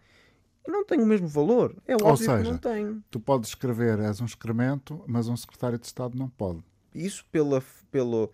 não 0.68 0.86
tem 0.86 0.99
o 0.99 1.05
mesmo 1.05 1.28
valor. 1.28 1.76
É 1.88 1.93
óbvio 1.93 2.07
Ou 2.09 2.18
seja, 2.18 2.38
que 2.38 2.43
não 2.43 2.57
tem. 2.57 3.03
Tu 3.09 3.20
podes 3.20 3.49
escrever, 3.49 3.99
és 3.99 4.20
um 4.20 4.26
excremento, 4.26 5.01
mas 5.07 5.28
um 5.28 5.38
secretário 5.38 5.80
de 5.80 5.86
Estado 5.86 6.18
não 6.18 6.30
pode. 6.30 6.63
Isso 6.93 7.26
pela. 7.32 7.63
pelo 7.89 8.32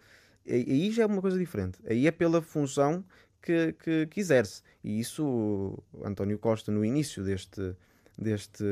aí 0.48 0.92
já 0.92 1.04
é 1.04 1.06
uma 1.06 1.22
coisa 1.22 1.38
diferente. 1.38 1.80
Aí 1.88 2.08
é 2.08 2.12
pela 2.12 2.42
função 2.42 3.04
que, 3.42 3.74
que, 3.74 4.08
que 4.08 4.20
exerce. 4.20 4.64
E 4.84 5.00
isso 5.00 5.78
António 6.04 6.40
Costa, 6.40 6.72
no 6.72 6.84
início 6.84 7.24
deste, 7.24 7.76
deste 8.18 8.64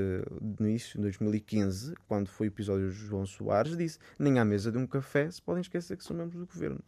início 0.60 0.98
de 0.98 1.02
2015, 1.04 1.96
quando 2.08 2.28
foi 2.28 2.48
o 2.48 2.50
episódio 2.50 2.90
de 2.90 2.96
João 2.96 3.26
Soares, 3.26 3.76
disse: 3.76 4.00
nem 4.18 4.40
à 4.40 4.46
mesa 4.46 4.72
de 4.72 4.78
um 4.78 4.88
café 4.88 5.30
se 5.30 5.42
podem 5.42 5.62
esquecer 5.62 5.98
que 5.98 6.04
são 6.04 6.16
membros 6.16 6.40
do 6.40 6.46
governo. 6.46 6.80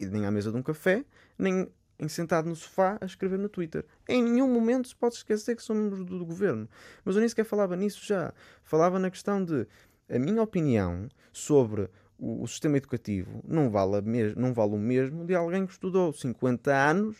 E 0.00 0.06
nem 0.06 0.26
à 0.26 0.30
mesa 0.30 0.50
de 0.50 0.56
um 0.56 0.62
café, 0.62 1.04
nem 1.38 1.68
em 1.98 2.08
sentado 2.08 2.48
no 2.48 2.56
sofá 2.56 2.98
a 3.00 3.06
escrever 3.06 3.38
no 3.38 3.48
Twitter. 3.48 3.84
Em 4.08 4.22
nenhum 4.22 4.52
momento 4.52 4.88
se 4.88 4.96
pode 4.96 5.14
esquecer 5.14 5.54
que 5.54 5.62
sou 5.62 5.76
membro 5.76 6.04
do, 6.04 6.18
do 6.18 6.26
governo. 6.26 6.68
Mas 7.04 7.14
eu 7.14 7.20
nem 7.20 7.28
sequer 7.28 7.44
falava 7.44 7.76
nisso 7.76 8.04
já. 8.04 8.34
Falava 8.64 8.98
na 8.98 9.10
questão 9.10 9.44
de 9.44 9.66
a 10.10 10.18
minha 10.18 10.42
opinião 10.42 11.08
sobre 11.32 11.88
o, 12.18 12.42
o 12.42 12.48
sistema 12.48 12.76
educativo 12.76 13.42
não 13.46 13.70
vale, 13.70 14.00
mes 14.02 14.34
não 14.34 14.52
vale 14.52 14.74
o 14.74 14.78
mesmo 14.78 15.24
de 15.24 15.34
alguém 15.34 15.64
que 15.64 15.72
estudou 15.72 16.12
50 16.12 16.74
anos 16.74 17.16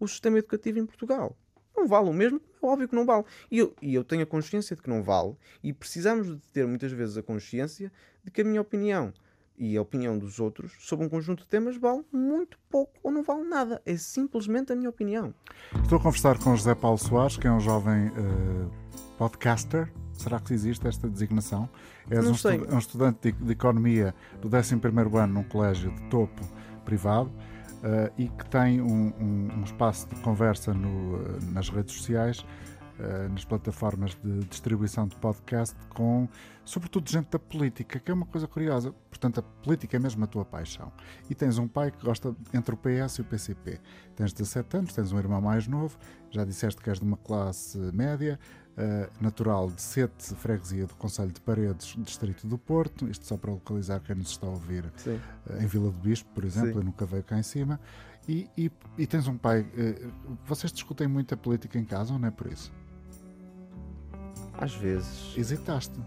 o 0.00 0.08
sistema 0.08 0.38
educativo 0.38 0.78
em 0.78 0.86
Portugal. 0.86 1.36
Não 1.82 1.88
vale 1.88 2.08
o 2.08 2.12
mesmo, 2.12 2.40
é 2.62 2.66
óbvio 2.66 2.88
que 2.88 2.94
não 2.94 3.04
vale. 3.04 3.24
E 3.50 3.58
eu, 3.58 3.74
e 3.82 3.92
eu 3.92 4.04
tenho 4.04 4.22
a 4.22 4.26
consciência 4.26 4.76
de 4.76 4.82
que 4.82 4.88
não 4.88 5.02
vale, 5.02 5.34
e 5.64 5.72
precisamos 5.72 6.28
de 6.28 6.40
ter 6.52 6.64
muitas 6.64 6.92
vezes 6.92 7.16
a 7.16 7.22
consciência 7.22 7.90
de 8.22 8.30
que 8.30 8.40
a 8.40 8.44
minha 8.44 8.60
opinião 8.60 9.12
e 9.58 9.76
a 9.76 9.82
opinião 9.82 10.16
dos 10.16 10.38
outros 10.38 10.72
sobre 10.78 11.04
um 11.04 11.08
conjunto 11.08 11.42
de 11.42 11.48
temas 11.48 11.76
vale 11.76 12.04
muito 12.12 12.56
pouco 12.70 12.92
ou 13.02 13.10
não 13.10 13.24
vale 13.24 13.42
nada. 13.42 13.82
É 13.84 13.96
simplesmente 13.96 14.72
a 14.72 14.76
minha 14.76 14.88
opinião. 14.88 15.34
Estou 15.82 15.98
a 15.98 16.00
conversar 16.00 16.38
com 16.38 16.54
José 16.54 16.72
Paulo 16.76 16.98
Soares, 16.98 17.36
que 17.36 17.48
é 17.48 17.50
um 17.50 17.58
jovem 17.58 18.10
uh, 18.10 18.70
podcaster. 19.18 19.92
Será 20.12 20.38
que 20.38 20.54
existe 20.54 20.86
esta 20.86 21.08
designação? 21.08 21.68
És 22.08 22.24
um, 22.24 22.30
estu 22.30 22.48
um, 22.48 22.78
estudante 22.78 23.32
de, 23.32 23.44
de, 23.44 23.52
economia 23.52 24.14
do 24.40 24.48
11 24.56 24.74
ano 25.18 25.34
num 25.34 25.42
colégio 25.42 25.90
de 25.90 26.02
topo 26.02 26.42
privado 26.84 27.32
uh, 27.82 28.12
e 28.16 28.28
que 28.28 28.48
tem 28.48 28.80
um, 28.80 29.12
um, 29.20 29.62
espaço 29.64 30.08
de 30.08 30.16
conversa 30.22 30.72
no, 30.72 31.16
uh, 31.16 31.38
nas 31.52 31.68
redes 31.68 31.94
sociais 31.94 32.44
eh, 33.02 33.28
nas 33.28 33.44
plataformas 33.44 34.16
de 34.22 34.44
distribuição 34.44 35.08
de 35.08 35.16
podcast 35.16 35.74
com, 35.88 36.28
sobretudo, 36.64 37.10
gente 37.10 37.30
da 37.30 37.38
política, 37.38 37.98
que 37.98 38.10
é 38.10 38.14
uma 38.14 38.26
coisa 38.26 38.46
curiosa. 38.46 38.94
Portanto, 39.08 39.40
a 39.40 39.42
política 39.42 39.96
é 39.96 40.00
mesmo 40.00 40.22
a 40.22 40.26
tua 40.26 40.44
paixão. 40.44 40.92
E 41.28 41.34
tens 41.34 41.58
um 41.58 41.66
pai 41.66 41.90
que 41.90 42.04
gosta 42.04 42.36
entre 42.54 42.74
o 42.74 42.78
PS 42.78 43.16
e 43.16 43.22
o 43.22 43.24
PCP. 43.24 43.80
Tens 44.14 44.32
17 44.32 44.76
anos, 44.76 44.92
tens 44.92 45.10
um 45.10 45.18
irmão 45.18 45.40
mais 45.40 45.66
novo, 45.66 45.98
já 46.30 46.44
disseste 46.44 46.80
que 46.80 46.90
és 46.90 47.00
de 47.00 47.04
uma 47.04 47.16
classe 47.16 47.76
média, 47.92 48.38
uh, 48.38 48.61
natural 49.20 49.70
de 49.70 49.82
Sete, 49.82 50.34
freguesia 50.34 50.86
do 50.86 50.94
Conselho 50.94 51.30
de 51.30 51.40
Paredes, 51.40 51.94
distrito 51.98 52.46
do 52.46 52.56
Porto, 52.56 53.08
isto 53.08 53.26
só 53.26 53.36
para 53.36 53.50
localizar 53.50 54.00
quem 54.00 54.16
nos 54.16 54.30
está 54.30 54.46
a 54.46 54.50
ouvir 54.50 54.84
uh, 54.84 55.62
em 55.62 55.66
Vila 55.66 55.90
do 55.90 55.98
Bispo, 55.98 56.30
por 56.34 56.44
exemplo, 56.44 56.72
Sim. 56.72 56.78
eu 56.78 56.84
nunca 56.84 57.04
veio 57.04 57.22
cá 57.22 57.38
em 57.38 57.42
cima. 57.42 57.78
E, 58.28 58.48
e, 58.56 58.70
e 58.96 59.06
tens 59.06 59.26
um 59.26 59.36
pai. 59.36 59.60
Uh, 59.60 60.12
vocês 60.46 60.72
discutem 60.72 61.08
muito 61.08 61.34
a 61.34 61.36
política 61.36 61.78
em 61.78 61.84
casa 61.84 62.12
ou 62.12 62.18
não 62.18 62.28
é 62.28 62.30
por 62.30 62.46
isso? 62.46 62.72
Às 64.54 64.74
vezes. 64.74 65.36
Hesitaste. 65.36 65.98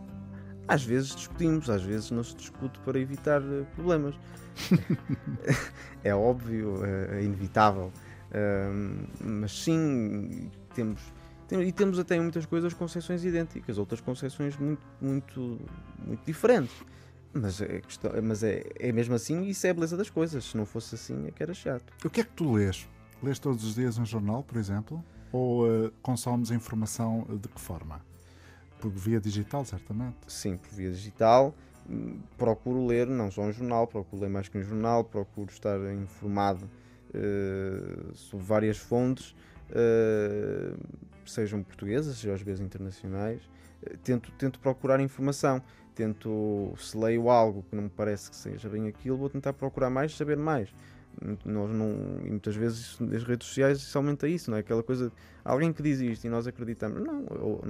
Às 0.68 0.84
vezes 0.84 1.16
discutimos, 1.16 1.70
às 1.70 1.84
vezes 1.84 2.09
não 2.09 2.24
se 2.24 2.36
discute 2.36 2.80
para 2.80 2.99
evitar 2.99 3.39
eh, 3.39 3.66
problemas. 3.76 4.16
é 6.03 6.16
óbvio, 6.16 6.84
é, 6.84 7.20
é 7.20 7.24
inevitável. 7.24 7.91
mas 9.22 9.51
sim, 9.51 10.49
temos, 10.74 11.01
e 11.51 11.71
temos 11.71 11.99
até 11.99 12.19
muitas 12.19 12.45
coisas 12.45 12.73
concepções 12.73 13.23
idênticas, 13.23 13.77
outras 13.77 14.01
concepções 14.01 14.57
muito, 14.57 14.85
muito, 14.99 15.59
muito 16.05 16.25
diferentes. 16.25 16.75
Mas, 17.37 17.59
é, 17.59 17.81
questão, 17.81 18.11
mas 18.23 18.43
é, 18.43 18.63
é 18.79 18.91
mesmo 18.93 19.13
assim, 19.13 19.43
isso 19.43 19.67
é 19.67 19.69
a 19.69 19.73
beleza 19.73 19.97
das 19.97 20.09
coisas. 20.09 20.45
Se 20.45 20.57
não 20.57 20.65
fosse 20.65 20.95
assim, 20.95 21.27
é 21.27 21.31
que 21.31 21.43
era 21.43 21.53
chato. 21.53 21.91
O 22.03 22.09
que 22.09 22.21
é 22.21 22.23
que 22.23 22.31
tu 22.31 22.53
lês? 22.53 22.87
Lês 23.21 23.37
todos 23.39 23.63
os 23.65 23.75
dias 23.75 23.97
um 23.97 24.05
jornal, 24.05 24.41
por 24.41 24.57
exemplo? 24.57 25.03
Ou 25.33 25.67
uh, 25.67 25.91
consomes 26.01 26.49
informação 26.51 27.27
de 27.41 27.49
que 27.49 27.59
forma? 27.59 28.01
Por 28.79 28.89
via 28.89 29.19
digital, 29.19 29.65
certamente. 29.65 30.15
Sim, 30.27 30.55
por 30.55 30.69
via 30.69 30.91
digital. 30.91 31.53
Procuro 32.37 32.85
ler 32.85 33.05
não 33.05 33.29
só 33.29 33.41
um 33.41 33.51
jornal, 33.51 33.85
procuro 33.85 34.21
ler 34.21 34.29
mais 34.29 34.47
que 34.47 34.57
um 34.57 34.63
jornal, 34.63 35.03
procuro 35.03 35.51
estar 35.51 35.77
informado 35.93 36.69
uh, 37.13 38.15
sobre 38.15 38.45
várias 38.45 38.77
fontes, 38.77 39.35
uh, 39.72 40.78
sejam 41.26 41.63
portuguesas, 41.63 42.18
sejam 42.18 42.36
às 42.36 42.41
vezes 42.41 42.61
internacionais. 42.61 43.41
Uh, 43.82 43.97
tento, 44.03 44.32
tento 44.34 44.59
procurar 44.59 44.99
informação. 44.99 45.61
Tento, 45.93 46.74
se 46.78 46.97
leio 46.97 47.30
algo 47.30 47.63
que 47.70 47.76
não 47.76 47.84
me 47.84 47.89
parece 47.89 48.30
que 48.30 48.36
seja 48.36 48.68
bem 48.68 48.88
aquilo, 48.88 49.18
vou 49.18 49.30
tentar 49.30 49.53
procurar 49.53 49.89
mais, 49.89 50.16
saber 50.16 50.38
mais 50.38 50.70
nós 51.45 51.72
não 51.72 52.20
e 52.26 52.30
muitas 52.30 52.57
vezes 52.57 52.99
nas 52.99 53.24
redes 53.24 53.47
sociais 53.47 53.78
isso 53.78 53.97
aumenta 53.97 54.28
isso 54.28 54.51
não 54.51 54.57
é 54.57 54.59
aquela 54.59 54.84
coisa 54.84 55.09
alguém 55.45 55.72
que 55.72 55.82
diz 55.82 56.01
isto 56.01 56.26
e 56.26 56.30
nós 56.30 56.45
acreditamos 56.45 57.01
não 57.01 57.26
ou, 57.39 57.61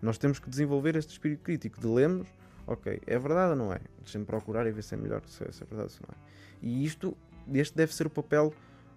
nós 0.00 0.16
temos 0.18 0.38
que 0.38 0.48
desenvolver 0.48 0.96
este 0.96 1.10
espírito 1.10 1.42
crítico 1.42 1.80
de 1.80 1.86
lemos, 1.86 2.28
ok, 2.66 3.00
é 3.06 3.18
verdade 3.18 3.50
ou 3.50 3.56
não 3.56 3.72
é? 3.72 3.80
Deixa-me 3.98 4.24
procurar 4.24 4.66
e 4.66 4.70
ver 4.70 4.82
se 4.82 4.94
é 4.94 4.98
melhor, 4.98 5.22
se 5.26 5.42
é, 5.42 5.50
se 5.50 5.62
é 5.62 5.66
verdade 5.66 5.92
ou 6.00 6.08
não 6.08 6.14
é. 6.14 6.28
E 6.62 6.84
isto, 6.84 7.16
este 7.52 7.76
deve 7.76 7.94
ser 7.94 8.06
o 8.06 8.10
papel 8.10 8.52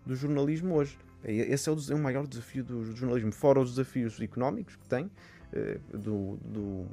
do 0.05 0.15
jornalismo 0.15 0.75
hoje. 0.75 0.97
É, 1.23 1.33
esse 1.33 1.69
é 1.69 1.71
o, 1.71 1.77
é 1.89 1.95
o 1.95 1.99
maior 1.99 2.27
desafio 2.27 2.63
do 2.63 2.95
jornalismo, 2.95 3.31
fora 3.31 3.59
os 3.59 3.71
desafios 3.71 4.19
económicos 4.19 4.75
que 4.75 4.87
tem, 4.87 5.09
eh, 5.53 5.79
do, 5.91 6.37
do, 6.37 6.87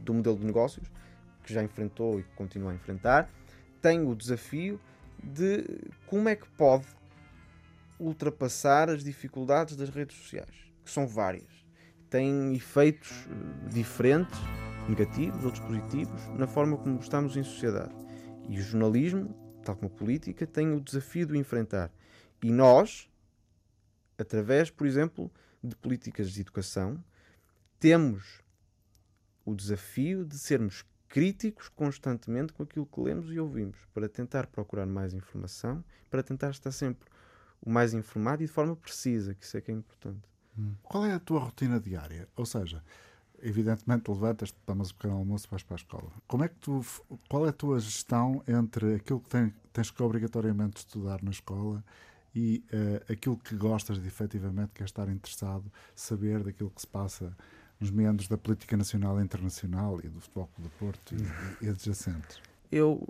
do 0.00 0.14
modelo 0.14 0.38
de 0.38 0.44
negócios, 0.44 0.90
que 1.42 1.52
já 1.52 1.62
enfrentou 1.62 2.20
e 2.20 2.22
que 2.22 2.32
continua 2.34 2.72
a 2.72 2.74
enfrentar, 2.74 3.28
tem 3.80 4.06
o 4.06 4.14
desafio 4.14 4.80
de 5.22 5.64
como 6.06 6.28
é 6.28 6.36
que 6.36 6.48
pode 6.50 6.86
ultrapassar 7.98 8.90
as 8.90 9.04
dificuldades 9.04 9.76
das 9.76 9.90
redes 9.90 10.16
sociais, 10.16 10.54
que 10.84 10.90
são 10.90 11.06
várias 11.06 11.60
têm 12.10 12.52
efeitos 12.54 13.28
eh, 13.30 13.68
diferentes, 13.70 14.38
negativos, 14.88 15.44
outros 15.44 15.64
positivos, 15.64 16.20
na 16.36 16.46
forma 16.46 16.76
como 16.76 16.98
estamos 16.98 17.36
em 17.36 17.44
sociedade. 17.44 17.94
E 18.48 18.58
o 18.58 18.62
jornalismo, 18.62 19.34
tal 19.64 19.76
como 19.76 19.86
a 19.86 19.96
política, 19.96 20.46
tem 20.46 20.72
o 20.72 20.80
desafio 20.80 21.26
de 21.26 21.32
o 21.32 21.36
enfrentar. 21.36 21.90
E 22.42 22.50
nós, 22.50 23.08
através, 24.20 24.70
por 24.70 24.86
exemplo, 24.86 25.30
de 25.62 25.74
políticas 25.76 26.30
de 26.30 26.40
educação, 26.40 27.02
temos 27.78 28.40
o 29.44 29.54
desafio 29.54 30.24
de 30.24 30.38
sermos 30.38 30.84
críticos 31.08 31.68
constantemente 31.68 32.52
com 32.52 32.62
aquilo 32.62 32.86
que 32.86 33.00
lemos 33.00 33.32
e 33.32 33.40
ouvimos, 33.40 33.78
para 33.92 34.08
tentar 34.08 34.46
procurar 34.46 34.86
mais 34.86 35.12
informação, 35.12 35.84
para 36.08 36.22
tentar 36.22 36.50
estar 36.50 36.70
sempre 36.70 37.08
o 37.60 37.68
mais 37.68 37.92
informado 37.92 38.42
e 38.42 38.46
de 38.46 38.52
forma 38.52 38.76
precisa, 38.76 39.34
que 39.34 39.44
isso 39.44 39.56
é 39.56 39.60
que 39.60 39.70
é 39.70 39.74
importante. 39.74 40.28
Qual 40.82 41.04
é 41.04 41.12
a 41.12 41.18
tua 41.18 41.40
rotina 41.40 41.80
diária? 41.80 42.28
Ou 42.36 42.46
seja, 42.46 42.82
evidentemente 43.42 44.10
levantas, 44.10 44.52
tomas 44.64 44.90
o 44.90 44.94
pequeno 44.94 45.14
almoço 45.14 45.46
e 45.46 45.50
vais 45.50 45.62
para 45.62 45.74
a 45.74 45.78
escola. 45.78 46.12
Como 46.26 46.44
é 46.44 46.48
que 46.48 46.56
tu, 46.56 46.84
qual 47.28 47.46
é 47.46 47.50
a 47.50 47.52
tua 47.52 47.78
gestão 47.80 48.42
entre 48.46 48.96
aquilo 48.96 49.20
que 49.20 49.28
tem, 49.28 49.54
tens 49.72 49.90
que 49.90 50.02
obrigatoriamente 50.02 50.78
estudar 50.78 51.22
na 51.22 51.30
escola 51.30 51.84
e 52.34 52.64
uh, 52.72 53.12
aquilo 53.12 53.36
que 53.36 53.54
gostas 53.54 54.00
de 54.00 54.06
efetivamente, 54.06 54.70
que 54.74 54.82
é 54.82 54.86
estar 54.86 55.08
interessado, 55.08 55.64
saber 55.94 56.42
daquilo 56.42 56.70
que 56.70 56.80
se 56.80 56.86
passa 56.86 57.36
nos 57.80 57.90
meandros 57.90 58.28
da 58.28 58.36
política 58.36 58.76
nacional 58.76 59.18
e 59.18 59.24
internacional 59.24 59.98
e 60.04 60.08
do 60.08 60.20
futebol 60.20 60.50
do 60.58 60.68
Porto 60.70 61.14
e, 61.14 61.64
e 61.64 61.68
adjacentes? 61.68 62.40
Eu, 62.70 63.02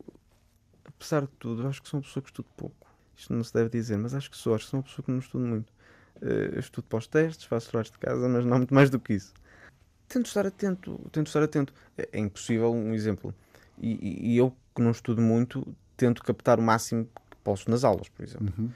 apesar 0.87 1.23
de 1.23 1.33
tudo, 1.39 1.67
acho 1.67 1.83
que 1.83 1.89
sou 1.89 1.99
uma 1.99 2.05
pessoa 2.05 2.23
que 2.23 2.31
estudo 2.31 2.49
pouco. 2.57 2.87
Isto 3.17 3.35
não 3.35 3.45
se 3.45 3.53
deve 3.53 3.69
dizer, 3.69 3.99
mas 3.99 4.15
acho 4.15 4.31
que 4.31 4.37
sou, 4.37 4.55
acho 4.55 4.65
que 4.65 4.71
sou 4.71 4.79
uma 4.79 4.85
pessoa 4.85 5.05
que 5.05 5.11
não 5.11 5.19
estudo 5.19 5.45
muito. 5.45 5.71
Uh, 6.23 6.59
estudo 6.59 6.85
para 6.85 6.99
os 6.99 7.07
testes, 7.07 7.45
faço 7.45 7.71
trabalhos 7.71 7.91
de 7.91 7.99
casa, 7.99 8.29
mas 8.29 8.45
não 8.45 8.59
muito 8.59 8.75
mais 8.75 8.89
do 8.89 8.99
que 8.99 9.15
isso. 9.15 9.35
Tento 10.09 10.27
estar 10.27 10.47
atento, 10.47 10.99
tento 11.13 11.27
estar 11.27 11.43
atento. 11.43 11.75
É, 11.97 12.09
é 12.13 12.19
impossível, 12.19 12.73
um 12.73 12.95
exemplo. 12.95 13.35
E, 13.79 14.33
e, 14.33 14.37
eu, 14.37 14.55
que 14.75 14.83
não 14.83 14.91
estudo 14.91 15.21
muito, 15.21 15.67
tento 15.97 16.23
captar 16.23 16.59
o 16.59 16.63
máximo 16.63 17.05
que 17.05 17.37
posso 17.43 17.71
nas 17.71 17.85
aulas, 17.85 18.09
por 18.09 18.23
exemplo. 18.23 18.53
Uhum. 18.59 18.71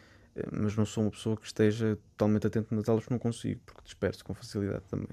Mas 0.52 0.76
não 0.76 0.84
sou 0.84 1.04
uma 1.04 1.10
pessoa 1.10 1.36
que 1.36 1.46
esteja 1.46 1.98
totalmente 2.16 2.46
atento 2.46 2.74
nas 2.74 2.88
aulas, 2.88 3.08
não 3.08 3.18
consigo, 3.18 3.60
porque 3.64 3.82
disperso 3.84 4.24
com 4.24 4.34
facilidade 4.34 4.82
também. 4.90 5.08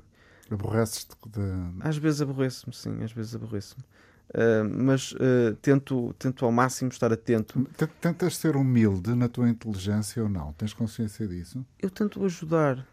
Aborreces-te? 0.49 1.15
De... 1.27 1.39
Às 1.79 1.97
vezes 1.97 2.21
aborreço-me, 2.21 2.73
sim, 2.73 3.03
às 3.03 3.11
vezes 3.11 3.35
aborreço-me. 3.35 3.83
Uh, 4.31 4.63
mas 4.83 5.11
uh, 5.13 5.55
tento, 5.61 6.13
tento 6.17 6.45
ao 6.45 6.51
máximo 6.51 6.89
estar 6.89 7.11
atento. 7.11 7.67
Tentas 7.99 8.37
ser 8.37 8.55
humilde 8.55 9.13
na 9.13 9.27
tua 9.27 9.49
inteligência 9.49 10.23
ou 10.23 10.29
não? 10.29 10.53
Tens 10.53 10.73
consciência 10.73 11.27
disso? 11.27 11.65
Eu 11.79 11.89
tento 11.89 12.23
ajudar. 12.23 12.87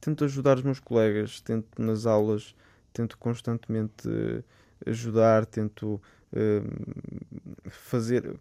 Tento 0.00 0.24
ajudar 0.24 0.58
os 0.58 0.62
meus 0.62 0.80
colegas, 0.80 1.40
tento 1.40 1.80
nas 1.80 2.06
aulas, 2.06 2.54
tento 2.92 3.16
constantemente 3.18 4.08
ajudar, 4.86 5.46
tento 5.46 6.00
uh, 6.32 7.70
fazer, 7.70 8.38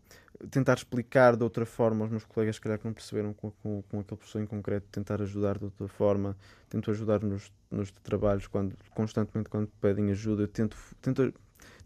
tentar 0.50 0.76
explicar 0.76 1.36
de 1.36 1.44
outra 1.44 1.66
forma 1.66 2.04
aos 2.04 2.12
meus 2.12 2.24
colegas 2.26 2.58
que 2.58 2.64
calhar 2.64 2.80
que 2.80 2.86
não 2.86 2.94
perceberam 2.94 3.34
com, 3.34 3.52
com, 3.52 3.82
com 3.82 4.00
aquele 4.00 4.18
professor 4.18 4.42
em 4.42 4.46
concreto, 4.46 4.88
tentar 4.92 5.22
ajudar 5.22 5.58
de 5.58 5.66
outra 5.66 5.88
forma, 5.88 6.38
tento 6.70 6.92
ajudar 6.92 7.22
nos, 7.22 7.52
nos 7.72 7.92
trabalhos 7.92 8.48
quando 8.48 8.76
constantemente 8.94 9.50
quando 9.50 9.68
pedem 9.82 10.12
ajuda, 10.12 10.44
eu 10.44 10.48
tento, 10.48 10.78
tento 11.02 11.34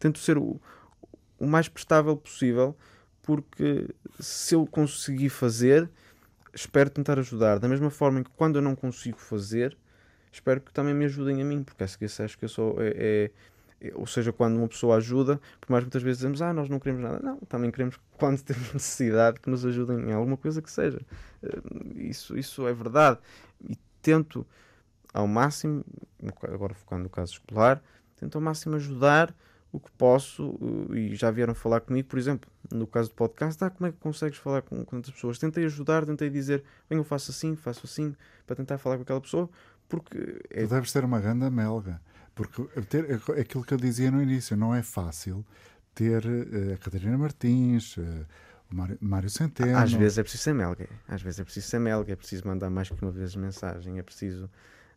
tento 0.02 0.20
ser 0.20 0.38
o, 0.38 0.60
o 1.40 1.48
mais 1.48 1.70
prestável 1.70 2.18
possível, 2.18 2.76
porque 3.22 3.88
se 4.20 4.56
eu 4.56 4.66
conseguir 4.66 5.30
fazer, 5.30 5.90
espero 6.54 6.90
tentar 6.90 7.20
ajudar. 7.20 7.60
Da 7.60 7.68
mesma 7.68 7.90
forma 7.92 8.24
que 8.24 8.32
quando 8.32 8.58
eu 8.58 8.62
não 8.62 8.76
consigo 8.76 9.18
fazer, 9.20 9.78
espero 10.32 10.60
que 10.60 10.74
também 10.74 10.94
me 10.94 11.06
ajudem 11.06 11.42
a 11.42 11.46
mim, 11.46 11.64
porque 11.64 11.84
acho 11.84 11.98
que 11.98 12.46
eu 12.46 12.50
sou. 12.50 12.82
É, 12.82 12.94
é, 12.96 13.32
ou 13.96 14.06
seja, 14.06 14.32
quando 14.32 14.58
uma 14.58 14.68
pessoa 14.68 14.98
ajuda, 14.98 15.40
por 15.60 15.72
mais 15.72 15.84
muitas 15.84 16.04
vezes 16.04 16.20
dizemos, 16.20 16.42
ah, 16.42 16.54
nós 16.54 16.70
não 16.70 16.80
queremos 16.80 17.02
nada. 17.02 17.20
Não, 17.20 17.38
também 17.40 17.72
queremos, 17.72 17.98
quando 18.18 18.42
temos 18.42 18.74
necessidade, 18.74 19.40
que 19.40 19.50
nos 19.50 19.66
ajudem 19.66 20.10
em 20.10 20.14
alguma 20.14 20.38
coisa 20.38 20.62
que 20.62 20.70
seja. 20.70 21.02
Eh, 21.42 21.62
isso, 21.96 22.38
isso 22.38 22.68
é 22.68 22.74
verdade. 22.74 23.20
E 23.68 23.76
tento, 24.02 24.46
ao 25.14 25.28
máximo, 25.28 25.84
agora 26.44 26.74
focando 26.74 27.04
no 27.04 27.10
caso 27.10 27.34
escolar, 27.34 27.82
tento 28.18 28.36
ao 28.36 28.42
máximo 28.42 28.76
ajudar 28.76 29.34
o 29.72 29.80
que 29.80 29.90
posso, 29.92 30.60
eh, 30.92 30.98
e 30.98 31.16
já 31.16 31.32
vieram 31.32 31.56
falar 31.56 31.82
comigo, 31.82 32.08
por 32.08 32.20
exemplo, 32.20 32.52
no 32.72 32.86
caso 32.86 33.10
do 33.10 33.16
podcast, 33.16 33.64
ah, 33.64 33.70
como 33.70 33.88
é 33.88 33.92
que 33.92 33.98
consegues 33.98 34.38
falar 34.38 34.62
com, 34.62 34.78
outras 34.80 35.12
pessoas? 35.12 35.40
Tentei 35.40 35.66
ajudar, 35.66 36.06
tentei 36.06 36.30
dizer, 36.30 36.64
bem, 36.90 37.00
eu 37.00 37.04
faço 37.04 37.32
assim, 37.32 37.56
faço 37.56 37.82
assim, 37.86 38.16
para 38.46 38.56
tentar 38.56 38.78
falar 38.78 38.98
com 38.98 39.04
aquela 39.04 39.22
pessoa, 39.22 39.50
porque... 39.90 40.42
É... 40.50 40.64
Tu 40.64 40.70
deves 40.70 40.92
ter 40.92 41.04
uma 41.04 41.20
grande 41.20 41.50
melga, 41.50 42.00
porque 42.36 42.64
ter, 42.84 43.10
é 43.10 43.42
aquilo 43.42 43.64
que 43.64 43.74
eu 43.74 43.78
dizia 43.78 44.12
no 44.12 44.22
início, 44.22 44.56
não 44.56 44.74
é 44.74 44.82
fácil 44.82 45.46
ter 45.94 46.26
uh, 46.26 46.74
a 46.74 46.78
Catarina 46.78 47.18
Martins, 47.18 47.98
uh, 47.98 48.26
o 48.72 48.76
Mário, 48.76 48.98
Mário 49.02 49.30
Centeno... 49.30 49.78
Às 49.78 49.94
vezes 49.94 50.18
é 50.18 50.24
preciso 50.24 50.44
ser 50.44 50.54
melga, 50.54 50.88
às 51.08 51.22
vezes 51.22 51.40
é 51.40 51.44
preciso 51.44 51.68
ser 51.68 51.80
melga, 51.80 52.14
é 52.14 52.16
preciso 52.16 52.48
mandar 52.48 52.70
mais 52.70 52.90
que 52.90 53.02
uma 53.02 53.12
vez 53.12 53.36
mensagem, 53.36 54.00
é 54.00 54.04
preciso 54.04 54.50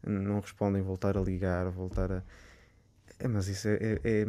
não 0.07 0.39
respondem, 0.41 0.83
voltar 0.83 1.17
a 1.17 1.21
ligar, 1.21 1.69
voltar 1.71 2.13
a 2.13 2.23
é, 3.19 3.29
mas 3.29 3.49
isso 3.49 3.69
é. 3.69 3.75
é, 3.75 4.01
é 4.05 4.25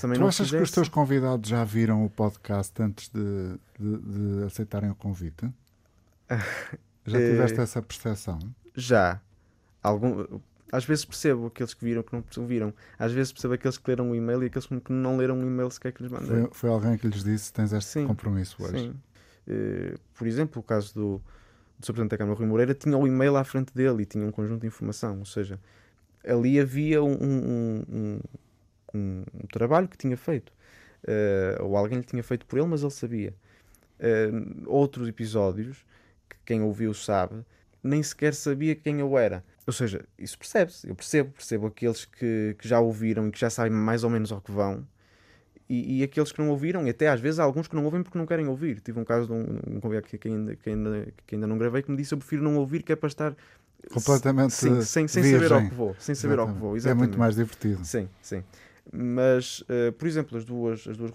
também 0.00 0.18
tu 0.18 0.26
achas 0.26 0.46
fizesse... 0.48 0.56
que 0.56 0.62
os 0.62 0.70
teus 0.70 0.88
convidados 0.88 1.48
já 1.48 1.64
viram 1.64 2.04
o 2.04 2.10
podcast 2.10 2.82
antes 2.82 3.08
de, 3.08 3.58
de, 3.78 4.38
de 4.38 4.44
aceitarem 4.44 4.90
o 4.90 4.94
convite? 4.94 5.48
já 7.06 7.18
tiveste 7.18 7.60
essa 7.60 7.80
percepção? 7.80 8.38
Já. 8.74 9.20
Algum, 9.82 10.40
às 10.72 10.86
vezes 10.86 11.04
percebo 11.04 11.46
aqueles 11.46 11.74
que 11.74 11.84
viram 11.84 12.02
que 12.02 12.40
não 12.40 12.46
viram. 12.46 12.72
Às 12.98 13.12
vezes 13.12 13.30
percebo 13.30 13.52
aqueles 13.52 13.76
que 13.76 13.90
leram 13.90 14.10
o 14.10 14.14
e-mail 14.14 14.42
e 14.42 14.46
aqueles 14.46 14.66
que 14.66 14.90
não 14.90 15.18
leram 15.18 15.38
o 15.38 15.42
e-mail 15.42 15.70
sequer 15.70 15.92
que 15.92 16.02
lhes 16.02 16.10
mandei. 16.10 16.40
Foi, 16.44 16.50
foi 16.52 16.70
alguém 16.70 16.96
que 16.96 17.06
lhes 17.06 17.22
disse 17.22 17.52
tens 17.52 17.74
este 17.74 17.90
sim, 17.90 18.06
compromisso 18.06 18.56
hoje? 18.64 18.78
Sim. 18.78 18.94
Uh, 19.46 19.98
por 20.14 20.26
exemplo, 20.26 20.60
o 20.60 20.62
caso 20.62 20.94
do, 20.94 21.22
do 21.78 21.84
Sr. 21.84 21.92
Presidente 21.92 22.10
da 22.12 22.16
Câmara, 22.16 22.38
Rui 22.38 22.46
Moreira, 22.46 22.74
tinha 22.74 22.96
o 22.96 23.06
e-mail 23.06 23.36
à 23.36 23.44
frente 23.44 23.74
dele 23.74 24.04
e 24.04 24.06
tinha 24.06 24.26
um 24.26 24.30
conjunto 24.30 24.62
de 24.62 24.66
informação. 24.66 25.18
Ou 25.18 25.26
seja, 25.26 25.60
ali 26.26 26.58
havia 26.58 27.02
um, 27.02 27.12
um, 27.12 27.84
um, 27.92 28.20
um, 28.94 29.46
trabalho 29.52 29.86
que 29.86 29.98
tinha 29.98 30.16
feito. 30.16 30.50
Uh, 31.04 31.64
ou 31.64 31.76
alguém 31.76 31.98
lhe 31.98 32.04
tinha 32.04 32.22
feito 32.22 32.46
por 32.46 32.58
ele, 32.58 32.68
mas 32.68 32.80
ele 32.80 32.90
sabia. 32.92 33.34
Uh, 34.00 34.62
outros 34.66 35.06
episódios, 35.06 35.84
que 36.30 36.36
quem 36.46 36.62
ouviu 36.62 36.94
sabe, 36.94 37.44
nem 37.82 38.02
sequer 38.02 38.32
sabia 38.32 38.74
quem 38.74 39.00
eu 39.00 39.18
era. 39.18 39.44
Ou 39.66 39.72
seja, 39.72 40.04
isso 40.18 40.38
percebe-se. 40.38 40.88
Eu 40.88 40.94
percebo, 40.94 41.30
percebo 41.30 41.66
aqueles 41.66 42.04
que, 42.04 42.56
que 42.58 42.66
já 42.66 42.80
ouviram 42.80 43.28
e 43.28 43.30
que 43.30 43.38
já 43.38 43.48
sabem 43.48 43.72
mais 43.72 44.02
ou 44.02 44.10
menos 44.10 44.32
ao 44.32 44.40
que 44.40 44.50
vão. 44.50 44.86
E, 45.68 46.00
e, 46.00 46.02
aqueles 46.02 46.30
que 46.32 46.38
não 46.38 46.50
ouviram, 46.50 46.86
e 46.86 46.90
até 46.90 47.08
às 47.08 47.20
vezes 47.20 47.38
há 47.38 47.44
alguns 47.44 47.66
que 47.66 47.74
não 47.74 47.84
ouvem 47.84 48.02
porque 48.02 48.18
não 48.18 48.26
querem 48.26 48.46
ouvir. 48.46 48.80
Tive 48.80 49.00
um 49.00 49.04
caso 49.04 49.26
de 49.26 49.32
um, 49.32 49.76
um 49.76 49.80
convidado 49.80 50.06
que, 50.06 50.18
que, 50.18 50.28
ainda, 50.28 50.54
que, 50.54 50.68
ainda, 50.68 51.08
que 51.26 51.34
ainda 51.34 51.46
não 51.46 51.56
gravei 51.56 51.82
que 51.82 51.90
me 51.90 51.96
disse: 51.96 52.12
Eu 52.12 52.18
prefiro 52.18 52.42
não 52.42 52.56
ouvir, 52.56 52.82
que 52.82 52.92
é 52.92 52.96
para 52.96 53.06
estar 53.06 53.34
completamente 53.90 54.52
sim, 54.52 54.82
sem, 54.82 55.08
sem 55.08 55.22
saber 55.22 55.52
ao 55.52 55.62
que 55.62 55.74
vou. 55.74 55.96
Sem 55.98 56.14
saber 56.14 56.38
ao 56.38 56.52
que 56.52 56.58
vou. 56.58 56.76
Exatamente. 56.76 57.04
É 57.04 57.06
muito 57.06 57.18
mais 57.18 57.36
divertido. 57.36 57.84
Sim, 57.84 58.08
sim. 58.20 58.42
Mas, 58.92 59.60
uh, 59.60 59.92
por 59.96 60.06
exemplo, 60.06 60.36
as 60.36 60.44
duas, 60.44 60.86
as 60.86 60.96
duas 60.96 61.12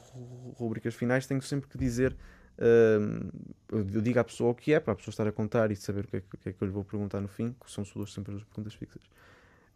rubricas 0.55 0.95
finais 0.95 1.27
tenho 1.27 1.41
sempre 1.41 1.69
que 1.69 1.77
dizer. 1.77 2.15
Eu 2.57 4.01
digo 4.01 4.19
à 4.19 4.23
pessoa 4.23 4.51
o 4.51 4.55
que 4.55 4.73
é, 4.73 4.79
para 4.79 4.93
a 4.93 4.95
pessoa 4.95 5.11
estar 5.11 5.27
a 5.27 5.31
contar 5.31 5.71
e 5.71 5.75
saber 5.75 6.05
o 6.05 6.07
que 6.07 6.17
é, 6.17 6.19
o 6.19 6.37
que, 6.37 6.49
é 6.49 6.53
que 6.53 6.61
eu 6.61 6.65
lhe 6.65 6.73
vou 6.73 6.83
perguntar 6.83 7.21
no 7.21 7.27
fim, 7.27 7.55
que 7.63 7.71
são 7.71 7.83
duas, 7.95 8.11
sempre 8.11 8.35
as 8.35 8.43
perguntas 8.43 8.73
fixas. 8.73 9.03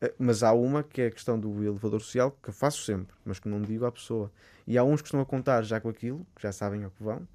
Uh, 0.01 0.11
mas 0.17 0.41
há 0.41 0.51
uma 0.51 0.82
que 0.82 1.01
é 1.01 1.07
a 1.07 1.11
questão 1.11 1.39
do 1.39 1.63
elevador 1.63 2.01
social, 2.01 2.36
que 2.41 2.49
eu 2.49 2.53
faço 2.53 2.84
sempre, 2.84 3.15
mas 3.23 3.39
que 3.39 3.47
não 3.47 3.61
digo 3.61 3.86
à 3.86 3.91
pessoa. 3.91 4.32
E 4.65 4.77
há 4.77 4.84
uns 4.84 5.01
que 5.01 5.07
estão 5.07 5.19
a 5.19 5.25
contar 5.25 5.63
já 5.63 5.79
com 5.79 5.89
aquilo, 5.89 6.25
que 6.36 6.41
já 6.41 6.51
sabem 6.51 6.84
ao 6.84 6.89
que 6.89 7.03
vão, 7.03 7.27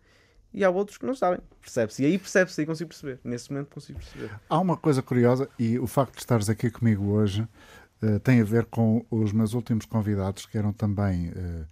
e 0.53 0.65
há 0.65 0.71
outros 0.71 0.97
que 0.99 1.07
não 1.07 1.15
sabem. 1.15 1.39
Percebe-se. 1.61 2.03
E 2.03 2.07
aí 2.07 2.19
percebe-se, 2.19 2.61
aí 2.61 2.67
consigo 2.67 2.89
perceber. 2.89 3.21
Nesse 3.23 3.53
momento 3.53 3.69
consigo 3.69 3.99
perceber. 3.99 4.31
Há 4.49 4.59
uma 4.59 4.77
coisa 4.77 5.03
curiosa, 5.03 5.49
e 5.59 5.79
o 5.79 5.87
facto 5.87 6.15
de 6.15 6.21
estares 6.21 6.49
aqui 6.49 6.71
comigo 6.71 7.05
hoje 7.11 7.47
uh, 8.03 8.19
tem 8.21 8.41
a 8.41 8.45
ver 8.45 8.65
com 8.65 9.05
os 9.11 9.33
meus 9.33 9.53
últimos 9.53 9.85
convidados, 9.85 10.47
que 10.47 10.57
eram 10.57 10.73
também 10.73 11.29
uh, 11.29 11.67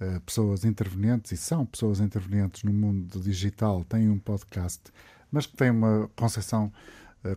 uh, 0.00 0.20
pessoas 0.20 0.64
intervenientes, 0.64 1.32
e 1.32 1.36
são 1.36 1.64
pessoas 1.66 2.00
intervenientes 2.00 2.62
no 2.62 2.72
mundo 2.72 3.20
digital, 3.20 3.84
têm 3.84 4.08
um 4.08 4.18
podcast, 4.18 4.82
mas 5.30 5.46
que 5.46 5.56
têm 5.56 5.70
uma 5.70 6.10
concepção 6.16 6.72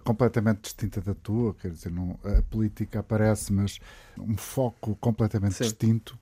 completamente 0.03 0.61
distinta 0.61 1.01
da 1.01 1.15
tua, 1.15 1.55
quer 1.55 1.71
dizer, 1.71 1.91
não, 1.91 2.17
a 2.23 2.41
política 2.43 2.99
aparece, 2.99 3.51
mas 3.51 3.79
um 4.17 4.37
foco 4.37 4.95
completamente 4.97 5.55
Sim. 5.55 5.63
distinto. 5.63 6.19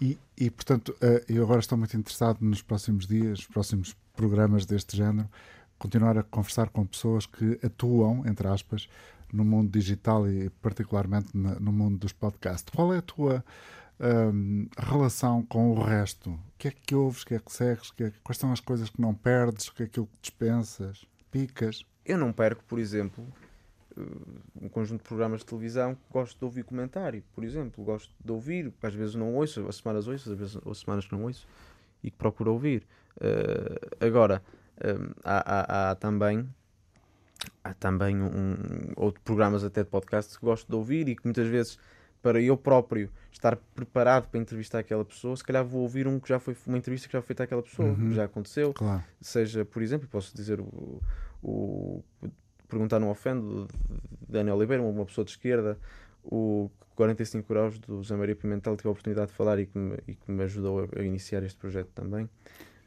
E, 0.00 0.16
e, 0.38 0.48
portanto, 0.48 0.96
eu 1.28 1.42
agora 1.42 1.58
estou 1.58 1.76
muito 1.76 1.94
interessado 1.96 2.38
nos 2.40 2.62
próximos 2.62 3.06
dias, 3.06 3.40
nos 3.40 3.46
próximos 3.46 3.96
programas 4.14 4.64
deste 4.64 4.96
género, 4.96 5.28
continuar 5.76 6.16
a 6.16 6.22
conversar 6.22 6.68
com 6.68 6.86
pessoas 6.86 7.26
que 7.26 7.58
atuam, 7.64 8.22
entre 8.26 8.46
aspas, 8.46 8.88
no 9.32 9.44
mundo 9.44 9.70
digital 9.70 10.28
e 10.28 10.48
particularmente 10.62 11.28
no 11.34 11.72
mundo 11.72 11.98
dos 11.98 12.12
podcasts. 12.12 12.72
Qual 12.74 12.94
é 12.94 12.98
a 12.98 13.02
tua 13.02 13.44
um, 14.00 14.66
relação 14.76 15.42
com 15.42 15.70
o 15.70 15.82
resto? 15.82 16.30
O 16.30 16.40
que 16.58 16.68
é 16.68 16.70
que 16.70 16.94
ouves, 16.94 17.22
o 17.22 17.26
que 17.26 17.34
é 17.34 17.38
que 17.38 17.52
segues, 17.52 17.90
que 17.90 18.04
é, 18.04 18.12
quais 18.22 18.38
são 18.38 18.52
as 18.52 18.60
coisas 18.60 18.90
que 18.90 19.00
não 19.00 19.14
perdes, 19.14 19.68
o 19.68 19.74
que 19.74 19.82
é 19.82 19.86
aquilo 19.86 20.06
que 20.06 20.18
dispensas, 20.20 21.04
picas? 21.30 21.84
Eu 22.04 22.18
não 22.18 22.32
perco, 22.32 22.62
por 22.64 22.78
exemplo, 22.78 23.26
um 24.60 24.68
conjunto 24.68 25.02
de 25.02 25.08
programas 25.08 25.40
de 25.40 25.46
televisão 25.46 25.94
que 25.94 26.00
gosto 26.12 26.38
de 26.38 26.44
ouvir 26.44 26.64
comentário, 26.64 27.22
por 27.34 27.44
exemplo, 27.44 27.84
gosto 27.84 28.12
de 28.22 28.32
ouvir, 28.32 28.72
às 28.82 28.94
vezes 28.94 29.14
não 29.14 29.34
ouço, 29.34 29.66
as 29.68 29.76
semanas 29.76 30.08
ouço, 30.08 30.32
às 30.32 30.38
vezes 30.38 30.58
ou 30.64 30.74
semanas 30.74 31.08
não 31.10 31.22
ouço, 31.22 31.46
e 32.02 32.10
que 32.10 32.16
procuro 32.16 32.52
ouvir. 32.52 32.86
Uh, 33.16 34.04
agora, 34.04 34.42
um, 34.84 35.12
há, 35.22 35.88
há, 35.88 35.90
há, 35.90 35.94
também 35.94 36.48
há 37.62 37.74
também 37.74 38.20
um, 38.20 38.56
outros 38.96 39.22
programas 39.22 39.64
até 39.64 39.84
de 39.84 39.90
podcast 39.90 40.38
que 40.38 40.44
gosto 40.44 40.68
de 40.68 40.74
ouvir 40.74 41.08
e 41.08 41.16
que 41.16 41.24
muitas 41.24 41.46
vezes 41.46 41.78
para 42.24 42.40
eu 42.40 42.56
próprio 42.56 43.10
estar 43.30 43.54
preparado 43.74 44.30
para 44.30 44.40
entrevistar 44.40 44.78
aquela 44.78 45.04
pessoa, 45.04 45.36
se 45.36 45.44
calhar 45.44 45.62
vou 45.62 45.82
ouvir 45.82 46.08
um 46.08 46.18
que 46.18 46.30
já 46.30 46.40
foi 46.40 46.56
uma 46.66 46.78
entrevista 46.78 47.06
que 47.06 47.12
já 47.12 47.20
foi 47.20 47.26
feita 47.26 47.44
àquela 47.44 47.62
pessoa, 47.62 47.90
uhum. 47.90 48.08
que 48.08 48.14
já 48.14 48.24
aconteceu. 48.24 48.72
Claro. 48.72 49.04
Seja, 49.20 49.62
por 49.62 49.82
exemplo, 49.82 50.08
posso 50.08 50.34
dizer 50.34 50.58
o, 50.58 51.02
o 51.42 52.02
perguntar 52.66 52.98
não 52.98 53.10
ofendo 53.10 53.68
Daniel 54.26 54.56
Oliveira, 54.56 54.82
uma 54.82 55.04
pessoa 55.04 55.22
de 55.22 55.32
esquerda, 55.32 55.78
o 56.24 56.70
45 56.94 57.46
graus 57.46 57.78
do 57.78 57.98
José 57.98 58.16
Maria 58.16 58.34
Pimentel 58.34 58.74
tive 58.74 58.88
a 58.88 58.92
oportunidade 58.92 59.26
de 59.26 59.36
falar 59.36 59.58
e 59.58 59.66
que 59.66 59.76
me, 59.76 59.98
e 60.08 60.14
que 60.14 60.30
me 60.30 60.42
ajudou 60.44 60.80
a, 60.80 61.00
a 61.00 61.02
iniciar 61.02 61.42
este 61.42 61.58
projeto 61.58 61.90
também. 61.94 62.24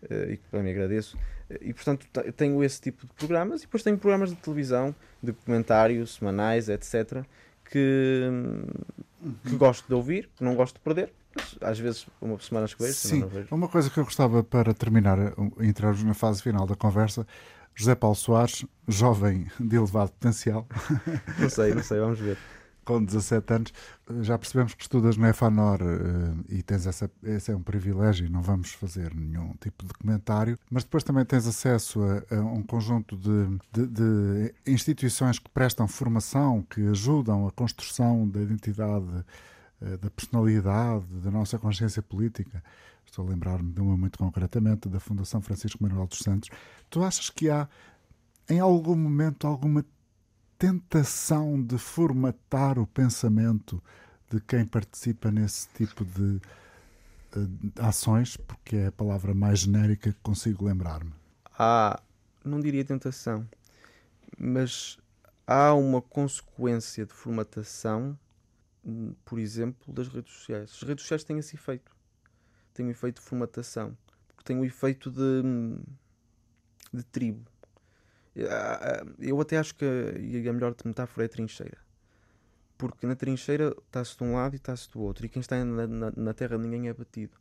Uh, 0.01 0.31
e 0.31 0.37
que 0.37 0.47
para 0.49 0.63
mim 0.63 0.71
agradeço. 0.71 1.15
E 1.61 1.73
portanto 1.73 2.07
tenho 2.35 2.63
esse 2.63 2.81
tipo 2.81 3.05
de 3.05 3.13
programas 3.13 3.61
e 3.61 3.65
depois 3.65 3.83
tenho 3.83 3.99
programas 3.99 4.31
de 4.31 4.35
televisão, 4.37 4.95
de 5.21 5.31
comentários 5.31 6.15
semanais, 6.15 6.69
etc. 6.69 7.23
Que, 7.69 8.29
que 9.43 9.51
uhum. 9.51 9.57
gosto 9.57 9.87
de 9.87 9.93
ouvir, 9.93 10.29
que 10.35 10.43
não 10.43 10.55
gosto 10.55 10.75
de 10.75 10.81
perder. 10.81 11.13
Às 11.61 11.77
vezes, 11.77 12.07
uma 12.19 12.39
semana 12.39 12.67
vejo, 12.79 12.93
Sim, 12.93 13.19
não 13.19 13.27
vejo. 13.27 13.47
Uma 13.51 13.67
coisa 13.67 13.89
que 13.89 13.99
eu 13.99 14.03
gostava 14.03 14.43
para 14.43 14.73
terminar, 14.73 15.17
entrarmos 15.59 16.03
na 16.03 16.13
fase 16.13 16.41
final 16.41 16.65
da 16.65 16.75
conversa, 16.75 17.27
José 17.75 17.93
Paulo 17.93 18.15
Soares, 18.15 18.65
jovem 18.87 19.47
de 19.59 19.75
elevado 19.75 20.11
potencial. 20.11 20.67
Não 21.37 21.49
sei, 21.49 21.75
não 21.75 21.83
sei, 21.83 21.99
vamos 21.99 22.19
ver 22.19 22.37
com 22.87 23.03
17 23.03 23.53
anos. 23.53 23.73
Já 24.21 24.37
percebemos 24.37 24.73
que 24.73 24.81
estudas 24.81 25.17
no 25.17 25.27
EFANOR 25.27 25.81
uh, 25.81 26.45
e 26.47 26.63
tens 26.63 26.87
essa, 26.87 27.11
esse 27.21 27.51
é 27.51 27.55
um 27.55 27.61
privilégio, 27.61 28.31
não 28.31 28.41
vamos 28.41 28.71
fazer 28.71 29.13
nenhum 29.13 29.53
tipo 29.59 29.85
de 29.85 29.93
comentário, 29.93 30.57
mas 30.71 30.85
depois 30.85 31.03
também 31.03 31.25
tens 31.25 31.45
acesso 31.45 31.99
a, 32.01 32.35
a 32.35 32.39
um 32.39 32.63
conjunto 32.63 33.17
de, 33.17 33.59
de, 33.73 33.87
de, 33.87 34.55
instituições 34.65 35.37
que 35.37 35.49
prestam 35.49 35.85
formação, 35.85 36.63
que 36.63 36.87
ajudam 36.87 37.45
a 37.45 37.51
construção 37.51 38.25
da 38.29 38.41
identidade, 38.41 39.05
uh, 39.81 39.97
da 39.97 40.09
personalidade, 40.09 41.05
da 41.21 41.29
nossa 41.29 41.59
consciência 41.59 42.01
política. 42.01 42.63
Estou 43.05 43.25
a 43.25 43.29
lembrar-me 43.29 43.73
de 43.73 43.81
uma 43.81 43.97
muito 43.97 44.17
concretamente, 44.17 44.87
da 44.87 45.01
Fundação 45.01 45.41
Francisco 45.41 45.83
Manuel 45.83 46.07
dos 46.07 46.19
Santos. 46.19 46.49
Tu 46.89 47.03
achas 47.03 47.29
que 47.29 47.49
há, 47.49 47.67
em 48.49 48.61
algum 48.61 48.95
momento, 48.95 49.45
alguma 49.45 49.83
tentação 50.57 51.61
de 51.61 51.77
formatar 51.77 52.79
o 52.79 52.87
pensamento 52.87 53.81
de 54.29 54.41
quem 54.41 54.65
participa 54.65 55.31
nesse 55.31 55.67
tipo 55.69 56.03
de, 56.03 56.41
eh, 57.35 57.81
ações, 57.81 58.35
porque 58.37 58.75
é 58.75 58.87
a 58.87 58.91
palavra 58.91 59.33
mais 59.33 59.59
genérica 59.59 60.11
que 60.11 60.19
consigo 60.21 60.65
lembrar-me. 60.65 61.13
Há, 61.57 62.01
não 62.43 62.59
diria 62.59 62.83
tentação, 62.83 63.47
mas 64.37 64.97
há 65.45 65.73
uma 65.73 66.01
consequência 66.01 67.05
de 67.05 67.13
formatação, 67.13 68.17
hum, 68.85 69.13
por 69.23 69.39
exemplo, 69.39 69.93
das 69.93 70.07
redes 70.07 70.33
sociais. 70.33 70.71
As 70.73 70.81
redes 70.81 71.03
sociais 71.03 71.23
têm 71.23 71.37
esse 71.37 71.55
efeito. 71.55 71.95
Têm 72.73 72.87
o 72.87 72.91
efeito 72.91 73.21
de 73.21 73.27
formatação. 73.27 73.97
Porque 74.27 74.43
têm 74.43 74.59
o 74.59 74.65
efeito 74.65 75.09
de, 75.09 75.41
hum, 75.45 75.81
de 76.93 77.03
tribo 77.03 77.49
eu 79.19 79.41
até 79.41 79.57
acho 79.57 79.73
que 79.75 79.85
a 79.85 80.53
melhor 80.53 80.75
metáfora 80.85 81.25
é 81.25 81.27
a 81.27 81.29
trincheira. 81.29 81.77
Porque 82.77 83.07
na 83.07 83.15
trincheira 83.15 83.75
está-se 83.87 84.15
de 84.15 84.23
um 84.23 84.35
lado 84.35 84.53
e 84.53 84.57
está-se 84.57 84.89
do 84.91 85.01
outro. 85.01 85.25
E 85.25 85.29
quem 85.29 85.39
está 85.39 85.63
na, 85.65 85.87
na, 85.87 86.11
na, 86.15 86.33
terra 86.33 86.57
ninguém 86.57 86.87
é 86.87 86.93
batido. 86.93 87.35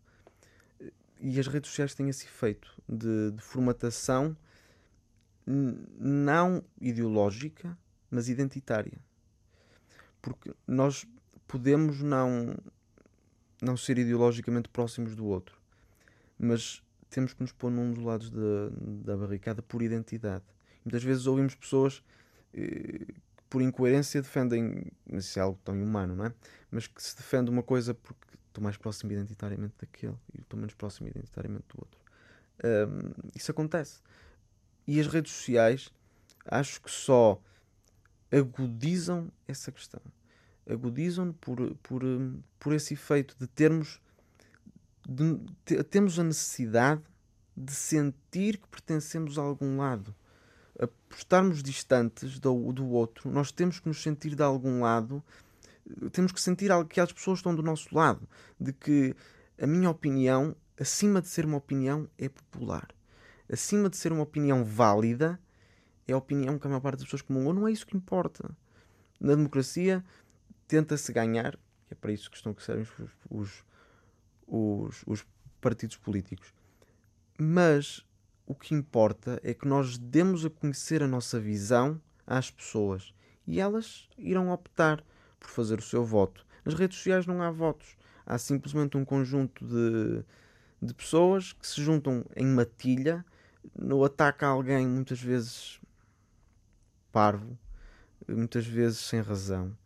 E 1.21 1.39
as 1.39 1.47
redes 1.47 1.69
sociais 1.69 1.95
têm 1.95 2.09
esse 2.09 2.25
efeito 2.25 2.71
de, 2.89 3.33
de 3.33 3.43
formatação 3.43 4.37
não 5.47 6.65
ideológica, 6.81 7.77
mas 8.11 8.29
identitária. 8.29 8.99
Porque 10.21 10.53
nós 10.67 11.07
podemos 11.47 12.01
não, 12.03 12.57
não 13.63 13.77
ser 13.77 13.99
ideologicamente 13.99 14.69
próximos 14.69 15.15
do 15.15 15.27
outro, 15.27 15.57
mas 16.39 16.83
temos 17.11 17.33
que 17.33 17.43
nos 17.43 17.53
pôr 17.53 17.71
num 17.71 17.93
dos 17.93 18.03
lados 18.03 18.31
da, 18.31 18.71
da 19.05 19.17
barricada 19.17 19.63
por 19.63 19.83
identidade. 19.83 20.45
Muitas 20.87 21.03
vezes 21.03 21.26
ouvimos 21.26 21.57
pessoas 21.57 22.01
eh, 22.55 23.07
que, 23.37 23.45
por 23.51 23.61
incoerência, 23.61 24.22
defendem. 24.22 24.87
Isso 25.12 25.37
é 25.37 25.43
algo 25.43 25.59
tão 25.64 25.74
humano, 25.82 26.14
não 26.14 26.26
é? 26.26 26.32
Mas 26.70 26.87
que 26.87 27.03
se 27.03 27.16
defende 27.16 27.51
uma 27.51 27.62
coisa 27.64 27.93
porque 27.93 28.24
estou 28.47 28.62
mais 28.62 28.76
próximo 28.76 29.11
identitariamente 29.11 29.74
daquele 29.80 30.14
e 30.32 30.41
estou 30.41 30.57
menos 30.57 30.74
próximo 30.74 31.09
identitariamente 31.09 31.64
do 31.74 31.80
outro. 31.80 32.01
Um, 32.64 33.30
isso 33.34 33.51
acontece. 33.51 34.01
E 34.87 35.01
as 35.01 35.09
redes 35.09 35.32
sociais 35.32 35.93
acho 36.45 36.80
que 36.80 36.91
só 36.91 37.43
agudizam 38.30 39.28
essa 39.49 39.72
questão. 39.72 40.01
Agudizam 40.68 41.32
por, 41.32 41.74
por, 41.82 42.03
por 42.61 42.72
esse 42.72 42.95
efeito 42.95 43.37
de 43.39 43.49
termos 43.49 44.01
de, 45.09 45.39
de, 45.64 45.82
temos 45.84 46.18
a 46.18 46.24
necessidade 46.24 47.03
de 47.57 47.72
sentir 47.72 48.59
que 48.59 48.68
pertencemos 48.68 49.39
a 49.39 49.43
algum 49.43 49.78
lado. 49.78 50.14
Por 50.79 51.16
estarmos 51.16 51.62
distantes 51.62 52.39
do, 52.39 52.72
do 52.72 52.87
outro, 52.89 53.31
nós 53.31 53.51
temos 53.51 53.81
que 53.81 53.89
nos 53.89 54.03
sentir 54.03 54.35
de 54.35 54.43
algum 54.43 54.83
lado, 54.83 55.22
temos 56.12 56.33
que 56.33 56.41
sentir 56.41 56.70
que 56.89 57.01
as 57.01 57.12
pessoas 57.12 57.39
estão 57.39 57.55
do 57.55 57.62
nosso 57.62 57.95
lado, 57.95 58.29
de 58.61 58.72
que 58.72 59.14
a 59.59 59.66
minha 59.66 59.89
opinião, 59.89 60.55
acima 60.79 61.22
de 61.22 61.29
ser 61.29 61.47
uma 61.47 61.57
opinião, 61.57 62.09
é 62.18 62.29
popular. 62.29 62.89
Acima 63.51 63.89
de 63.89 63.97
ser 63.97 64.12
uma 64.12 64.22
opinião 64.22 64.64
válida, 64.64 65.41
é 66.07 66.12
a 66.12 66.16
opinião 66.16 66.59
que 66.59 66.66
a 66.66 66.70
maior 66.70 66.81
parte 66.81 66.99
das 66.99 67.07
pessoas 67.07 67.22
comungam. 67.22 67.55
Não 67.55 67.68
é 67.68 67.72
isso 67.72 67.87
que 67.87 67.97
importa. 67.97 68.51
Na 69.18 69.35
democracia, 69.35 70.05
tenta-se 70.68 71.12
ganhar, 71.12 71.59
é 71.91 71.95
para 71.95 72.12
isso 72.12 72.31
que 72.31 72.37
estão 72.37 72.53
que 72.53 72.62
serem 72.62 72.83
os, 72.83 73.11
os, 73.31 73.64
os, 74.47 75.05
os 75.07 75.27
partidos 75.61 75.97
políticos. 75.97 76.53
Mas 77.39 78.06
o 78.47 78.55
que 78.55 78.75
importa 78.75 79.41
é 79.43 79.53
que 79.53 79.67
nós 79.67 79.99
demos 79.99 80.45
a 80.45 80.51
conhecer 80.51 81.03
a 81.03 81.09
nossa 81.09 81.41
visão 81.41 82.01
às 82.27 82.51
pessoas 82.51 83.13
e 83.47 83.61
elas 83.61 84.09
irão 84.17 84.51
optar 84.51 85.03
por 85.39 85.49
fazer 85.51 85.79
o 85.79 85.83
seu 85.83 86.05
voto. 86.05 86.47
Nas 86.65 86.75
redes 86.75 86.97
sociais 86.97 87.27
não 87.27 87.43
há 87.43 87.51
votos, 87.51 87.97
há 88.25 88.39
simplesmente 88.39 88.97
um 88.97 89.05
conjunto 89.05 89.65
de, 89.65 90.25
de 90.81 90.95
pessoas 90.95 91.53
que 91.53 91.67
se 91.67 91.83
juntam 91.83 92.25
em 92.35 92.47
matilha 92.47 93.25
no 93.77 94.05
ataque 94.05 94.45
a 94.45 94.49
alguém, 94.49 94.87
muitas 94.87 95.21
vezes 95.21 95.81
parvo, 97.11 97.59
muitas 98.29 98.67
vezes 98.67 98.99
sem 98.99 99.21
razão, 99.21 99.77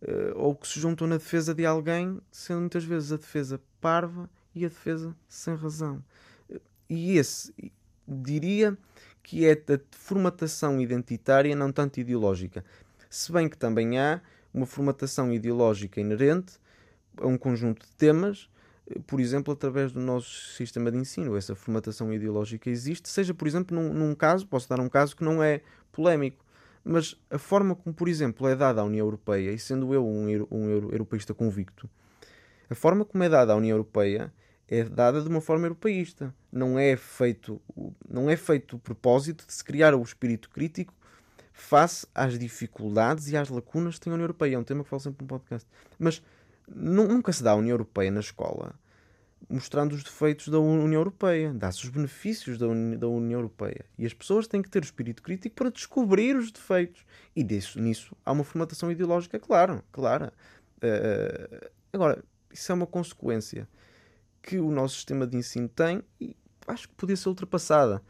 eh, 0.00 0.32
ou 0.34 0.54
que 0.54 0.66
se 0.66 0.80
juntam 0.80 1.06
na 1.06 1.16
defesa 1.16 1.54
de 1.54 1.66
alguém, 1.66 2.20
sendo 2.30 2.60
muitas 2.60 2.84
vezes 2.84 3.12
a 3.12 3.16
defesa 3.16 3.60
parva 3.80 4.28
e 4.54 4.64
a 4.64 4.68
defesa 4.68 5.14
sem 5.28 5.54
razão. 5.54 6.02
E 6.88 7.16
esse, 7.18 7.52
diria 8.06 8.76
que 9.22 9.44
é 9.44 9.52
a 9.52 9.80
formatação 9.90 10.80
identitária, 10.80 11.54
não 11.56 11.72
tanto 11.72 11.98
ideológica. 11.98 12.64
Se 13.10 13.32
bem 13.32 13.48
que 13.48 13.56
também 13.56 13.98
há 13.98 14.20
uma 14.54 14.66
formatação 14.66 15.32
ideológica 15.32 16.00
inerente 16.00 16.54
a 17.18 17.26
um 17.26 17.36
conjunto 17.36 17.86
de 17.86 17.92
temas, 17.96 18.48
por 19.06 19.20
exemplo, 19.20 19.52
através 19.52 19.92
do 19.92 20.00
nosso 20.00 20.54
sistema 20.54 20.90
de 20.90 20.98
ensino. 20.98 21.36
Essa 21.36 21.54
formatação 21.54 22.12
ideológica 22.12 22.70
existe, 22.70 23.08
seja, 23.08 23.34
por 23.34 23.48
exemplo, 23.48 23.76
num, 23.76 23.92
num 23.92 24.14
caso, 24.14 24.46
posso 24.46 24.68
dar 24.68 24.80
um 24.80 24.88
caso 24.88 25.16
que 25.16 25.24
não 25.24 25.42
é 25.42 25.60
polémico, 25.90 26.44
mas 26.84 27.16
a 27.30 27.38
forma 27.38 27.74
como, 27.74 27.94
por 27.94 28.08
exemplo, 28.08 28.46
é 28.46 28.54
dada 28.54 28.80
à 28.80 28.84
União 28.84 29.04
Europeia, 29.04 29.50
e 29.50 29.58
sendo 29.58 29.92
eu 29.92 30.06
um, 30.06 30.46
um 30.50 30.70
europeísta 30.92 31.34
convicto, 31.34 31.90
a 32.70 32.74
forma 32.74 33.04
como 33.04 33.24
é 33.24 33.28
dada 33.28 33.52
à 33.52 33.56
União 33.56 33.74
Europeia 33.74 34.32
é 34.68 34.84
dada 34.84 35.20
de 35.20 35.28
uma 35.28 35.40
forma 35.40 35.66
europeísta. 35.66 36.34
Não 36.56 36.78
é 36.78 36.96
feito, 36.96 37.60
não 38.08 38.30
é 38.30 38.36
feito 38.36 38.76
o 38.76 38.78
propósito 38.78 39.46
de 39.46 39.52
se 39.52 39.62
criar 39.62 39.94
o 39.94 40.02
espírito 40.02 40.48
crítico 40.50 40.94
face 41.52 42.06
às 42.14 42.38
dificuldades 42.38 43.28
e 43.28 43.36
às 43.36 43.48
lacunas 43.48 43.94
que 43.94 44.02
tem 44.02 44.10
a 44.10 44.14
União 44.14 44.24
Europeia. 44.24 44.56
É 44.56 44.58
um 44.58 44.64
tema 44.64 44.82
que 44.82 44.90
falo 44.90 45.00
sempre 45.00 45.22
no 45.22 45.28
podcast. 45.28 45.68
Mas 45.98 46.22
nunca 46.68 47.32
se 47.32 47.42
dá 47.42 47.52
à 47.52 47.54
União 47.54 47.74
Europeia 47.74 48.10
na 48.10 48.20
escola 48.20 48.74
mostrando 49.48 49.94
os 49.94 50.02
defeitos 50.02 50.48
da 50.48 50.58
União 50.58 51.00
Europeia, 51.00 51.52
dá-se 51.52 51.84
os 51.84 51.90
benefícios 51.90 52.58
da, 52.58 52.66
Uni 52.66 52.96
da 52.96 53.06
União 53.06 53.38
Europeia. 53.38 53.84
E 53.98 54.04
as 54.04 54.12
pessoas 54.12 54.46
têm 54.46 54.62
que 54.62 54.68
ter 54.68 54.82
o 54.82 54.84
espírito 54.84 55.22
crítico 55.22 55.54
para 55.54 55.70
descobrir 55.70 56.36
os 56.36 56.50
defeitos. 56.50 57.04
E 57.34 57.42
disso, 57.42 57.80
nisso 57.80 58.16
há 58.24 58.32
uma 58.32 58.44
formatação 58.44 58.90
ideológica 58.90 59.38
clara. 59.38 59.84
clara. 59.92 60.32
Uh, 60.78 61.70
agora, 61.92 62.24
isso 62.52 62.72
é 62.72 62.74
uma 62.74 62.86
consequência 62.86 63.68
que 64.42 64.58
o 64.58 64.70
nosso 64.70 64.96
sistema 64.96 65.26
de 65.26 65.36
ensino 65.36 65.68
tem 65.68 66.02
e 66.20 66.36
acho 66.66 66.88
que 66.88 66.94
podia 66.94 67.16
ser 67.16 67.28
ultrapassada. 67.28 68.02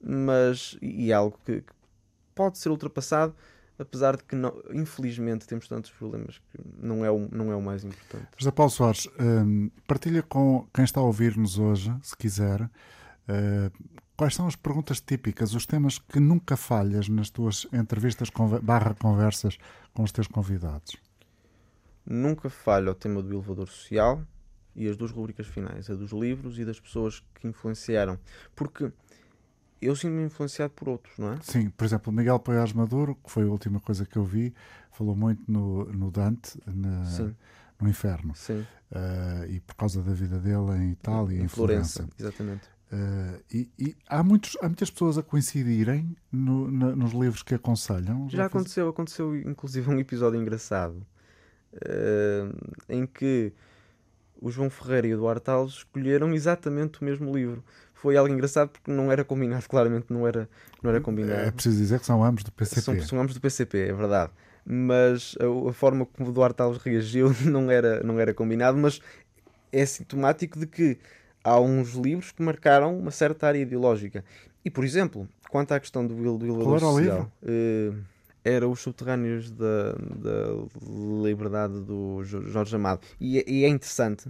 Mas, 0.00 0.76
e 0.82 1.10
é 1.10 1.14
algo 1.14 1.38
que, 1.44 1.62
que 1.62 1.72
pode 2.34 2.58
ser 2.58 2.68
ultrapassado 2.68 3.34
apesar 3.78 4.16
de 4.16 4.24
que, 4.24 4.36
não, 4.36 4.54
infelizmente, 4.72 5.46
temos 5.46 5.66
tantos 5.68 5.90
problemas 5.90 6.38
que 6.38 6.58
não 6.78 7.04
é 7.04 7.10
o, 7.10 7.28
não 7.30 7.50
é 7.52 7.56
o 7.56 7.62
mais 7.62 7.84
importante. 7.84 8.28
José 8.36 8.50
Paulo 8.50 8.70
Soares, 8.70 9.08
um, 9.18 9.70
partilha 9.86 10.22
com 10.22 10.66
quem 10.72 10.84
está 10.84 11.00
a 11.00 11.02
ouvir-nos 11.02 11.58
hoje, 11.58 11.94
se 12.02 12.16
quiser, 12.16 12.62
uh, 12.62 13.88
quais 14.16 14.34
são 14.34 14.46
as 14.46 14.56
perguntas 14.56 15.00
típicas, 15.00 15.54
os 15.54 15.66
temas 15.66 15.98
que 15.98 16.20
nunca 16.20 16.56
falhas 16.56 17.08
nas 17.08 17.30
tuas 17.30 17.66
entrevistas 17.72 18.28
barra 18.62 18.94
conversas 18.94 19.58
com 19.92 20.02
os 20.02 20.12
teus 20.12 20.28
convidados? 20.28 20.96
Nunca 22.06 22.50
falha 22.50 22.90
o 22.90 22.94
tema 22.94 23.22
do 23.22 23.32
elevador 23.32 23.68
social 23.68 24.22
e 24.74 24.88
as 24.88 24.96
duas 24.96 25.10
rubricas 25.10 25.46
finais, 25.46 25.88
a 25.88 25.94
dos 25.94 26.12
livros 26.12 26.58
e 26.58 26.64
das 26.64 26.80
pessoas 26.80 27.22
que 27.34 27.46
influenciaram. 27.46 28.18
Porque 28.54 28.92
eu 29.80 29.94
sinto-me 29.94 30.24
influenciado 30.24 30.72
por 30.72 30.88
outros, 30.88 31.16
não 31.18 31.32
é? 31.32 31.38
Sim, 31.42 31.70
por 31.70 31.84
exemplo, 31.84 32.12
Miguel 32.12 32.38
Poiás 32.38 32.72
Maduro, 32.72 33.14
que 33.16 33.30
foi 33.30 33.44
a 33.44 33.46
última 33.46 33.80
coisa 33.80 34.04
que 34.04 34.16
eu 34.16 34.24
vi, 34.24 34.54
falou 34.90 35.14
muito 35.14 35.42
no, 35.50 35.84
no 35.92 36.10
Dante, 36.10 36.58
na, 36.66 37.04
no 37.80 37.88
Inferno. 37.88 38.34
Sim. 38.34 38.66
Uh, 38.90 39.50
e 39.50 39.60
por 39.60 39.74
causa 39.74 40.02
da 40.02 40.12
vida 40.12 40.38
dele 40.38 40.72
em 40.78 40.92
Itália, 40.92 41.38
em, 41.38 41.44
em 41.44 41.48
Florença. 41.48 42.02
Florença. 42.02 42.16
Exatamente. 42.18 42.74
Uh, 42.92 43.42
e, 43.52 43.70
e 43.78 43.96
há, 44.08 44.22
muitos, 44.22 44.56
há 44.62 44.66
muitas 44.66 44.90
pessoas 44.90 45.18
a 45.18 45.22
coincidirem 45.22 46.16
no, 46.30 46.70
na, 46.70 46.94
nos 46.94 47.12
livros 47.12 47.42
que 47.42 47.54
aconselham. 47.54 48.28
Já, 48.30 48.38
Já 48.38 48.46
aconteceu, 48.46 48.88
aconteceu 48.88 49.36
inclusive 49.36 49.90
um 49.90 49.98
episódio 49.98 50.40
engraçado 50.40 51.04
uh, 51.74 52.74
em 52.88 53.06
que 53.06 53.52
o 54.44 54.50
João 54.50 54.68
Ferreira 54.68 55.06
e 55.06 55.14
o 55.14 55.16
Eduardo 55.16 55.50
Alves 55.50 55.74
escolheram 55.76 56.34
exatamente 56.34 57.00
o 57.00 57.04
mesmo 57.04 57.34
livro 57.34 57.64
foi 58.04 58.18
algo 58.18 58.30
engraçado 58.30 58.68
porque 58.68 58.90
não 58.90 59.10
era 59.10 59.24
combinado, 59.24 59.64
claramente 59.66 60.06
não 60.10 60.28
era, 60.28 60.46
não 60.82 60.90
era 60.90 61.00
combinado. 61.00 61.40
É 61.40 61.50
preciso 61.50 61.78
dizer 61.78 61.98
que 61.98 62.04
são 62.04 62.22
ambos 62.22 62.44
do 62.44 62.52
PCP. 62.52 62.80
São, 62.82 63.00
são 63.00 63.18
ambos 63.18 63.32
do 63.32 63.40
PCP, 63.40 63.78
é 63.88 63.92
verdade. 63.94 64.30
Mas 64.66 65.34
a, 65.40 65.70
a, 65.70 65.72
forma 65.72 66.04
como 66.04 66.28
o 66.28 66.32
Duarte 66.32 66.60
Alves 66.60 66.82
reagiu 66.82 67.34
não 67.50 67.70
era, 67.70 68.02
não 68.02 68.20
era 68.20 68.34
combinado, 68.34 68.76
mas 68.76 69.00
é 69.72 69.86
sintomático 69.86 70.58
de 70.58 70.66
que 70.66 70.98
há 71.42 71.58
uns 71.58 71.94
livros 71.94 72.30
que 72.30 72.42
marcaram 72.42 72.98
uma 72.98 73.10
certa 73.10 73.46
área 73.46 73.58
ideológica. 73.58 74.22
E, 74.62 74.68
por 74.70 74.84
exemplo, 74.84 75.26
quanto 75.48 75.72
à 75.72 75.80
questão 75.80 76.06
do, 76.06 76.14
do 76.36 76.46
elevador 76.46 76.80
social, 76.80 77.32
uh, 77.42 77.96
era 78.44 78.68
Os 78.68 78.80
Subterrâneos 78.80 79.50
da, 79.50 79.92
da 79.92 81.26
Liberdade 81.26 81.80
do 81.80 82.22
Jorge 82.22 82.76
Amado. 82.76 83.06
E, 83.18 83.38
é, 83.38 83.44
e 83.48 83.64
é 83.64 83.68
interessante 83.68 84.28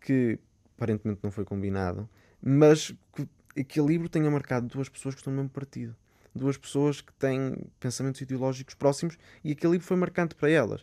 que, 0.00 0.38
aparentemente 0.76 1.20
não 1.22 1.30
foi 1.30 1.44
combinado, 1.44 2.08
mas 2.42 2.94
que 3.14 3.28
aquele 3.60 3.86
livro 3.86 4.08
tenha 4.08 4.30
marcado 4.30 4.66
duas 4.66 4.88
pessoas 4.88 5.14
que 5.14 5.20
estão 5.20 5.32
no 5.32 5.40
mesmo 5.40 5.50
partido. 5.50 5.94
Duas 6.34 6.56
pessoas 6.56 7.00
que 7.00 7.12
têm 7.14 7.56
pensamentos 7.78 8.20
ideológicos 8.20 8.74
próximos 8.74 9.18
e 9.44 9.52
aquele 9.52 9.72
livro 9.72 9.86
foi 9.86 9.96
marcante 9.96 10.34
para 10.34 10.48
elas. 10.48 10.80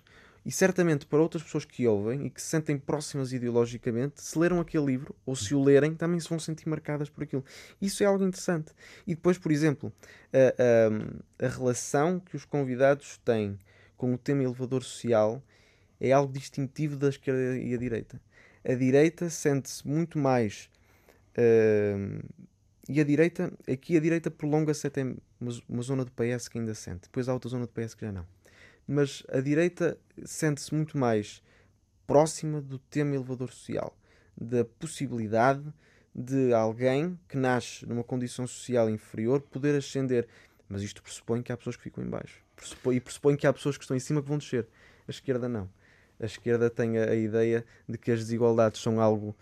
E 0.48 0.52
certamente 0.52 1.06
para 1.06 1.22
outras 1.22 1.44
pessoas 1.44 1.66
que 1.66 1.86
ouvem 1.86 2.26
e 2.26 2.30
que 2.30 2.42
se 2.42 2.48
sentem 2.48 2.78
próximas 2.78 3.34
ideologicamente, 3.34 4.22
se 4.22 4.40
leram 4.40 4.62
aquele 4.62 4.86
livro 4.86 5.14
ou 5.26 5.36
se 5.36 5.54
o 5.54 5.62
lerem, 5.62 5.94
também 5.94 6.20
se 6.22 6.30
vão 6.30 6.40
sentir 6.40 6.70
marcadas 6.70 7.10
por 7.10 7.24
aquilo. 7.24 7.44
Isso 7.82 8.02
é 8.02 8.06
algo 8.06 8.26
interessante. 8.26 8.72
E 9.06 9.14
depois, 9.14 9.38
por 9.38 9.52
exemplo, 9.52 9.92
a, 10.32 11.44
a, 11.44 11.46
a 11.46 11.50
relação 11.50 12.20
que 12.22 12.38
os 12.38 12.46
convidados 12.46 13.18
têm 13.26 13.60
com 13.98 14.14
o 14.14 14.18
tema 14.18 14.42
elevador 14.42 14.84
social 14.84 15.44
é 16.00 16.14
algo 16.14 16.32
distintivo 16.32 16.96
da 16.96 17.10
esquerda 17.10 17.58
e 17.58 17.74
a 17.74 17.78
direita. 17.78 18.22
A 18.64 18.74
direita 18.74 19.30
sente-se 19.30 19.86
muito 19.86 20.18
mais 20.18 20.70
Uh, 21.38 22.24
e 22.90 23.00
a 23.00 23.04
direita, 23.04 23.54
aqui 23.72 23.96
a 23.96 24.00
direita 24.00 24.32
prolonga-se 24.32 24.88
até 24.88 25.04
uma, 25.40 25.82
zona 25.84 26.04
do 26.04 26.12
PS 26.12 26.48
que 26.48 26.58
ainda 26.58 26.74
sente. 26.74 27.02
Depois 27.04 27.30
há 27.30 27.34
outra 27.34 27.50
zona 27.50 27.68
do 27.68 27.72
PS 27.72 27.94
que 27.94 28.06
já 28.06 28.12
não. 28.12 28.26
Mas 28.88 29.24
a 29.30 29.42
direita 29.42 29.98
sente-se 30.24 30.74
muito 30.74 30.98
mais 30.98 31.44
próxima 32.06 32.62
do 32.62 32.80
tema 32.80 33.16
elevador 33.16 33.52
social, 33.52 33.96
da 34.40 34.64
possibilidade 34.64 35.64
de 36.16 36.54
alguém 36.54 37.20
que 37.28 37.38
nasce 37.38 37.86
numa 37.86 38.04
condição 38.04 38.48
social 38.48 38.90
inferior 38.90 39.42
poder 39.42 39.76
ascender. 39.76 40.28
Mas 40.70 40.82
isto 40.82 41.04
pressupõe 41.04 41.44
que 41.44 41.52
há 41.52 41.58
pessoas 41.58 41.76
que 41.76 41.84
ficam 41.84 42.04
em 42.04 42.10
baixo. 42.10 42.42
Pressupõe, 42.56 42.96
e 42.96 43.00
pressupõe 43.00 43.36
que 43.36 43.46
há 43.46 43.54
pessoas 43.54 43.78
que 43.78 43.84
estão 43.84 43.96
em 43.96 44.00
cima 44.00 44.22
que 44.22 44.28
vão 44.28 44.38
descer. 44.38 44.68
A 45.08 45.12
esquerda 45.12 45.48
não. 45.48 45.70
A 46.20 46.26
esquerda 46.26 46.70
tem 46.70 46.98
a, 46.98 47.12
a 47.12 47.16
ideia 47.16 47.66
de 47.88 47.98
que 47.98 48.12
as 48.12 48.20
desigualdades 48.20 48.82
são 48.82 49.00
algo 49.00 49.36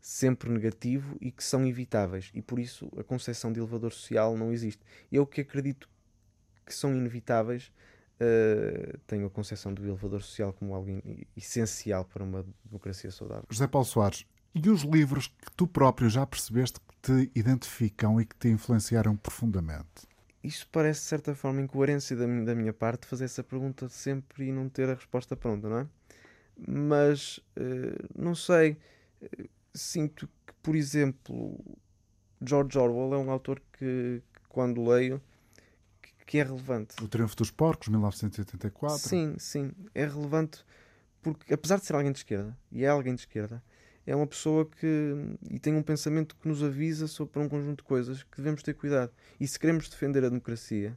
sempre 0.00 0.50
negativo 0.50 1.16
e 1.20 1.32
que 1.32 1.42
são 1.42 1.66
evitáveis. 1.66 2.30
E 2.34 2.42
por 2.42 2.58
isso 2.58 2.88
a 2.98 3.02
concepção 3.02 3.52
de 3.52 3.58
elevador 3.58 3.92
social 3.92 4.36
não 4.36 4.52
existe. 4.52 4.82
Eu 5.10 5.26
que 5.26 5.40
acredito 5.40 5.88
que 6.64 6.74
são 6.74 6.94
inevitáveis, 6.94 7.72
uh, 8.20 8.98
tenho 9.06 9.26
a 9.26 9.30
concepção 9.30 9.72
do 9.72 9.82
elevador 9.84 10.22
social 10.22 10.52
como 10.52 10.74
algo 10.74 10.90
essencial 11.36 12.04
para 12.04 12.22
uma 12.22 12.44
democracia 12.64 13.10
saudável. 13.10 13.44
José 13.50 13.66
Paulo 13.66 13.86
Soares, 13.86 14.26
e 14.54 14.70
os 14.70 14.82
livros 14.82 15.28
que 15.28 15.52
tu 15.56 15.66
próprio 15.66 16.08
já 16.08 16.26
percebeste 16.26 16.80
que 16.80 16.96
te 17.02 17.30
identificam 17.38 18.20
e 18.20 18.24
que 18.24 18.34
te 18.36 18.48
influenciaram 18.48 19.16
profundamente? 19.16 20.06
Isso 20.42 20.68
parece, 20.70 21.00
de 21.00 21.06
certa 21.06 21.34
forma, 21.34 21.60
incoerência 21.60 22.16
da, 22.16 22.24
da 22.24 22.54
minha 22.54 22.72
parte 22.72 23.06
fazer 23.06 23.24
essa 23.24 23.42
pergunta 23.42 23.88
sempre 23.88 24.46
e 24.46 24.52
não 24.52 24.68
ter 24.68 24.88
a 24.88 24.94
resposta 24.94 25.36
pronta, 25.36 25.68
não 25.68 25.78
é? 25.80 25.86
Mas, 26.66 27.38
uh, 27.58 28.08
não 28.16 28.34
sei, 28.34 28.78
sinto 29.74 30.28
que, 30.46 30.52
por 30.62 30.74
exemplo, 30.74 31.58
George 32.40 32.78
Orwell 32.78 33.14
é 33.14 33.18
um 33.18 33.30
autor 33.30 33.60
que, 33.72 34.22
que 34.32 34.48
quando 34.48 34.82
leio, 34.88 35.20
que 36.26 36.38
é 36.38 36.42
relevante. 36.42 37.02
O 37.02 37.08
Triunfo 37.08 37.36
dos 37.36 37.50
Porcos, 37.50 37.88
1984. 37.88 38.98
Sim, 38.98 39.36
sim, 39.38 39.72
é 39.94 40.04
relevante 40.04 40.64
porque, 41.22 41.54
apesar 41.54 41.78
de 41.78 41.86
ser 41.86 41.94
alguém 41.94 42.12
de 42.12 42.18
esquerda, 42.18 42.56
e 42.70 42.84
é 42.84 42.88
alguém 42.88 43.14
de 43.14 43.20
esquerda, 43.22 43.62
é 44.06 44.14
uma 44.14 44.26
pessoa 44.26 44.64
que 44.64 45.14
e 45.50 45.58
tem 45.58 45.74
um 45.74 45.82
pensamento 45.82 46.36
que 46.36 46.46
nos 46.46 46.62
avisa 46.62 47.08
sobre 47.08 47.40
um 47.40 47.48
conjunto 47.48 47.78
de 47.78 47.84
coisas 47.84 48.22
que 48.22 48.36
devemos 48.36 48.62
ter 48.62 48.74
cuidado. 48.74 49.10
E 49.40 49.46
se 49.46 49.58
queremos 49.58 49.88
defender 49.88 50.24
a 50.24 50.28
democracia, 50.28 50.96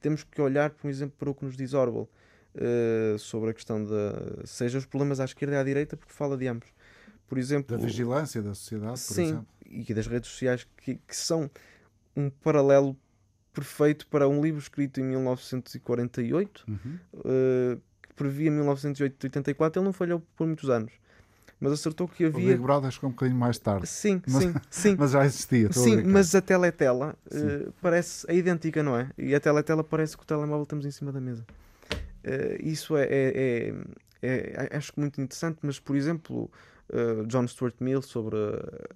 temos 0.00 0.24
que 0.24 0.40
olhar, 0.40 0.70
por 0.70 0.90
exemplo, 0.90 1.14
para 1.16 1.30
o 1.30 1.34
que 1.34 1.44
nos 1.44 1.56
diz 1.56 1.74
Orwell 1.74 2.08
uh, 2.56 3.18
sobre 3.18 3.50
a 3.50 3.54
questão 3.54 3.84
da 3.84 4.44
seja 4.44 4.78
os 4.78 4.86
problemas 4.86 5.20
à 5.20 5.24
esquerda 5.24 5.54
e 5.54 5.58
à 5.58 5.62
direita, 5.62 5.96
porque 5.96 6.12
fala 6.12 6.36
de 6.36 6.48
ambos. 6.48 6.68
Por 7.28 7.38
exemplo, 7.38 7.76
da 7.76 7.84
vigilância 7.84 8.42
da 8.42 8.54
sociedade, 8.54 8.92
por 8.92 9.14
sim, 9.14 9.22
exemplo. 9.22 9.46
e 9.66 9.94
das 9.94 10.06
redes 10.06 10.30
sociais 10.30 10.66
que, 10.78 10.96
que 10.96 11.14
são 11.14 11.48
um 12.16 12.30
paralelo 12.30 12.96
perfeito 13.52 14.06
para 14.06 14.28
um 14.28 14.40
livro 14.40 14.60
escrito 14.60 15.00
em 15.00 15.04
1948 15.04 16.64
uhum. 16.68 16.76
uh, 17.14 17.80
que 18.02 18.14
previa 18.14 18.50
1984. 18.50 19.80
Ele 19.80 19.84
não 19.84 19.92
falhou 19.92 20.22
por 20.36 20.46
muitos 20.46 20.70
anos, 20.70 20.92
mas 21.60 21.72
acertou 21.72 22.06
que 22.06 22.24
havia. 22.24 22.44
O 22.44 22.48
Big 22.48 22.62
Brother 22.62 22.90
chegou 22.90 23.10
um 23.10 23.12
bocadinho 23.12 23.38
mais 23.38 23.58
tarde. 23.58 23.86
Sim, 23.86 24.22
mas, 24.26 24.42
sim, 24.42 24.54
sim. 24.70 24.96
mas 24.98 25.10
já 25.12 25.24
existia. 25.24 25.72
Sim, 25.72 26.02
mas 26.04 26.34
a 26.34 26.40
teletela 26.40 27.16
uh, 27.26 27.72
parece 27.80 28.30
é 28.30 28.36
idêntica, 28.36 28.82
não 28.82 28.96
é? 28.96 29.10
E 29.16 29.34
a 29.34 29.40
teletela 29.40 29.82
parece 29.82 30.16
que 30.16 30.22
o 30.22 30.26
telemóvel 30.26 30.66
temos 30.66 30.86
em 30.86 30.90
cima 30.90 31.12
da 31.12 31.20
mesa. 31.20 31.44
Uh, 32.24 32.60
isso 32.60 32.96
é, 32.96 33.04
é, 33.04 33.74
é, 34.22 34.68
é, 34.70 34.76
acho 34.76 34.92
que 34.92 35.00
muito 35.00 35.20
interessante, 35.20 35.58
mas 35.62 35.78
por 35.78 35.96
exemplo, 35.96 36.50
John 37.26 37.46
Stuart 37.46 37.74
Mill 37.80 38.02
sobre, 38.02 38.36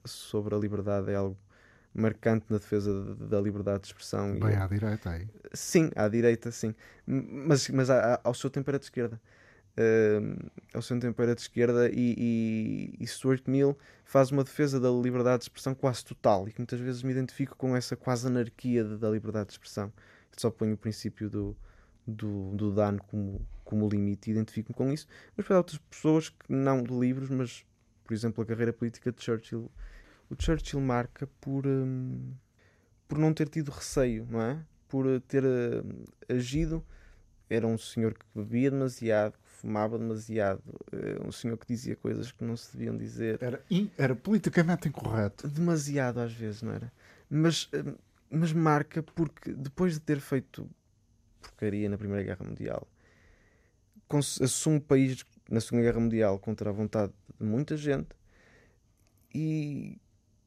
sobre 0.04 0.54
a 0.54 0.58
liberdade 0.58 1.10
é 1.10 1.14
algo 1.14 1.36
marcante 1.94 2.46
na 2.48 2.58
defesa 2.58 3.14
da 3.16 3.40
liberdade 3.40 3.82
de 3.82 3.86
expressão. 3.88 4.38
Bem 4.38 4.56
à 4.56 4.66
direita 4.66 5.10
aí. 5.10 5.28
Sim, 5.52 5.90
à 5.94 6.08
direita, 6.08 6.50
sim. 6.50 6.74
Mas, 7.06 7.68
mas 7.68 7.88
ao 8.22 8.34
seu 8.34 8.48
tempo 8.48 8.70
era 8.70 8.78
de 8.78 8.86
esquerda. 8.86 9.20
Uh, 9.72 10.50
ao 10.74 10.82
seu 10.82 10.98
tempo 11.00 11.22
era 11.22 11.34
de 11.34 11.40
esquerda 11.40 11.88
e, 11.88 12.14
e, 12.18 12.94
e, 13.00 13.06
Stuart 13.06 13.42
Mill 13.46 13.74
faz 14.04 14.30
uma 14.30 14.44
defesa 14.44 14.78
da 14.78 14.90
liberdade 14.90 15.38
de 15.38 15.44
expressão 15.44 15.74
quase 15.74 16.04
total 16.04 16.46
e 16.46 16.52
que 16.52 16.58
muitas 16.58 16.78
vezes 16.78 17.02
me 17.02 17.10
identifico 17.10 17.56
com 17.56 17.74
essa 17.74 17.96
quase 17.96 18.26
anarquia 18.26 18.84
de, 18.84 18.98
da 18.98 19.08
liberdade 19.08 19.46
de 19.46 19.52
expressão. 19.52 19.90
Eu 20.30 20.36
só 20.36 20.50
ponho 20.50 20.74
o 20.74 20.76
princípio 20.76 21.30
do, 21.30 21.56
do, 22.06 22.54
do 22.54 22.70
dano 22.70 23.02
como, 23.04 23.46
como 23.64 23.88
limite 23.88 24.28
e 24.30 24.32
identifico-me 24.32 24.76
com 24.76 24.92
isso. 24.92 25.06
Mas 25.34 25.46
para 25.46 25.56
outras 25.56 25.78
pessoas 25.78 26.28
que 26.28 26.52
não 26.52 26.82
de 26.82 26.92
livros, 26.92 27.30
mas 27.30 27.64
por 28.04 28.12
exemplo 28.12 28.44
a 28.44 28.46
carreira 28.46 28.74
política 28.74 29.10
de 29.10 29.24
Churchill 29.24 29.70
o 30.32 30.36
Churchill 30.42 30.80
marca 30.80 31.28
por, 31.40 31.66
um, 31.66 32.32
por 33.06 33.18
não 33.18 33.34
ter 33.34 33.48
tido 33.48 33.70
receio, 33.70 34.26
não 34.30 34.40
é? 34.40 34.64
Por 34.88 35.06
uh, 35.06 35.20
ter 35.20 35.44
uh, 35.44 36.04
agido. 36.28 36.84
Era 37.50 37.66
um 37.66 37.76
senhor 37.76 38.14
que 38.14 38.24
bebia 38.34 38.70
demasiado, 38.70 39.34
que 39.34 39.50
fumava 39.60 39.98
demasiado, 39.98 40.62
uh, 40.92 41.28
um 41.28 41.30
senhor 41.30 41.58
que 41.58 41.66
dizia 41.66 41.94
coisas 41.94 42.32
que 42.32 42.42
não 42.42 42.56
se 42.56 42.74
deviam 42.74 42.96
dizer. 42.96 43.38
Era, 43.42 43.62
era 43.98 44.16
politicamente 44.16 44.88
incorreto. 44.88 45.46
Demasiado 45.46 46.18
às 46.18 46.32
vezes, 46.32 46.62
não 46.62 46.72
era? 46.72 46.90
Mas, 47.28 47.68
hum, 47.74 47.94
mas 48.30 48.52
marca 48.54 49.02
porque 49.02 49.52
depois 49.52 49.94
de 49.94 50.00
ter 50.00 50.18
feito 50.18 50.68
porcaria 51.42 51.88
na 51.90 51.98
Primeira 51.98 52.22
Guerra 52.22 52.46
Mundial, 52.46 52.88
assume 54.40 54.76
o 54.76 54.80
país 54.80 55.24
na 55.50 55.60
Segunda 55.60 55.82
Guerra 55.84 56.00
Mundial 56.00 56.38
contra 56.38 56.70
a 56.70 56.72
vontade 56.72 57.12
de 57.38 57.44
muita 57.44 57.76
gente 57.76 58.14
e 59.34 59.98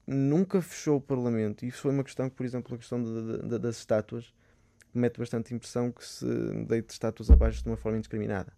nunca 0.07 0.61
fechou 0.61 0.97
o 0.97 1.01
Parlamento. 1.01 1.65
E 1.65 1.69
isso 1.69 1.81
foi 1.81 1.91
uma 1.91 2.03
questão 2.03 2.29
que, 2.29 2.35
por 2.35 2.45
exemplo, 2.45 2.75
a 2.75 2.77
questão 2.77 3.01
de, 3.01 3.47
de, 3.47 3.59
das 3.59 3.77
estátuas 3.77 4.33
mete 4.93 5.17
bastante 5.17 5.53
impressão 5.53 5.91
que 5.91 6.05
se 6.05 6.25
deite 6.67 6.93
estátuas 6.93 7.29
abaixo 7.29 7.61
de 7.61 7.69
uma 7.69 7.77
forma 7.77 7.97
indiscriminada. 7.97 8.53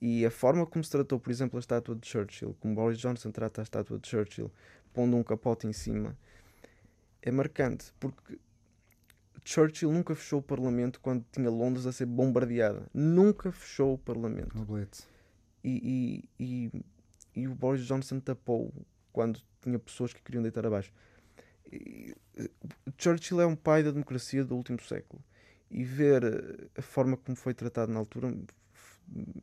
E 0.00 0.24
a 0.24 0.30
forma 0.30 0.66
como 0.66 0.84
se 0.84 0.90
tratou, 0.90 1.18
por 1.18 1.30
exemplo, 1.30 1.56
a 1.56 1.60
estátua 1.60 1.96
de 1.96 2.06
Churchill, 2.06 2.54
como 2.60 2.74
Boris 2.74 2.98
Johnson 2.98 3.30
trata 3.30 3.60
a 3.60 3.64
estátua 3.64 3.98
de 3.98 4.08
Churchill, 4.08 4.50
pondo 4.92 5.16
um 5.16 5.22
capote 5.22 5.66
em 5.66 5.72
cima, 5.72 6.16
é 7.22 7.30
marcante, 7.30 7.92
porque 7.98 8.38
Churchill 9.44 9.90
nunca 9.90 10.14
fechou 10.14 10.40
o 10.40 10.42
Parlamento 10.42 11.00
quando 11.00 11.24
tinha 11.32 11.50
Londres 11.50 11.86
a 11.86 11.92
ser 11.92 12.06
bombardeada. 12.06 12.86
Nunca 12.92 13.50
fechou 13.50 13.94
o 13.94 13.98
Parlamento. 13.98 14.54
E, 15.62 16.28
e, 16.38 16.44
e, 16.44 16.84
e 17.34 17.48
o 17.48 17.54
Boris 17.54 17.86
Johnson 17.86 18.20
tapou 18.20 18.72
quando 19.14 19.40
tinha 19.62 19.78
pessoas 19.78 20.12
que 20.12 20.20
queriam 20.20 20.42
deitar 20.42 20.66
abaixo. 20.66 20.92
E, 21.72 22.14
Churchill 22.98 23.40
é 23.40 23.46
um 23.46 23.56
pai 23.56 23.82
da 23.82 23.92
democracia 23.92 24.44
do 24.44 24.56
último 24.56 24.82
século 24.82 25.22
e 25.70 25.84
ver 25.84 26.24
eh, 26.24 26.68
a 26.76 26.82
forma 26.82 27.16
como 27.16 27.36
foi 27.36 27.54
tratado 27.54 27.92
na 27.92 28.00
altura 28.00 28.34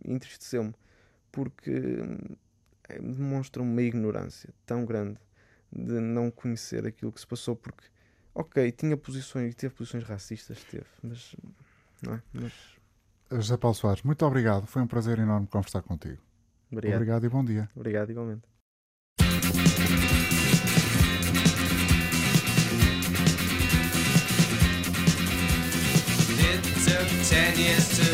entristeceu-me 0.05 0.75
porque 1.31 1.71
eh, 2.89 2.99
demonstra 2.99 3.63
uma 3.63 3.81
ignorância 3.81 4.53
tão 4.65 4.85
grande 4.85 5.17
de 5.71 5.99
não 5.99 6.29
conhecer 6.29 6.85
aquilo 6.85 7.11
que 7.11 7.21
se 7.21 7.27
passou 7.27 7.55
porque 7.55 7.85
ok, 8.35 8.71
tinha 8.73 8.97
posições 8.97 9.53
e 9.53 9.55
teve 9.55 9.73
posições 9.73 10.03
racistas, 10.03 10.61
teve, 10.65 10.85
mas 11.01 11.33
não 12.01 12.15
é? 12.15 12.21
Mas... 12.33 12.53
José 13.31 13.55
Paulo 13.55 13.75
Soares, 13.75 14.03
muito 14.03 14.25
obrigado. 14.25 14.67
Foi 14.67 14.81
um 14.81 14.87
prazer 14.87 15.17
enorme 15.17 15.47
conversar 15.47 15.81
contigo. 15.81 16.21
Obrigado. 16.69 16.95
Obrigado 16.95 17.25
e 17.25 17.29
bom 17.29 17.43
dia. 17.45 17.69
Obrigado 17.73 18.09
igualmente. 18.09 18.50
Ten 27.23 27.55
years 27.57 27.87
to 27.97 28.09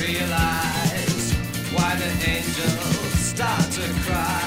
realize 0.00 1.32
why 1.72 1.96
the 1.96 2.30
angels 2.30 3.12
start 3.18 3.72
to 3.72 3.82
cry 4.04 4.45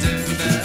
you. 0.00 0.61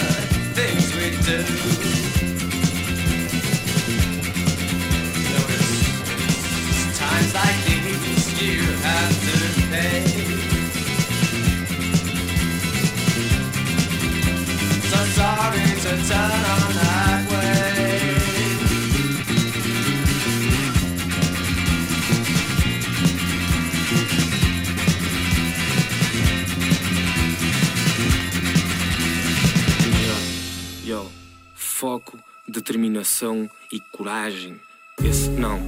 Determinação 32.78 33.50
e 33.72 33.80
coragem. 33.80 34.60
Esse 35.04 35.30
não. 35.30 35.60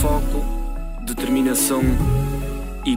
Foco, 0.00 0.42
determinação 1.04 1.82
e 2.86 2.96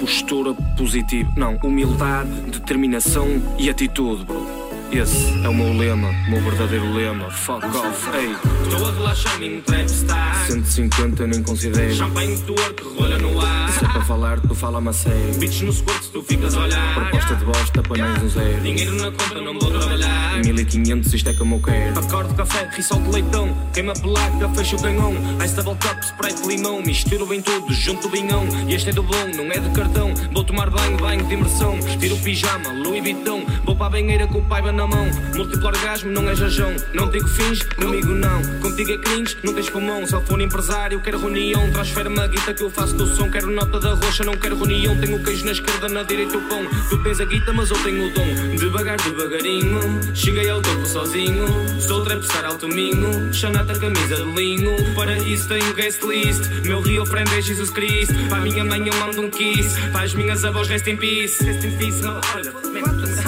postura 0.00 0.52
positiva. 0.76 1.32
Não, 1.36 1.56
humildade, 1.62 2.28
determinação 2.50 3.28
e 3.56 3.70
atitude, 3.70 4.24
bro. 4.24 4.57
Esse 4.90 5.44
é 5.44 5.48
o 5.48 5.54
meu 5.54 5.76
lema, 5.76 6.08
o 6.08 6.30
meu 6.30 6.40
verdadeiro 6.40 6.90
lema. 6.94 7.30
Fuck 7.30 7.66
off, 7.66 8.08
ei. 8.16 8.32
Estou 8.62 8.88
a 8.88 8.92
relaxar, 8.92 9.38
me 9.38 9.60
trap 9.60 9.84
está. 9.84 10.34
150 10.46 11.26
nem 11.26 11.42
considero. 11.42 11.94
Champanhe 11.94 12.38
que 12.38 12.82
rola 12.98 13.18
no 13.18 13.38
ar. 13.38 13.70
Se 13.70 13.84
é 13.84 13.88
para 13.88 14.00
falar, 14.02 14.40
tu 14.40 14.54
fala-me 14.54 14.88
a 14.88 14.92
sério. 14.94 15.34
Bitch 15.38 15.60
no 15.60 15.72
squirt, 15.72 16.04
tu 16.10 16.22
ficas 16.22 16.54
a 16.56 16.62
olhar. 16.62 16.94
Proposta 16.94 17.34
de 17.34 17.44
bosta, 17.44 17.82
panais 17.82 18.22
um 18.22 18.28
zero. 18.30 18.60
Dinheiro 18.62 18.94
na 18.94 19.10
conta, 19.10 19.40
não 19.42 19.58
vou 19.58 19.70
trabalhar. 19.70 20.40
1500, 20.42 21.12
isto 21.12 21.28
é 21.28 21.34
como 21.34 21.56
eu 21.56 21.60
quero. 21.60 21.98
Acordo, 21.98 22.34
café, 22.34 22.70
risol 22.74 23.02
de 23.02 23.10
leitão. 23.10 23.54
Queima 23.74 23.92
pelaca, 23.92 24.48
fecha 24.54 24.76
o 24.76 24.82
canhão. 24.82 25.12
Ice 25.44 25.54
double 25.54 25.76
cup, 25.86 26.02
spray 26.02 26.32
de 26.32 26.48
limão. 26.48 26.80
Misturo 26.80 27.26
bem 27.26 27.42
tudo, 27.42 27.70
junto 27.74 28.08
o 28.08 28.10
vinhão. 28.10 28.46
E 28.66 28.74
este 28.74 28.88
é 28.88 28.92
do 28.92 29.02
bom, 29.02 29.26
não 29.36 29.52
é 29.52 29.58
de 29.58 29.68
cartão. 29.70 30.14
Vou 30.32 30.44
tomar 30.44 30.70
banho, 30.70 30.96
banho 30.96 31.24
de 31.26 31.34
imersão. 31.34 31.78
Tiro 32.00 32.14
o 32.14 32.18
pijama, 32.20 32.72
Louis 32.72 33.02
Vuitton. 33.02 33.44
Vou 33.64 33.76
para 33.76 33.86
a 33.86 33.90
banheira 33.90 34.26
com 34.26 34.38
o 34.38 34.44
paiva 34.44 34.72
na 34.78 34.86
mão. 34.86 35.10
Múltiplo 35.34 35.66
orgasmo, 35.66 36.10
não 36.12 36.30
é 36.30 36.36
jajão. 36.36 36.72
Não 36.94 37.10
digo 37.10 37.26
fins, 37.26 37.64
comigo 37.64 38.14
não. 38.14 38.40
Contigo 38.60 38.92
é 38.92 38.98
cringe, 38.98 39.36
não 39.42 39.52
tens 39.52 39.68
pulmão. 39.68 40.06
Só 40.06 40.20
for 40.20 40.40
empresário, 40.40 41.00
quero 41.00 41.18
reunião. 41.18 41.68
Transfere-me 41.72 42.20
a 42.20 42.28
guita 42.28 42.54
que 42.54 42.62
eu 42.62 42.70
faço 42.70 42.94
do 42.94 43.04
som. 43.04 43.28
Quero 43.28 43.50
nota 43.50 43.80
da 43.80 43.94
roxa, 43.94 44.22
não 44.22 44.36
quero 44.36 44.56
reunião. 44.56 44.96
Tenho 44.96 45.20
queijo 45.22 45.44
na 45.44 45.52
esquerda, 45.52 45.88
na 45.88 46.04
direita 46.04 46.38
o 46.38 46.42
pão. 46.42 46.64
Tu 46.88 47.02
tens 47.02 47.20
a 47.20 47.24
guita, 47.24 47.52
mas 47.52 47.70
eu 47.70 47.82
tenho 47.82 48.06
o 48.06 48.14
dom. 48.14 48.56
Devagar, 48.56 48.98
devagarinho. 48.98 49.80
Cheguei 50.14 50.48
ao 50.48 50.62
topo 50.62 50.86
sozinho. 50.86 51.44
Sou 51.80 52.04
trapstar 52.04 52.44
alto 52.44 52.68
minho. 52.68 53.34
Xanata 53.34 53.76
camisa 53.80 54.14
de 54.14 54.30
linho. 54.30 54.94
Para 54.94 55.18
isso 55.18 55.48
tenho 55.48 55.74
guest 55.74 56.04
list. 56.04 56.48
Meu 56.64 56.80
rio 56.80 57.04
friend 57.04 57.28
é 57.34 57.42
Jesus 57.42 57.70
Cristo. 57.70 58.14
Para 58.28 58.42
minha 58.42 58.64
mãe 58.64 58.86
eu 58.86 58.94
mando 58.94 59.22
um 59.22 59.30
kiss. 59.30 59.76
Para 59.90 60.02
as 60.02 60.14
minhas 60.14 60.44
avós, 60.44 60.68
rest 60.68 60.86
in 60.86 60.96
peace. 60.96 61.42
Rest 61.42 61.64
in 61.64 61.76
peace. 61.76 61.98
Está-se 61.98 63.27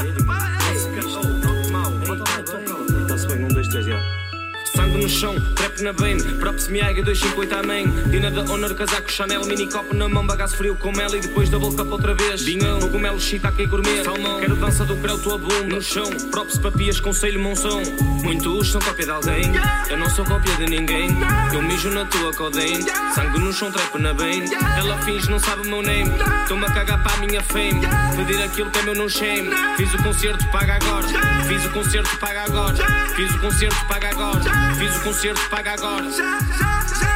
chão, 5.10 5.34
trap 5.56 5.82
na 5.82 5.92
bane, 5.92 6.22
props 6.38 6.68
Miyaga 6.68 7.02
258 7.02 7.54
amém. 7.56 7.86
Dina 8.10 8.30
da 8.30 8.42
Honor, 8.42 8.74
casaco 8.74 9.10
Chanel, 9.10 9.44
mini 9.44 9.68
copo 9.68 9.94
na 9.94 10.08
mão, 10.08 10.26
bagaço 10.26 10.56
frio 10.56 10.76
com 10.76 10.92
mel 10.92 11.14
e 11.14 11.20
depois 11.20 11.48
double 11.50 11.74
cup 11.74 11.90
outra 11.90 12.14
vez. 12.14 12.42
Vinhão, 12.42 12.78
cogumelo, 12.78 13.20
shiitake 13.20 13.66
gourmet, 13.66 14.04
salmão. 14.04 14.40
Quero 14.40 14.56
dança 14.56 14.84
do 14.84 14.96
creu, 14.96 15.18
tua 15.18 15.36
boom 15.36 15.64
no 15.66 15.82
chão. 15.82 16.08
Props 16.30 16.58
papias, 16.58 17.00
conselho, 17.00 17.40
monção. 17.40 17.82
Muitos 18.22 18.70
são 18.70 18.80
cópia 18.80 19.04
de 19.04 19.10
alguém, 19.10 19.52
eu 19.88 19.96
não 19.96 20.08
sou 20.10 20.24
cópia 20.24 20.54
de 20.56 20.66
ninguém. 20.66 21.08
Eu 21.52 21.62
mijo 21.62 21.90
na 21.90 22.04
tua 22.04 22.32
codeine, 22.32 22.84
sangue 23.14 23.38
no 23.38 23.52
chão, 23.52 23.72
trap 23.72 23.98
na 23.98 24.14
bane. 24.14 24.48
Ela 24.78 24.96
finge, 24.98 25.28
não 25.28 25.40
sabe 25.40 25.66
o 25.66 25.70
meu 25.70 25.82
name. 25.82 26.10
Estou-me 26.42 26.64
a 26.64 26.70
cagar 26.70 27.02
para 27.02 27.14
a 27.14 27.16
minha 27.18 27.42
fame. 27.42 27.80
Pedir 28.16 28.42
aquilo 28.42 28.70
que 28.70 28.78
é 28.78 28.82
meu 28.82 28.94
no 28.94 29.08
shame. 29.08 29.50
Fiz 29.76 29.92
o 29.92 30.02
concerto, 30.02 30.46
paga 30.50 30.74
agora. 30.74 31.29
Fiz 31.50 31.64
o 31.64 31.70
concerto, 31.70 32.16
paga 32.18 32.44
agora. 32.44 32.76
Fiz 33.16 33.34
o 33.34 33.38
concerto, 33.40 33.86
paga 33.86 34.10
agora. 34.10 34.74
Fiz 34.78 34.96
o 34.96 35.00
concerto, 35.00 35.50
paga 35.50 35.72
agora. 35.72 37.09